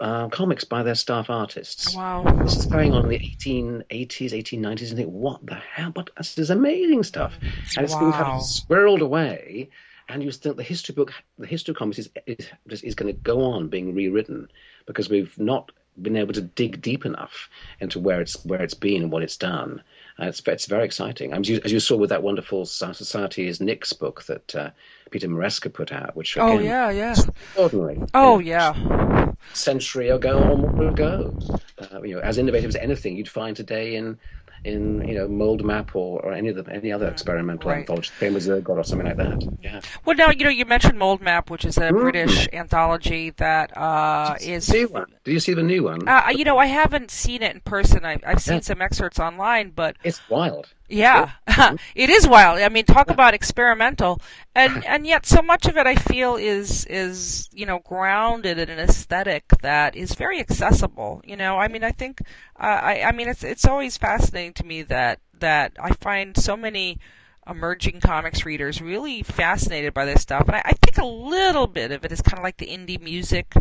uh, 0.00 0.28
comics 0.28 0.64
by 0.64 0.82
their 0.82 0.94
staff 0.94 1.30
artists. 1.30 1.94
Wow. 1.94 2.24
This 2.42 2.58
is 2.58 2.66
going 2.66 2.92
on 2.92 3.04
in 3.04 3.08
the 3.08 3.18
1880s, 3.18 4.32
1890s, 4.32 4.88
and 4.88 4.96
think, 4.96 5.10
what 5.10 5.44
the 5.46 5.54
hell? 5.54 5.92
But 5.92 6.10
this 6.16 6.36
is 6.36 6.50
amazing 6.50 7.04
stuff. 7.04 7.38
And 7.76 7.84
it's 7.84 7.94
wow. 7.94 8.00
been 8.00 8.12
kind 8.12 8.26
of 8.26 8.42
squirreled 8.42 9.00
away 9.00 9.70
and 10.08 10.22
you 10.22 10.30
think 10.30 10.56
the 10.56 10.62
history 10.62 10.94
book, 10.94 11.12
the 11.38 11.46
history 11.46 11.72
of 11.72 11.78
comics 11.78 11.98
is 11.98 12.10
is, 12.26 12.82
is 12.82 12.94
going 12.94 13.12
to 13.12 13.20
go 13.20 13.42
on 13.42 13.68
being 13.68 13.94
rewritten 13.94 14.48
because 14.86 15.08
we've 15.08 15.38
not 15.38 15.70
been 16.00 16.16
able 16.16 16.32
to 16.32 16.40
dig 16.40 16.80
deep 16.80 17.04
enough 17.04 17.48
into 17.80 17.98
where 17.98 18.20
it's 18.20 18.44
where 18.44 18.62
it's 18.62 18.74
been 18.74 19.02
and 19.02 19.12
what 19.12 19.22
it's 19.22 19.36
done. 19.36 19.82
Uh, 20.20 20.26
it's 20.26 20.42
it's 20.46 20.66
very 20.66 20.84
exciting. 20.84 21.32
As 21.32 21.48
you, 21.48 21.60
as 21.64 21.72
you 21.72 21.80
saw 21.80 21.96
with 21.96 22.10
that 22.10 22.22
wonderful 22.22 22.66
Society 22.66 23.46
is 23.46 23.60
Nix 23.60 23.92
book 23.92 24.24
that 24.24 24.54
uh, 24.54 24.70
Peter 25.10 25.28
Maresca 25.28 25.72
put 25.72 25.92
out, 25.92 26.16
which 26.16 26.36
oh 26.38 26.54
again, 26.54 26.64
yeah 26.64 26.90
yeah 26.90 27.10
extraordinary. 27.10 28.00
oh 28.14 28.38
You 28.38 28.44
know, 28.44 28.50
yeah 28.50 29.32
century 29.52 30.08
ago 30.08 30.38
or 30.42 30.56
more 30.56 30.88
ago. 30.88 31.36
Uh, 31.78 32.02
you 32.02 32.14
know, 32.14 32.20
as 32.20 32.38
innovative 32.38 32.68
as 32.68 32.76
anything 32.76 33.16
you'd 33.16 33.28
find 33.28 33.56
today 33.56 33.96
in 33.96 34.18
in 34.64 35.06
you 35.06 35.14
know 35.14 35.28
Mould 35.28 35.64
Map 35.64 35.94
or, 35.94 36.20
or 36.24 36.32
any 36.32 36.48
of 36.48 36.56
the 36.56 36.72
any 36.72 36.92
other 36.92 37.08
experimental 37.08 37.70
right. 37.70 37.78
anthology, 37.80 38.10
same 38.18 38.36
as 38.36 38.48
Ergot 38.48 38.76
or 38.78 38.84
something 38.84 39.06
like 39.06 39.16
that. 39.16 39.42
Yeah. 39.60 39.80
well 40.04 40.16
now 40.16 40.30
you 40.30 40.44
know 40.44 40.50
you 40.50 40.64
mentioned 40.64 40.98
Mould 40.98 41.20
Map 41.20 41.50
which 41.50 41.64
is 41.64 41.76
a 41.78 41.88
Mm. 41.88 42.00
British 42.02 42.48
anthology 42.52 43.30
that 43.30 43.76
uh, 43.76 44.36
is 44.40 44.66
See 44.66 44.84
one? 44.84 45.06
Did 45.24 45.32
you 45.32 45.40
see 45.40 45.54
the 45.54 45.62
new 45.62 45.84
one? 45.84 46.06
uh, 46.08 46.28
you 46.30 46.44
know 46.44 46.58
I 46.58 46.66
haven't 46.66 47.10
seen 47.10 47.42
it 47.42 47.54
in 47.54 47.60
person 47.60 48.04
I, 48.04 48.18
I've 48.26 48.42
seen 48.42 48.54
Yeah. 48.56 48.60
some 48.60 48.82
excerpts 48.82 49.18
online 49.18 49.70
but 49.74 49.96
it's 50.04 50.20
wild. 50.28 50.72
Yeah, 50.90 51.32
it 51.94 52.08
is 52.08 52.26
wild. 52.26 52.60
I 52.60 52.68
mean, 52.70 52.86
talk 52.86 53.10
about 53.10 53.34
experimental, 53.34 54.20
and 54.54 54.82
and 54.86 55.06
yet 55.06 55.26
so 55.26 55.42
much 55.42 55.66
of 55.66 55.76
it 55.76 55.86
I 55.86 55.94
feel 55.96 56.36
is 56.36 56.86
is 56.86 57.48
you 57.52 57.66
know 57.66 57.80
grounded 57.80 58.58
in 58.58 58.70
an 58.70 58.78
aesthetic 58.78 59.44
that 59.60 59.94
is 59.96 60.14
very 60.14 60.40
accessible. 60.40 61.20
You 61.26 61.36
know, 61.36 61.58
I 61.58 61.68
mean, 61.68 61.84
I 61.84 61.92
think 61.92 62.22
uh, 62.58 62.80
I 62.82 63.02
I 63.02 63.12
mean 63.12 63.28
it's 63.28 63.44
it's 63.44 63.66
always 63.66 63.98
fascinating 63.98 64.54
to 64.54 64.64
me 64.64 64.80
that 64.84 65.20
that 65.40 65.72
I 65.78 65.90
find 65.92 66.34
so 66.36 66.56
many 66.56 66.98
emerging 67.46 68.00
comics 68.00 68.46
readers 68.46 68.80
really 68.80 69.22
fascinated 69.22 69.92
by 69.92 70.06
this 70.06 70.22
stuff, 70.22 70.46
and 70.46 70.56
I, 70.56 70.62
I 70.64 70.72
think 70.72 70.96
a 70.96 71.04
little 71.06 71.66
bit 71.66 71.92
of 71.92 72.02
it 72.06 72.12
is 72.12 72.22
kind 72.22 72.38
of 72.38 72.44
like 72.44 72.56
the 72.56 72.66
indie 72.66 73.00
music 73.00 73.52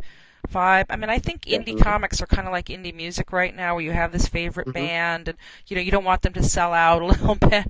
vibe. 0.50 0.86
I 0.90 0.96
mean, 0.98 1.10
I 1.10 1.20
think 1.20 1.44
indie 1.46 1.76
comics 1.78 2.22
are 2.22 2.28
kind 2.28 2.48
of 2.48 2.52
like 2.54 2.68
indie 2.68 2.94
music 2.96 3.32
right 3.32 3.56
now, 3.56 3.76
where 3.76 3.84
you 3.84 3.92
have 3.92 4.12
this 4.12 4.28
favorite 4.28 4.72
Mhm. 4.74 4.74
band, 4.74 5.28
and 5.30 5.38
you 5.68 5.76
know 5.76 5.82
you 5.82 5.92
don't 5.92 6.04
want 6.06 6.22
them 6.22 6.34
to 6.34 6.44
sell 6.44 6.74
out 6.74 7.02
a 7.04 7.06
little 7.06 7.36
bit. 7.36 7.68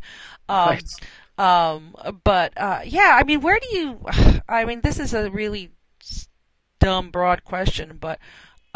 Um, 0.50 0.78
Right. 0.80 1.00
um, 1.38 1.96
but 2.24 2.54
uh, 2.58 2.82
yeah, 2.86 3.18
I 3.20 3.24
mean, 3.24 3.42
where 3.42 3.60
do 3.60 3.78
you? 3.78 4.06
I 4.50 4.66
mean, 4.66 4.82
this 4.82 5.00
is 5.00 5.14
a 5.14 5.30
really 5.32 5.72
dumb, 6.80 7.12
broad 7.12 7.44
question, 7.44 7.98
but 8.00 8.20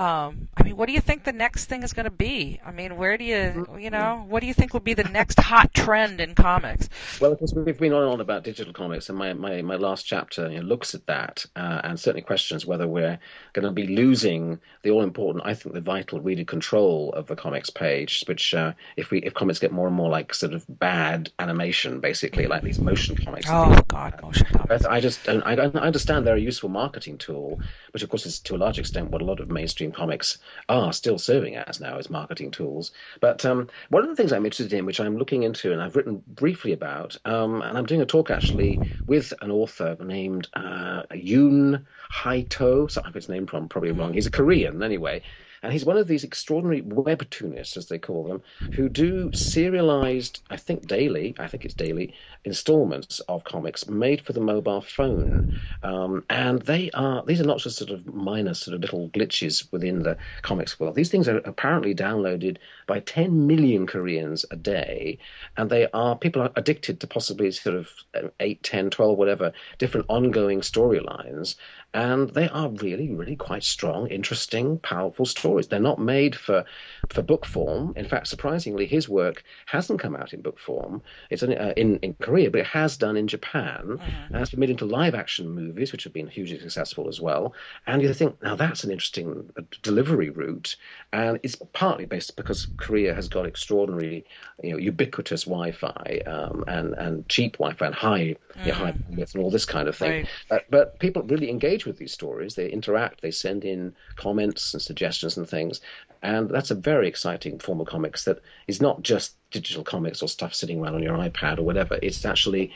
um, 0.02 0.48
I 0.58 0.64
mean, 0.64 0.78
what 0.78 0.88
do 0.88 0.94
you 0.94 1.00
think 1.00 1.26
the 1.26 1.32
next 1.32 1.66
thing 1.66 1.84
is 1.84 1.94
going 1.94 2.06
to 2.06 2.10
be? 2.10 2.60
I 2.66 2.72
mean, 2.72 2.98
where 2.98 3.18
do 3.18 3.24
you, 3.24 3.68
you 3.78 3.92
know, 3.92 4.26
what 4.28 4.40
do 4.40 4.48
you 4.48 4.54
think 4.54 4.74
will 4.74 4.80
be 4.80 4.96
the 4.96 5.04
next 5.04 5.40
hot 5.40 5.76
trend 5.76 6.20
in 6.20 6.34
comics? 6.34 6.90
Well, 7.20 7.32
of 7.32 7.38
course, 7.38 7.54
we've 7.54 7.78
been 7.78 7.94
on 7.94 8.02
and 8.02 8.14
on 8.14 8.20
about 8.20 8.44
digital 8.44 8.74
comics, 8.74 9.10
and 9.10 9.18
my, 9.18 9.34
my, 9.34 9.62
my 9.62 9.76
last 9.76 10.08
chapter 10.08 10.50
you 10.50 10.58
know, 10.58 10.64
looks 10.64 10.96
at 10.96 11.06
that 11.06 11.46
uh, 11.56 11.82
and 11.84 12.00
certainly 12.00 12.24
questions 12.24 12.66
whether 12.66 12.88
we're 12.88 13.20
going 13.54 13.66
to 13.66 13.72
be 13.72 13.86
losing 13.86 14.60
the 14.82 14.90
all 14.90 15.04
important, 15.04 15.46
I 15.46 15.54
think, 15.54 15.76
the 15.76 15.82
vital 15.82 16.20
reader 16.20 16.46
control 16.46 17.14
of 17.14 17.28
the 17.28 17.36
comics 17.36 17.70
page. 17.70 18.24
Which, 18.26 18.56
uh, 18.56 18.74
if 18.98 19.12
we 19.12 19.20
if 19.20 19.36
comics 19.36 19.60
get 19.60 19.72
more 19.72 19.86
and 19.86 19.96
more 19.96 20.10
like 20.10 20.34
sort 20.34 20.56
of 20.56 20.66
bad 20.68 21.30
animation, 21.38 22.00
basically 22.00 22.48
like 22.48 22.64
these 22.64 22.80
motion 22.80 23.16
comics, 23.16 23.46
Oh 23.52 23.66
things 23.66 23.76
like 23.76 23.88
God, 23.88 24.20
motion 24.24 24.48
comics. 24.48 24.84
I 24.84 25.00
just. 25.00 25.30
I, 25.30 25.54
I 25.54 25.56
understand 25.56 26.26
they're 26.26 26.36
a 26.36 26.40
useful 26.40 26.70
marketing 26.70 27.20
tool, 27.20 27.60
which 27.92 28.02
of 28.02 28.10
course 28.10 28.26
is 28.26 28.40
to 28.40 28.56
a 28.56 28.58
large 28.58 28.80
extent 28.80 29.12
what 29.12 29.22
a 29.22 29.26
lot 29.26 29.40
of 29.40 29.50
mainstream 29.50 29.91
comics 29.94 30.40
are 30.70 30.94
still 30.94 31.18
serving 31.18 31.56
as 31.56 31.80
now 31.80 31.98
as 31.98 32.10
marketing 32.10 32.52
tools. 32.52 32.92
But 33.22 33.46
um, 33.46 33.68
one 33.90 34.04
of 34.04 34.10
the 34.10 34.16
things 34.16 34.34
I'm 34.34 34.46
interested 34.46 34.74
in, 34.74 34.86
which 34.86 35.00
I'm 35.00 35.18
looking 35.18 35.44
into 35.44 35.72
and 35.74 35.82
I've 35.82 35.96
written 35.96 36.24
briefly 36.28 36.74
about, 36.74 37.18
um, 37.26 37.62
and 37.62 37.78
I'm 37.78 37.86
doing 37.86 38.02
a 38.02 38.06
talk 38.06 38.32
actually 38.32 38.82
with 39.08 39.34
an 39.42 39.52
author 39.52 39.98
named 40.02 40.48
uh, 40.54 41.04
Yoon 41.12 41.86
Haito. 42.14 42.90
So 42.92 43.02
I 43.02 43.06
got 43.06 43.16
his 43.16 43.30
name 43.30 43.48
from 43.48 43.70
probably 43.70 43.92
wrong. 43.92 44.14
He's 44.14 44.28
a 44.28 44.32
Korean 44.32 44.84
anyway. 44.84 45.22
And 45.64 45.72
he's 45.74 45.86
one 45.86 45.98
of 45.98 46.08
these 46.08 46.24
extraordinary 46.24 46.82
webtoonists, 46.82 47.78
as 47.78 47.88
they 47.88 48.00
call 48.00 48.24
them, 48.28 48.42
who 48.74 48.90
do 48.90 49.32
serialized, 49.34 50.42
I 50.50 50.58
think 50.58 50.88
daily, 50.88 51.36
I 51.40 51.48
think 51.48 51.66
it's 51.66 51.74
daily, 51.76 52.14
installments 52.46 53.20
of 53.22 53.44
comics 53.44 53.88
made 53.88 54.22
for 54.22 54.34
the 54.34 54.42
mobile 54.42 54.82
phone. 54.82 55.46
Um, 55.84 56.26
and 56.30 56.62
they 56.64 56.90
are, 56.92 57.24
these 57.26 57.42
are 57.42 57.46
not 57.46 57.60
just 57.60 57.78
sort 57.78 57.92
of 57.92 58.06
minor 58.08 58.54
sort 58.54 58.76
of 58.76 58.82
little 58.82 59.10
glitches 59.10 59.72
within 59.72 60.04
the 60.04 60.18
comics 60.42 60.80
world. 60.80 60.96
These 60.96 61.10
things 61.10 61.28
are 61.28 61.38
apparently 61.40 61.94
downloaded 61.94 62.58
by 62.88 63.00
10 63.00 63.46
million 63.48 63.88
Koreans 63.88 64.46
a 64.52 64.56
day. 64.56 65.20
And 65.58 65.70
they 65.70 65.88
are, 65.92 66.18
people 66.18 66.42
are 66.42 66.52
addicted 66.56 67.00
to 67.02 67.08
possibly 67.08 67.52
sort 67.52 67.76
of 67.76 67.90
uh, 68.14 68.30
8, 68.40 68.64
10, 68.64 68.90
12, 68.90 69.18
whatever, 69.18 69.54
different 69.78 70.06
ongoing 70.10 70.62
storylines. 70.62 71.56
And 71.94 72.30
they 72.30 72.48
are 72.48 72.70
really, 72.70 73.10
really 73.10 73.36
quite 73.36 73.64
strong, 73.64 74.08
interesting, 74.08 74.80
powerful 74.80 75.26
stories. 75.26 75.68
They're 75.68 75.80
not 75.80 76.00
made 76.00 76.36
for, 76.36 76.64
for 77.10 77.22
book 77.22 77.46
form. 77.46 77.94
In 77.98 78.06
fact, 78.06 78.28
surprisingly, 78.28 78.86
his 78.86 79.10
work 79.10 79.44
hasn't 79.66 80.00
come 80.00 80.16
out 80.16 80.34
in 80.34 80.42
book 80.42 80.58
form. 80.58 81.02
It's 81.30 81.44
only, 81.44 81.58
uh, 81.58 81.74
in, 81.76 81.98
in 81.98 82.14
Korea, 82.14 82.50
but 82.50 82.62
it 82.62 82.68
has 82.68 82.96
done 82.96 83.18
in 83.18 83.28
Japan. 83.28 84.00
And 84.30 84.42
it's 84.42 84.52
been 84.52 84.62
made 84.62 84.70
into 84.70 84.86
live 84.86 85.16
action 85.16 85.50
movies, 85.50 85.92
which 85.92 86.06
have 86.06 86.14
been 86.14 86.28
hugely 86.28 86.60
successful 86.60 87.10
as 87.10 87.20
well. 87.20 87.54
And 87.86 88.02
you 88.02 88.14
think, 88.14 88.42
now 88.42 88.56
that's 88.56 88.86
an 88.86 88.92
interesting 88.92 89.52
uh, 89.58 89.62
delivery 89.82 90.30
route. 90.30 90.78
And 91.12 91.40
it's 91.44 91.58
partly 91.74 92.06
based 92.06 92.38
because 92.38 92.68
Korea 92.78 93.14
has 93.14 93.28
got 93.28 93.46
extraordinary, 93.46 94.26
you 94.64 94.72
know, 94.72 94.78
ubiquitous 94.78 95.44
Wi-Fi 95.44 96.22
um, 96.26 96.64
and 96.68 96.94
and 96.94 97.28
cheap 97.28 97.58
Wi-Fi 97.58 97.86
and 97.88 97.96
high, 97.96 98.36
you 98.64 98.68
know, 98.68 98.74
high 98.74 98.94
bandwidth 98.94 99.36
and 99.36 99.44
all 99.44 99.52
this 99.52 99.66
kind 99.66 99.90
of 99.90 99.96
thing. 99.96 100.26
Right. 100.50 100.62
Uh, 100.62 100.64
but 100.70 101.00
people 101.00 101.24
really 101.24 101.50
engage 101.50 101.81
with 101.86 101.98
these 101.98 102.14
stories. 102.14 102.56
They 102.56 102.70
interact. 102.70 103.22
They 103.22 103.32
send 103.32 103.64
in 103.66 103.96
comments 104.16 104.74
and 104.74 104.82
suggestions 104.82 105.38
and 105.38 105.48
things. 105.50 105.82
And 106.22 106.50
that's 106.50 106.72
a 106.72 106.76
very 106.76 107.08
exciting 107.08 107.60
form 107.60 107.82
of 107.82 107.88
comics 107.88 108.26
that 108.26 108.42
is 108.68 108.82
not 108.82 109.02
just 109.04 109.38
digital 109.52 109.84
comics 109.84 110.22
or 110.22 110.28
stuff 110.30 110.54
sitting 110.54 110.80
around 110.80 110.96
on 110.96 111.04
your 111.04 111.18
iPad 111.18 111.58
or 111.58 111.64
whatever. 111.64 111.98
It's 112.02 112.26
actually 112.26 112.74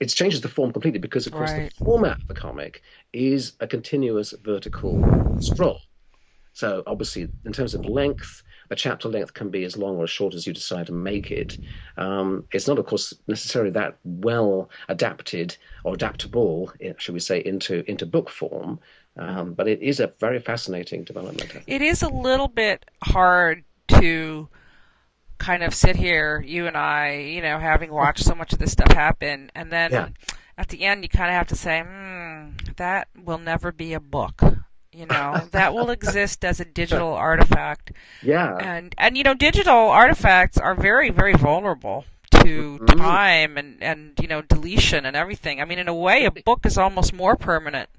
it 0.00 0.06
changes 0.08 0.40
the 0.40 0.48
form 0.48 0.72
completely 0.72 1.00
because, 1.00 1.26
of 1.26 1.32
course, 1.32 1.52
Right. 1.52 1.70
the 1.70 1.76
format 1.84 2.20
of 2.20 2.26
the 2.28 2.34
comic 2.34 2.82
is 3.12 3.54
a 3.60 3.66
continuous 3.66 4.32
vertical 4.32 5.08
scroll. 5.38 5.80
So 6.52 6.82
obviously, 6.86 7.30
in 7.44 7.52
terms 7.52 7.74
of 7.74 7.84
length, 7.84 8.42
a 8.70 8.76
chapter 8.76 9.08
length 9.08 9.34
can 9.34 9.50
be 9.50 9.64
as 9.64 9.76
long 9.76 9.96
or 9.96 10.04
as 10.04 10.10
short 10.10 10.34
as 10.34 10.46
you 10.46 10.52
decide 10.52 10.86
to 10.86 10.92
make 10.92 11.30
it. 11.30 11.58
Um, 11.96 12.44
it's 12.52 12.68
not, 12.68 12.78
of 12.78 12.86
course, 12.86 13.14
necessarily 13.26 13.70
that 13.72 13.96
well 14.04 14.70
adapted 14.88 15.56
or 15.84 15.94
adaptable, 15.94 16.72
eh, 16.80 16.92
should 16.98 17.14
we 17.14 17.20
say, 17.20 17.40
into 17.44 17.88
into 17.90 18.06
book 18.06 18.30
form. 18.30 18.80
Um, 19.16 19.54
but 19.54 19.66
it 19.66 19.82
is 19.82 19.98
a 19.98 20.12
very 20.20 20.38
fascinating 20.38 21.02
development. 21.04 21.52
It 21.66 21.82
is 21.82 22.02
a 22.02 22.08
little 22.08 22.46
bit 22.48 22.84
hard 23.02 23.64
to 23.88 24.48
kind 25.38 25.62
of 25.62 25.74
sit 25.74 25.96
here, 25.96 26.40
you 26.46 26.66
and 26.66 26.76
I, 26.76 27.14
you 27.14 27.42
know, 27.42 27.58
having 27.58 27.92
watched 27.92 28.24
so 28.24 28.34
much 28.34 28.52
of 28.52 28.58
this 28.58 28.72
stuff 28.72 28.92
happen, 28.92 29.50
and 29.54 29.72
then 29.72 29.92
Yeah. 29.92 30.08
at 30.56 30.68
the 30.68 30.82
end 30.84 31.02
you 31.04 31.08
kind 31.08 31.30
of 31.30 31.34
have 31.34 31.46
to 31.48 31.56
say, 31.56 31.80
hmm, 31.80 32.50
that 32.76 33.08
will 33.16 33.38
never 33.38 33.72
be 33.72 33.92
a 33.94 34.00
book. 34.00 34.40
You 34.92 35.06
know, 35.06 35.48
that 35.52 35.74
will 35.74 35.90
exist 35.90 36.44
as 36.44 36.60
a 36.60 36.64
digital 36.64 37.12
artifact. 37.14 37.92
Yeah, 38.20 38.68
And 38.68 38.94
and 38.98 39.16
you 39.16 39.24
know, 39.24 39.34
digital 39.34 39.88
artifacts 39.90 40.58
are 40.58 40.74
very, 40.74 41.10
very 41.10 41.34
vulnerable 41.34 42.04
to 42.42 42.80
Mhm. 42.80 42.98
time 42.98 43.56
and, 43.58 43.82
and 43.82 44.12
you 44.20 44.28
know, 44.28 44.42
deletion 44.42 45.06
and 45.06 45.16
everything. 45.16 45.60
I 45.60 45.64
mean 45.66 45.78
in 45.78 45.88
a 45.88 45.94
way 45.94 46.24
a 46.24 46.30
book 46.32 46.66
is 46.66 46.78
almost 46.78 47.12
more 47.12 47.36
permanent. 47.36 47.90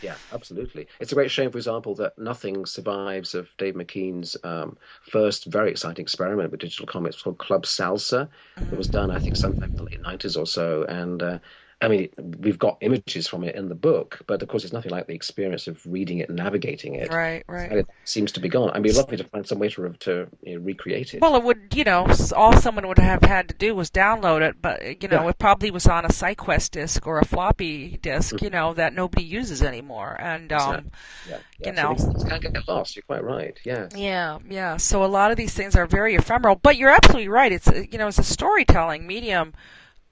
Yeah, 0.00 0.18
absolutely. 0.30 0.88
It's 1.00 1.12
a 1.12 1.14
great 1.14 1.30
shame, 1.30 1.50
for 1.50 1.58
example, 1.58 1.94
that 1.96 2.18
nothing 2.18 2.66
survives 2.66 3.34
of 3.34 3.48
Dave 3.56 3.74
McKean's 3.74 4.36
um, 4.44 4.76
first 5.02 5.46
very 5.46 5.70
exciting 5.70 6.02
experiment 6.02 6.50
with 6.50 6.60
digital 6.60 6.86
comics 6.86 7.22
called 7.22 7.38
Club 7.38 7.64
Salsa. 7.64 8.28
It 8.70 8.74
was 8.76 8.88
done, 8.88 9.10
I 9.10 9.18
think, 9.18 9.36
sometime 9.36 9.70
in 9.70 9.76
the 9.76 9.82
late 9.84 10.02
90s 10.02 10.36
or 10.36 10.46
so. 10.46 10.84
And 10.84 11.22
uh, 11.22 11.38
I 11.82 11.88
mean, 11.88 12.08
we've 12.40 12.58
got 12.58 12.78
images 12.80 13.28
from 13.28 13.44
it 13.44 13.54
in 13.54 13.68
the 13.68 13.74
book, 13.74 14.20
but 14.26 14.42
of 14.42 14.48
course, 14.48 14.64
it's 14.64 14.72
nothing 14.72 14.90
like 14.92 15.06
the 15.06 15.14
experience 15.14 15.66
of 15.66 15.84
reading 15.84 16.18
it 16.20 16.28
and 16.30 16.36
navigating 16.38 16.94
it. 16.94 17.10
Right, 17.10 17.44
right. 17.46 17.70
And 17.70 17.80
it 17.80 17.88
seems 18.04 18.32
to 18.32 18.40
be 18.40 18.48
gone. 18.48 18.70
I'd 18.70 18.82
be 18.82 18.92
lovely 18.92 19.18
to 19.18 19.24
find 19.24 19.46
some 19.46 19.58
way 19.58 19.68
to, 19.68 19.92
to 19.92 20.26
you 20.42 20.58
know, 20.58 20.64
recreate 20.64 21.12
it. 21.12 21.20
Well, 21.20 21.36
it 21.36 21.42
would, 21.44 21.74
you 21.74 21.84
know, 21.84 22.06
all 22.34 22.56
someone 22.56 22.88
would 22.88 22.98
have 22.98 23.22
had 23.22 23.48
to 23.48 23.54
do 23.54 23.74
was 23.74 23.90
download 23.90 24.40
it, 24.40 24.56
but 24.62 25.02
you 25.02 25.08
know, 25.08 25.24
Yeah. 25.24 25.28
it 25.28 25.38
probably 25.38 25.70
was 25.70 25.86
on 25.86 26.06
a 26.06 26.08
SyQuest 26.08 26.70
disk 26.70 27.06
or 27.06 27.18
a 27.18 27.24
floppy 27.26 27.98
disk, 28.00 28.40
you 28.40 28.48
know, 28.48 28.72
that 28.74 28.94
nobody 28.94 29.24
uses 29.24 29.62
anymore. 29.62 30.16
And 30.18 30.52
um, 30.52 30.90
yeah, 31.28 31.40
yeah. 31.58 31.70
you 31.70 31.72
So 31.76 31.82
know. 31.82 31.94
these 31.94 32.04
things 32.06 32.24
can 32.24 32.40
get 32.40 32.66
lost. 32.68 32.96
You're 32.96 33.02
quite 33.02 33.22
right. 33.24 33.58
Yeah. 33.64 33.88
yeah, 33.94 34.38
yeah. 34.48 34.76
So 34.78 35.04
a 35.04 35.06
lot 35.06 35.30
of 35.30 35.36
these 35.36 35.52
things 35.52 35.76
are 35.76 35.86
very 35.86 36.14
ephemeral, 36.14 36.56
but 36.56 36.76
you're 36.76 36.90
absolutely 36.90 37.28
right. 37.28 37.52
It's 37.52 37.66
you 37.92 37.98
know, 37.98 38.08
it's 38.08 38.18
a 38.18 38.24
storytelling 38.24 39.06
medium. 39.06 39.52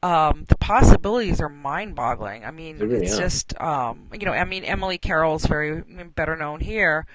Um, 0.05 0.45
the 0.49 0.57
possibilities 0.57 1.40
are 1.40 1.49
mind-boggling. 1.49 2.45
I 2.45 2.51
mean, 2.51 2.79
really 2.79 3.07
it's 3.07 3.14
are. 3.14 3.21
just, 3.23 3.59
um, 3.61 4.09
you 4.12 4.27
know, 4.27 4.33
I 4.33 4.45
mean, 4.45 4.64
Emily 4.64 4.99
Carroll's 4.99 5.47
very 5.47 5.81
better 6.14 6.37
known 6.37 6.61
here. 6.61 7.07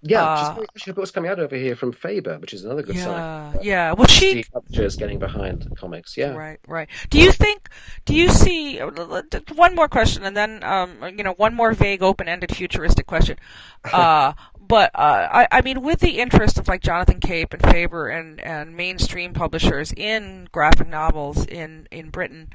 Yeah, 0.00 0.22
Uh, 0.24 0.54
just 0.54 0.70
actually, 0.76 0.92
books 0.92 1.10
coming 1.10 1.28
out 1.28 1.40
over 1.40 1.56
here 1.56 1.74
from 1.74 1.92
Faber, 1.92 2.38
which 2.38 2.54
is 2.54 2.64
another 2.64 2.82
good 2.82 2.96
sign. 2.96 3.06
Yeah, 3.06 3.52
yeah. 3.62 3.92
Well, 3.92 4.06
she 4.06 4.44
publishers 4.44 4.96
getting 4.96 5.18
behind 5.18 5.66
comics. 5.76 6.16
Yeah. 6.16 6.34
Right, 6.36 6.60
right. 6.68 6.88
Do 7.10 7.18
you 7.18 7.32
think? 7.32 7.68
Do 8.04 8.14
you 8.14 8.28
see? 8.28 8.78
One 8.78 9.74
more 9.74 9.88
question, 9.88 10.22
and 10.22 10.36
then 10.36 10.62
um, 10.62 11.02
you 11.18 11.24
know, 11.24 11.32
one 11.32 11.52
more 11.52 11.72
vague, 11.72 12.02
open-ended, 12.02 12.54
futuristic 12.54 13.06
question. 13.06 13.38
Uh, 13.92 14.32
but 14.68 14.90
uh, 14.94 15.28
I, 15.32 15.48
I 15.50 15.60
mean, 15.62 15.82
with 15.82 16.00
the 16.00 16.18
interest 16.18 16.58
of 16.58 16.68
like 16.68 16.82
Jonathan 16.82 17.20
Cape 17.20 17.54
and 17.54 17.62
Faber 17.62 18.08
and 18.08 18.40
and 18.40 18.76
mainstream 18.76 19.32
publishers 19.32 19.92
in 19.96 20.48
graphic 20.52 20.88
novels 20.88 21.46
in 21.46 21.88
in 21.90 22.10
Britain, 22.10 22.50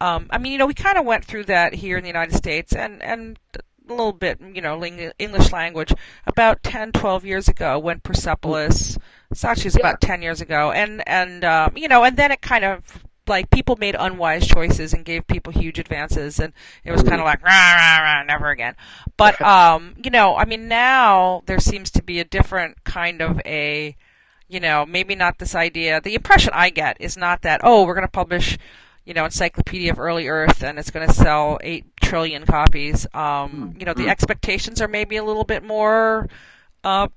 um, 0.00 0.28
I 0.30 0.38
mean, 0.38 0.52
you 0.52 0.58
know, 0.58 0.66
we 0.66 0.74
kind 0.74 0.98
of 0.98 1.04
went 1.04 1.24
through 1.24 1.44
that 1.44 1.74
here 1.74 1.98
in 1.98 2.02
the 2.02 2.08
United 2.08 2.34
States 2.34 2.72
and 2.74 3.02
and 3.02 3.38
a 3.54 3.92
little 3.92 4.12
bit, 4.12 4.40
you 4.40 4.60
know, 4.60 4.82
English 4.84 5.52
language 5.52 5.92
about 6.26 6.62
10, 6.62 6.92
12 6.92 7.24
years 7.24 7.48
ago 7.48 7.78
when 7.78 8.00
Persepolis, 8.00 8.98
actually 9.42 9.70
yeah. 9.70 9.80
about 9.80 10.00
10 10.00 10.22
years 10.22 10.40
ago, 10.40 10.72
and 10.72 11.02
and 11.06 11.44
um, 11.44 11.76
you 11.76 11.88
know, 11.88 12.04
and 12.04 12.16
then 12.16 12.30
it 12.30 12.40
kind 12.40 12.64
of 12.64 12.82
like 13.28 13.50
people 13.50 13.76
made 13.76 13.96
unwise 13.98 14.46
choices 14.46 14.92
and 14.92 15.04
gave 15.04 15.26
people 15.26 15.52
huge 15.52 15.78
advances 15.78 16.38
and 16.38 16.52
it 16.84 16.92
was 16.92 17.02
kind 17.02 17.20
of 17.20 17.24
like 17.24 17.42
rah 17.42 17.74
rah 17.74 17.98
rah 18.02 18.22
never 18.24 18.50
again. 18.50 18.74
But 19.16 19.40
um 19.54 19.94
you 20.02 20.10
know 20.10 20.36
i 20.36 20.44
mean 20.44 20.68
now 20.68 21.42
there 21.46 21.60
seems 21.60 21.90
to 21.92 22.02
be 22.02 22.20
a 22.20 22.24
different 22.24 22.84
kind 22.84 23.20
of 23.20 23.40
a 23.44 23.96
you 24.48 24.60
know 24.60 24.86
maybe 24.86 25.14
not 25.14 25.38
this 25.38 25.54
idea. 25.54 26.00
The 26.00 26.14
impression 26.14 26.52
i 26.54 26.70
get 26.70 26.96
is 27.00 27.16
not 27.16 27.42
that 27.42 27.60
oh 27.64 27.84
we're 27.84 27.94
going 27.94 28.06
to 28.06 28.10
publish 28.10 28.58
you 29.04 29.14
know 29.14 29.24
encyclopedia 29.24 29.90
of 29.90 29.98
early 29.98 30.28
earth 30.28 30.62
and 30.62 30.78
it's 30.78 30.90
going 30.90 31.06
to 31.06 31.14
sell 31.14 31.58
8 31.62 31.84
trillion 32.00 32.44
copies. 32.46 33.06
Um 33.14 33.74
you 33.78 33.84
know 33.84 33.94
the 33.94 34.08
expectations 34.08 34.80
are 34.80 34.88
maybe 34.88 35.16
a 35.16 35.24
little 35.24 35.44
bit 35.44 35.62
more 35.62 36.28
uh 36.84 37.08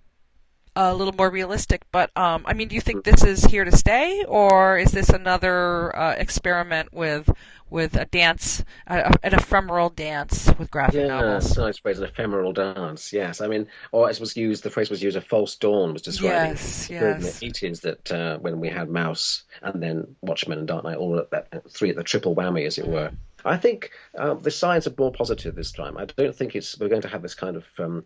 a 0.76 0.94
little 0.94 1.14
more 1.14 1.30
realistic. 1.30 1.84
But 1.92 2.16
um, 2.18 2.44
I 2.46 2.54
mean, 2.54 2.68
do 2.68 2.76
you 2.76 2.82
think 2.82 3.04
this 3.04 3.24
is 3.24 3.44
here 3.44 3.64
to 3.64 3.76
stay, 3.76 4.24
or 4.28 4.78
is 4.78 4.92
this 4.92 5.10
another 5.10 5.96
uh, 5.96 6.14
experiment 6.14 6.94
with 6.94 7.30
with 7.70 7.96
a 7.96 8.06
dance, 8.06 8.66
uh, 8.88 9.12
an 9.24 9.34
ephemeral 9.34 9.90
dance 9.90 10.52
with 10.60 10.70
graphic 10.70 11.02
yeah, 11.02 11.08
novels? 11.08 11.58
nice 11.58 11.78
phrase, 11.78 12.00
an 12.00 12.06
ephemeral 12.06 12.52
dance. 12.52 13.14
Yes, 13.14 13.40
I 13.40 13.48
mean, 13.48 13.68
or 13.92 14.10
as 14.10 14.20
was 14.20 14.36
used, 14.36 14.64
the 14.64 14.70
phrase 14.70 14.90
was 14.90 15.02
used, 15.02 15.16
a 15.16 15.22
false 15.22 15.56
dawn 15.56 15.94
was 15.94 16.02
describing 16.02 16.52
yes, 16.52 16.90
yes. 16.90 17.40
the 17.40 17.46
eighties 17.46 17.80
that 17.82 18.12
uh, 18.12 18.38
when 18.40 18.60
we 18.60 18.70
had 18.70 18.90
Maus 18.90 19.44
and 19.62 19.82
then 19.82 20.16
Watchmen 20.22 20.60
and 20.60 20.68
Dark 20.68 20.84
Knight, 20.84 20.98
all 20.98 21.18
at 21.20 21.32
that 21.32 21.72
three 21.72 21.90
at 21.90 21.96
the 21.96 22.04
triple 22.04 22.36
whammy, 22.36 22.66
as 22.66 22.78
it 22.78 22.88
were. 22.88 23.12
I 23.46 23.58
think 23.58 23.92
uh, 24.18 24.34
the 24.36 24.52
signs 24.52 24.88
are 24.88 24.94
more 24.98 25.12
positive 25.12 25.56
this 25.56 25.72
time. 25.72 25.98
I 25.98 26.06
don't 26.06 26.36
think 26.36 26.56
it's 26.56 26.80
we're 26.80 26.90
going 26.90 27.02
to 27.02 27.08
have 27.08 27.22
this 27.22 27.36
kind 27.36 27.56
of 27.56 27.66
um, 27.80 28.06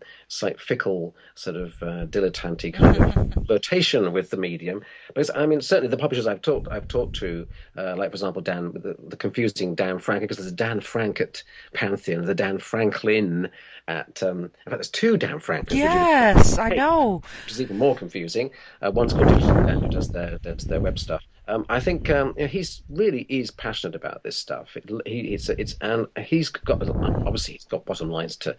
fickle, 0.58 1.14
sort 1.34 1.56
of 1.56 1.82
uh, 1.82 2.06
dilettante 2.06 2.72
kind 2.72 2.96
of 2.96 3.44
flirtation 3.46 4.12
with 4.12 4.30
the 4.30 4.36
medium. 4.36 4.82
Because 5.08 5.30
I 5.34 5.46
mean, 5.46 5.60
certainly 5.60 5.88
the 5.88 5.96
publishers 5.96 6.26
I've 6.26 6.42
talked 6.42 6.68
I've 6.70 6.88
talked 6.88 7.16
to, 7.16 7.46
uh, 7.76 7.94
like 7.96 8.10
for 8.10 8.14
example 8.14 8.42
Dan, 8.42 8.72
the, 8.72 8.96
the 9.08 9.16
confusing 9.16 9.74
Dan 9.74 9.98
Frank, 9.98 10.22
because 10.22 10.38
there's 10.38 10.52
a 10.52 10.54
Dan 10.54 10.80
Frank 10.80 11.20
at 11.20 11.42
Pantheon, 11.74 12.24
the 12.24 12.34
Dan 12.34 12.58
Franklin 12.58 13.50
at. 13.88 14.22
Um, 14.22 14.44
in 14.44 14.50
fact, 14.50 14.76
there's 14.76 14.90
two 14.90 15.16
Dan 15.16 15.38
Franklins. 15.38 15.78
Yes, 15.78 16.58
I 16.58 16.70
know. 16.70 17.22
Which 17.44 17.52
is 17.52 17.60
even 17.60 17.78
more 17.78 17.94
confusing. 17.94 18.50
Uh, 18.80 18.90
one's 18.90 19.12
called 19.12 19.28
Digital 19.28 19.54
Dan, 19.54 19.80
who 19.80 19.88
does 19.88 20.10
their 20.10 20.38
does 20.38 20.66
their 20.66 20.80
web 20.80 20.98
stuff. 20.98 21.22
Um, 21.48 21.64
I 21.68 21.78
think 21.78 22.10
um, 22.10 22.34
he's 22.36 22.82
really 22.88 23.22
is 23.28 23.50
passionate 23.52 23.94
about 23.94 24.24
this 24.24 24.36
stuff. 24.36 24.76
It, 24.76 24.90
he, 25.06 25.34
it's 25.34 25.48
it's 25.48 25.76
and 25.80 26.08
he's 26.18 26.50
got 26.50 26.82
obviously 27.24 27.54
he's 27.54 27.64
got 27.66 27.84
bottom 27.84 28.10
lines 28.10 28.36
to 28.38 28.56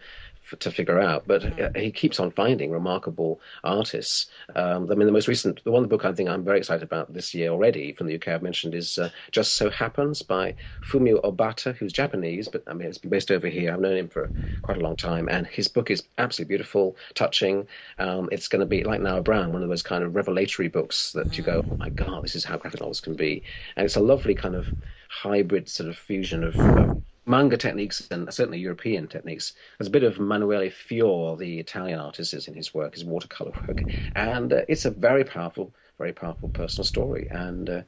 to 0.59 0.71
figure 0.71 0.99
out. 0.99 1.23
But 1.27 1.41
mm-hmm. 1.43 1.79
he 1.79 1.91
keeps 1.91 2.19
on 2.19 2.31
finding 2.31 2.71
remarkable 2.71 3.39
artists. 3.63 4.27
Um, 4.55 4.89
I 4.91 4.95
mean, 4.95 5.05
the 5.05 5.11
most 5.11 5.27
recent, 5.27 5.63
the 5.63 5.71
one 5.71 5.87
book 5.87 6.05
I 6.05 6.13
think 6.13 6.29
I'm 6.29 6.43
very 6.43 6.59
excited 6.59 6.83
about 6.83 7.13
this 7.13 7.33
year 7.33 7.49
already 7.49 7.93
from 7.93 8.07
the 8.07 8.15
UK 8.15 8.29
I've 8.29 8.41
mentioned 8.41 8.73
is 8.75 8.97
uh, 8.97 9.09
Just 9.31 9.55
So 9.55 9.69
Happens 9.69 10.21
by 10.21 10.55
Fumio 10.83 11.21
Obata, 11.21 11.75
who's 11.75 11.93
Japanese, 11.93 12.47
but 12.47 12.63
I 12.67 12.73
mean, 12.73 12.87
it's 12.87 12.97
based 12.97 13.31
over 13.31 13.47
here. 13.47 13.73
I've 13.73 13.79
known 13.79 13.97
him 13.97 14.07
for 14.07 14.29
quite 14.61 14.77
a 14.77 14.81
long 14.81 14.95
time, 14.95 15.27
and 15.29 15.47
his 15.47 15.67
book 15.67 15.91
is 15.91 16.03
absolutely 16.17 16.49
beautiful, 16.49 16.95
touching. 17.13 17.67
Um, 17.99 18.29
it's 18.31 18.47
going 18.47 18.59
to 18.61 18.65
be 18.65 18.83
like 18.83 19.01
Nobrow, 19.01 19.49
one 19.51 19.63
of 19.63 19.69
those 19.69 19.83
kind 19.83 20.03
of 20.03 20.15
revelatory 20.15 20.67
books 20.67 21.11
that 21.13 21.37
you 21.37 21.43
go, 21.43 21.61
mm. 21.61 21.71
oh 21.71 21.77
my 21.77 21.89
God, 21.89 22.23
this 22.23 22.35
is 22.35 22.43
how 22.43 22.57
graphic 22.57 22.81
novels 22.81 23.01
can 23.01 23.15
be. 23.15 23.43
And 23.75 23.85
it's 23.85 23.95
a 23.95 24.01
lovely 24.01 24.35
kind 24.35 24.55
of 24.55 24.67
hybrid 25.09 25.69
sort 25.69 25.89
of 25.89 25.97
fusion 25.97 26.43
of, 26.43 26.55
of 26.59 27.01
manga 27.27 27.57
techniques 27.57 28.07
and 28.09 28.33
certainly 28.33 28.59
European 28.59 29.07
techniques. 29.07 29.53
There's 29.77 29.87
a 29.87 29.91
bit 29.91 30.03
of 30.03 30.17
Emanuele 30.17 30.69
Fior, 30.69 31.35
the 31.37 31.59
Italian 31.59 31.99
artist, 31.99 32.33
is 32.33 32.47
in 32.47 32.53
his 32.53 32.73
work, 32.73 32.93
his 32.93 33.05
watercolor 33.05 33.51
work, 33.67 33.85
and 34.15 34.53
uh, 34.53 34.61
it's 34.67 34.85
a 34.85 34.91
very 34.91 35.23
powerful, 35.23 35.73
very 35.97 36.13
powerful 36.13 36.49
personal 36.49 36.85
story. 36.85 37.27
And 37.29 37.69
uh, 37.69 37.81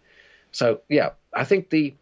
so, 0.52 0.82
yeah, 0.90 1.12
I 1.34 1.46
think 1.46 1.70
the 1.70 1.96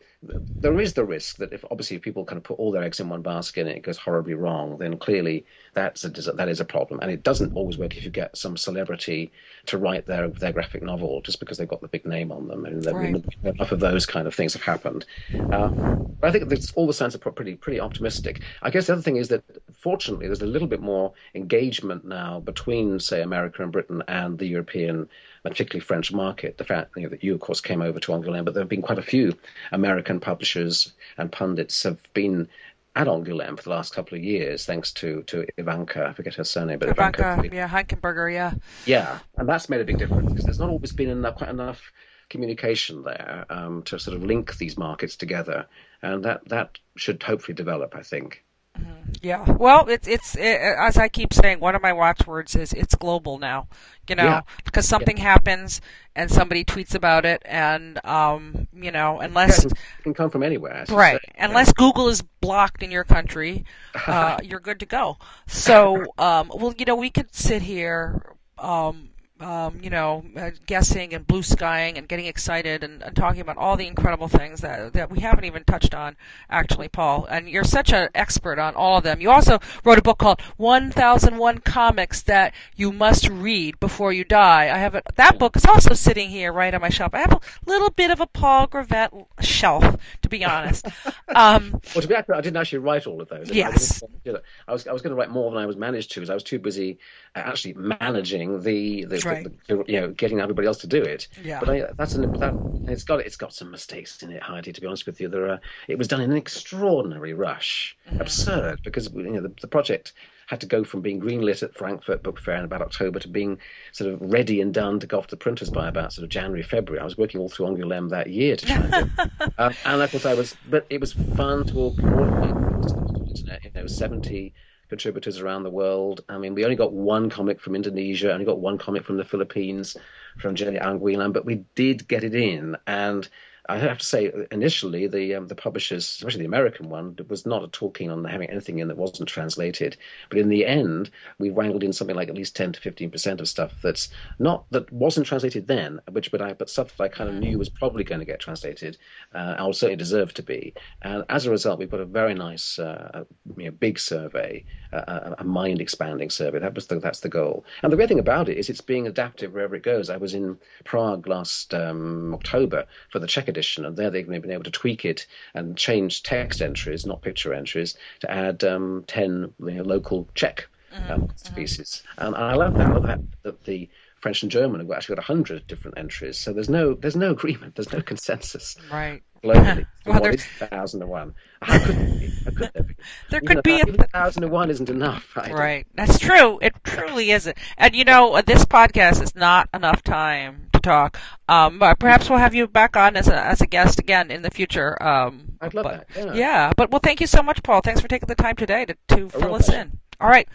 there 0.60 0.80
is 0.80 0.94
the 0.94 1.06
risk 1.06 1.38
that 1.38 1.54
if 1.54 1.64
obviously 1.70 1.96
if 1.96 2.02
people 2.02 2.26
kind 2.26 2.38
of 2.38 2.44
put 2.44 2.58
all 2.58 2.72
their 2.72 2.84
eggs 2.84 3.00
in 3.00 3.08
one 3.08 3.22
basket 3.22 3.68
and 3.68 3.78
it 3.78 3.84
goes 3.84 3.98
horribly 3.98 4.34
wrong, 4.34 4.78
then 4.78 4.98
clearly 4.98 5.46
that's 5.74 6.04
a, 6.04 6.10
that 6.10 6.50
is 6.50 6.60
a 6.60 6.66
problem. 6.66 7.00
And 7.02 7.12
it 7.12 7.24
doesn't 7.24 7.52
always 7.54 7.78
work 7.78 7.98
if 7.98 8.04
you 8.04 8.10
get 8.10 8.36
some 8.36 8.58
celebrity 8.58 9.32
to 9.68 9.78
write 9.78 10.08
their 10.08 10.30
their 10.30 10.54
graphic 10.54 10.82
novel 10.82 11.22
just 11.22 11.40
because 11.40 11.58
they've 11.58 11.68
got 11.68 11.82
the 11.82 11.88
big 11.88 12.06
name 12.06 12.32
on 12.32 12.48
them. 12.48 12.66
And 12.66 12.86
right. 12.86 13.24
enough 13.44 13.72
of 13.72 13.80
those 13.80 14.06
kind 14.08 14.28
of 14.28 14.34
things 14.34 14.54
have 14.54 14.64
happened. 14.64 15.06
Uh, 15.52 15.72
but 16.20 16.30
I 16.30 16.40
think 16.40 16.52
all 16.76 16.88
the 16.88 16.94
signs 16.94 17.14
are 17.14 17.20
pretty 17.20 17.56
pretty 17.56 17.80
optimistic. 17.80 18.42
I 18.64 18.72
guess 18.72 18.88
the 18.88 18.94
other 18.94 19.04
thing 19.04 19.18
is 19.18 19.28
that 19.28 19.44
fortunately 19.72 20.26
there's 20.26 20.42
a 20.42 20.48
little 20.48 20.68
bit 20.68 20.82
more 20.82 21.14
engagement 21.36 22.06
now 22.06 22.40
between 22.40 23.00
say 23.00 23.22
America 23.22 23.62
and 23.62 23.72
Britain 23.72 24.02
and 24.08 24.40
the 24.40 24.48
European 24.48 25.10
particularly 25.44 25.82
French 25.82 26.12
market. 26.12 26.58
The 26.58 26.64
fact 26.64 26.92
you 26.96 27.04
know, 27.04 27.10
that 27.10 27.24
you, 27.24 27.34
of 27.34 27.40
course, 27.40 27.62
came 27.62 27.82
over 27.82 28.00
to 28.00 28.12
Angoulême, 28.12 28.46
but 28.46 28.54
there 28.54 28.64
have 28.64 28.70
been 28.70 28.82
quite 28.82 29.00
a 29.00 29.04
few 29.04 29.38
American 29.72 30.20
publishers 30.20 30.94
and 31.18 31.32
pundits 31.32 31.84
have 31.84 32.00
been 32.14 32.48
at 32.96 33.08
Angoulême 33.08 33.56
for 33.58 33.64
the 33.64 33.70
last 33.70 33.94
couple 33.94 34.18
of 34.18 34.24
years, 34.24 34.66
thanks 34.66 34.92
to, 34.92 35.22
to 35.24 35.46
Ivanka. 35.58 36.08
I 36.08 36.14
forget 36.14 36.34
her 36.36 36.44
surname, 36.44 36.80
but 36.80 36.90
Ivanka, 36.90 37.34
Ivanka 37.34 37.56
yeah, 37.56 37.70
Hahnenberger, 37.70 38.34
yeah. 38.34 38.54
Yeah, 38.86 39.20
and 39.38 39.48
that's 39.48 39.70
made 39.70 39.82
a 39.82 39.86
big 39.86 40.00
difference 40.00 40.32
because 40.32 40.46
there's 40.46 40.60
not 40.60 40.70
always 40.70 40.94
been 40.94 41.10
enough, 41.10 41.36
quite 41.36 41.52
enough 41.52 41.92
communication 42.30 43.04
there 43.04 43.46
um, 43.50 43.84
to 43.84 44.00
sort 44.00 44.18
of 44.18 44.24
link 44.24 44.58
these 44.58 44.78
markets 44.78 45.16
together, 45.16 45.68
and 46.02 46.26
that 46.26 46.48
that 46.50 46.78
should 46.96 47.22
hopefully 47.22 47.56
develop, 47.56 47.96
I 47.96 48.02
think. 48.02 48.44
Mm-hmm. 48.80 49.12
Yeah. 49.22 49.50
Well, 49.52 49.88
it's 49.90 50.08
it's 50.08 50.36
it, 50.36 50.60
as 50.62 50.98
I 50.98 51.08
keep 51.08 51.34
saying. 51.34 51.60
One 51.60 51.76
of 51.76 51.82
my 51.82 51.94
watchwords 51.94 52.56
is 52.56 52.74
it's 52.74 52.96
global 52.96 53.40
now. 53.40 53.68
You 54.08 54.16
know, 54.16 54.24
yeah. 54.24 54.42
because 54.64 54.88
something 54.88 55.18
yeah. 55.18 55.24
happens 55.24 55.82
and 56.16 56.32
somebody 56.32 56.64
tweets 56.64 56.96
about 56.96 57.26
it, 57.26 57.42
and 57.46 58.04
um, 58.06 58.68
you 58.74 58.92
know, 58.92 59.20
unless 59.20 59.66
yeah, 59.66 59.72
it 60.00 60.04
can 60.04 60.14
come 60.14 60.30
from 60.30 60.44
anywhere. 60.44 60.86
Right. 60.90 61.20
Say. 61.22 61.32
Unless 61.40 61.74
Google 61.74 62.10
is 62.10 62.22
blocked 62.22 62.84
in 62.84 62.92
your 62.92 63.04
country, 63.04 63.66
uh, 64.06 64.38
you're 64.44 64.60
good 64.60 64.80
to 64.80 64.86
go. 64.86 65.18
So, 65.48 66.06
um, 66.18 66.52
well, 66.54 66.74
you 66.78 66.86
know, 66.86 66.96
we 66.96 67.10
could 67.10 67.34
sit 67.34 67.62
here. 67.62 68.36
Um, 68.58 69.10
um, 69.40 69.80
you 69.82 69.90
know, 69.90 70.24
uh, 70.36 70.52
guessing 70.66 71.14
and 71.14 71.26
blue 71.26 71.44
skying 71.44 71.98
and 71.98 72.08
getting 72.08 72.26
excited 72.26 72.84
and, 72.84 73.04
and, 73.04 73.16
talking 73.16 73.42
about 73.42 73.58
all 73.58 73.78
the 73.78 73.88
incredible 73.88 74.28
things 74.28 74.62
that 74.62 74.94
that 74.94 75.12
we 75.12 75.20
haven't 75.20 75.46
even 75.46 75.64
touched 75.64 75.94
on, 75.94 76.16
actually, 76.50 76.88
Paul. 76.88 77.26
And 77.30 77.50
you're 77.50 77.64
such 77.64 77.94
an 77.94 78.10
expert 78.16 78.60
on 78.60 78.76
all 78.76 78.98
of 78.98 79.04
them. 79.04 79.22
You 79.22 79.32
also 79.32 79.60
wrote 79.84 79.98
a 79.98 80.02
book 80.02 80.18
called 80.18 80.42
1001 80.58 81.60
Comics 81.60 82.24
That 82.24 82.54
You 82.76 82.92
Must 82.92 83.30
Read 83.30 83.80
Before 83.80 84.12
You 84.12 84.24
Die. 84.24 84.64
I 84.64 84.78
have 84.78 84.96
it. 84.96 85.04
That 85.16 85.40
book 85.40 85.56
is 85.56 85.66
also 85.66 85.94
sitting 85.94 86.30
here 86.30 86.52
right 86.52 86.74
on 86.74 86.82
my 86.82 86.90
shelf. 86.90 87.14
I 87.14 87.20
have 87.20 87.34
a 87.34 87.42
little 87.66 87.92
bit 87.92 88.12
of 88.12 88.20
a 88.22 88.28
Paul 88.28 88.68
Gravett 88.68 89.26
shelf, 89.42 89.98
to 90.22 90.30
be 90.30 90.44
honest. 90.44 90.88
Um, 91.36 91.82
well, 91.94 92.02
to 92.02 92.08
be 92.08 92.16
accurate, 92.16 92.40
I 92.40 92.42
didn't 92.42 92.58
actually 92.58 92.80
write 92.80 93.06
all 93.06 93.22
of 93.22 93.28
those. 93.28 93.52
Yes. 93.52 94.02
I, 94.26 94.32
I 94.68 94.74
was 94.74 94.88
I 94.88 94.94
was 94.94 95.02
going 95.02 95.12
to 95.12 95.16
write 95.16 95.30
more 95.30 95.52
than 95.52 95.62
I 95.62 95.66
was 95.66 95.76
managed 95.76 96.12
to, 96.12 96.20
because 96.20 96.30
I 96.30 96.34
was 96.34 96.44
too 96.44 96.58
busy 96.58 97.00
uh, 97.36 97.40
actually 97.40 97.74
managing 97.74 98.62
the 98.62 99.06
the 99.06 99.20
right. 99.28 99.48
you 99.88 100.02
know, 100.02 100.10
getting 100.10 100.40
everybody 100.40 100.68
else 100.68 100.80
to 100.80 100.88
do 100.88 101.02
it. 101.02 101.28
Yeah. 101.44 101.60
But 101.60 101.70
I, 101.70 101.86
that's 101.98 102.16
an 102.16 102.32
that, 102.40 102.54
it's 102.88 103.04
got 103.04 103.20
it's 103.20 103.38
got 103.38 103.54
some 103.54 103.72
mistakes 103.72 104.22
in 104.24 104.32
it, 104.32 104.42
Heidi. 104.42 104.74
To 104.74 104.82
be 104.82 104.88
honest 104.88 105.06
with 105.06 105.20
you, 105.20 105.28
there 105.28 105.50
are, 105.50 105.62
it 105.88 105.98
was 105.98 106.08
done 106.08 106.22
in 106.22 106.32
an 106.32 106.38
extraordinary 106.38 107.34
rush, 107.34 107.98
mm-hmm. 108.08 108.22
absurd 108.22 108.82
because 108.84 109.12
you 109.14 109.32
know 109.32 109.42
the, 109.42 109.54
the 109.62 109.68
project 109.68 110.14
had 110.48 110.62
to 110.62 110.66
go 110.66 110.84
from 110.84 111.02
being 111.02 111.20
greenlit 111.20 111.62
at 111.62 111.76
Frankfurt 111.76 112.24
Book 112.24 112.40
Fair 112.40 112.56
in 112.56 112.64
about 112.64 112.82
October 112.82 113.20
to 113.20 113.28
being 113.28 113.60
sort 113.92 114.14
of 114.14 114.22
ready 114.22 114.62
and 114.62 114.74
done 114.74 115.00
to 115.02 115.08
go 115.08 115.18
off 115.18 115.28
to 115.28 115.32
the 115.32 115.38
printers 115.38 115.70
by 115.70 115.90
about 115.90 116.14
sort 116.14 116.24
of 116.24 116.30
January, 116.30 116.64
February. 116.64 117.02
I 117.02 117.04
was 117.04 117.18
working 117.18 117.42
all 117.42 117.50
through 117.50 117.68
Angoulême 117.68 118.10
that 118.10 118.30
year 118.30 118.56
to 118.56 118.66
try 118.66 118.76
and 118.76 118.92
do 118.92 119.26
um, 119.58 119.74
and 119.86 120.02
of 120.02 120.10
course 120.10 120.26
I 120.26 120.34
was, 120.34 120.56
but 120.70 120.86
it 120.90 121.02
was 121.02 121.14
fun 121.14 121.66
to 121.66 121.78
all 121.78 121.96
coordinate. 121.96 123.64
You 123.64 123.72
know, 123.76 123.88
70 123.88 124.54
contributors 124.90 125.40
around 125.40 125.64
the 125.64 125.70
world. 125.70 126.22
I 126.30 126.38
mean, 126.38 126.56
we 126.56 126.64
only 126.64 126.76
got 126.76 126.94
one 126.94 127.30
comic 127.30 127.60
from 127.60 127.76
Indonesia, 127.76 128.32
only 128.32 128.46
got 128.46 128.60
one 128.60 128.78
comic 128.78 129.04
from 129.04 129.18
the 129.18 129.26
Philippines, 129.26 129.98
from 130.38 130.56
Gerry 130.56 130.78
Alanguilan, 130.78 131.34
but 131.34 131.46
we 131.46 131.66
did 131.76 132.08
get 132.08 132.24
it 132.24 132.36
in. 132.36 132.78
And 132.88 133.28
I 133.70 133.78
have 133.78 133.98
to 133.98 134.06
say, 134.06 134.32
initially, 134.52 135.08
the 135.08 135.36
um, 135.36 135.48
the 135.48 135.56
publishers, 135.56 136.06
especially 136.06 136.42
the 136.42 136.46
American 136.46 136.90
one, 136.90 137.18
was 137.28 137.46
not 137.46 137.72
talking 137.74 138.10
on 138.10 138.24
having 138.24 138.50
anything 138.50 138.80
in 138.80 138.88
that 138.88 138.98
wasn't 138.98 139.30
translated. 139.30 139.98
But 140.30 140.40
in 140.40 140.50
the 140.50 140.66
end, 140.66 141.10
we 141.40 141.50
wrangled 141.50 141.84
in 141.84 141.94
something 141.94 142.16
like 142.16 142.30
at 142.30 142.36
least 142.36 142.56
ten 142.56 142.72
to 142.72 142.80
fifteen 142.80 143.12
percent 143.12 143.42
of 143.42 143.50
stuff 143.50 143.74
that's 143.82 144.10
not 144.40 144.66
that 144.72 144.92
wasn't 144.92 145.28
translated 145.28 145.68
then, 145.68 146.00
which 146.12 146.32
but 146.32 146.42
I 146.42 146.54
but 146.54 146.70
stuff 146.70 146.96
that 146.98 147.04
I 147.04 147.08
kind 147.08 147.30
of 147.30 147.36
knew 147.36 147.58
was 147.58 147.70
probably 147.70 148.04
going 148.04 148.20
to 148.20 148.26
get 148.26 148.40
translated, 148.40 148.98
uh, 149.34 149.56
or 149.60 149.74
certainly 149.74 149.98
deserved 149.98 150.36
to 150.38 150.44
be. 150.44 150.74
And 151.02 151.24
as 151.30 151.46
a 151.46 151.52
result, 151.52 151.80
we've 151.80 151.92
got 151.92 152.00
a 152.00 152.06
very 152.06 152.34
nice, 152.34 152.80
uh, 152.80 153.24
you 153.58 153.66
know, 153.66 153.72
big 153.72 154.00
survey, 154.00 154.64
uh, 154.94 155.36
a 155.38 155.44
mind 155.44 155.82
expanding 155.82 156.30
survey. 156.30 156.60
That 156.60 156.76
was 156.76 156.88
the, 156.88 157.00
that's 157.00 157.22
the 157.22 157.30
goal. 157.30 157.66
And 157.84 157.92
the 157.92 157.98
great 157.98 158.08
thing 158.08 158.20
about 158.20 158.50
it 158.50 158.58
is 158.58 158.70
it's 158.70 158.82
being 158.82 159.08
adaptive 159.08 159.54
wherever 159.54 159.76
it 159.76 159.84
goes. 159.84 160.10
I 160.10 160.18
was 160.18 160.34
in 160.34 160.58
Prague 160.86 161.28
last 161.28 161.74
um, 161.74 162.34
October 162.34 162.86
for 163.10 163.20
the 163.20 163.28
Czech 163.28 163.48
edition, 163.58 163.86
and 163.86 163.98
there 163.98 164.10
they've 164.10 164.28
been 164.28 164.52
able 164.52 164.64
to 164.64 164.72
tweak 164.72 165.04
it 165.04 165.26
and 165.54 165.76
change 165.76 166.24
text 166.24 166.62
entries, 166.62 167.06
not 167.06 167.22
picture 167.22 167.54
entries, 167.54 167.98
to 168.20 168.32
add 168.32 168.64
um, 168.64 169.04
10 169.08 169.54
you 169.60 169.72
know, 169.72 169.84
local 169.84 170.28
Czech 170.36 170.68
mm-hmm. 170.94 171.12
um, 171.12 171.30
species. 171.36 172.04
And 172.18 172.36
I 172.36 172.54
love 172.54 172.76
that. 172.76 172.88
I 172.88 172.94
love 172.94 173.08
that, 173.08 173.20
that 173.44 173.64
the 173.64 173.90
French 174.20 174.44
and 174.44 174.52
German 174.52 174.80
have 174.80 174.92
actually 174.92 175.16
got 175.16 175.26
hundred 175.26 175.66
different 175.68 175.98
entries. 175.98 176.38
So 176.38 176.54
there's 176.54 176.70
no 176.70 176.94
there's 176.94 177.16
no 177.16 177.32
agreement. 177.32 177.76
There's 177.76 177.92
no 177.92 178.02
consensus. 178.02 178.78
Right. 178.92 179.22
Globally, 179.44 179.86
well, 180.06 180.26
is 180.26 180.44
thousand 180.44 181.04
and 181.04 181.12
one? 181.12 181.36
How 181.62 181.78
could 181.78 181.96
there? 181.96 182.30
How 182.46 182.52
could 182.52 182.72
there 182.74 182.84
be? 182.84 182.96
there 183.30 183.42
could 183.42 183.64
be 183.64 183.80
a 183.80 183.86
thousand 184.08 184.44
and 184.44 184.52
one 184.52 184.72
isn't 184.72 184.90
enough. 184.90 185.36
Right. 185.36 185.54
right. 185.54 185.88
That's 185.94 186.18
true. 186.18 186.58
It 186.60 186.74
truly 186.84 187.30
isn't. 187.30 187.56
And 187.78 187.96
you 187.96 188.04
know, 188.04 188.42
this 188.42 188.66
podcast 188.66 189.22
is 189.22 189.36
not 189.36 189.70
enough 189.76 190.02
time 190.02 190.67
talk. 190.88 191.18
Um, 191.50 191.80
but 191.80 192.00
perhaps 192.00 192.30
we'll 192.30 192.40
have 192.40 192.56
you 192.56 192.68
back 192.68 192.98
on 192.98 193.16
as 193.16 193.28
a 193.28 193.38
as 193.40 193.62
a 193.62 193.68
guest 193.68 194.00
again 194.00 194.32
in 194.32 194.42
the 194.42 194.52
future. 194.52 195.02
Um, 195.02 195.58
I'd 195.62 195.74
love 195.74 195.84
but, 195.84 196.08
that. 196.14 196.26
Yeah. 196.26 196.34
yeah. 196.34 196.74
But 196.76 196.92
well, 196.92 197.02
thank 197.04 197.22
you 197.22 197.28
so 197.28 197.44
much, 197.44 197.62
Paul. 197.64 197.82
Thanks 197.82 198.02
for 198.02 198.08
taking 198.08 198.28
the 198.28 198.36
time 198.36 198.56
today 198.56 198.86
to 198.86 198.96
to 199.10 199.30
fill 199.30 199.56
us 199.56 199.70
in. 199.70 200.00
All 200.20 200.30
right. 200.30 200.48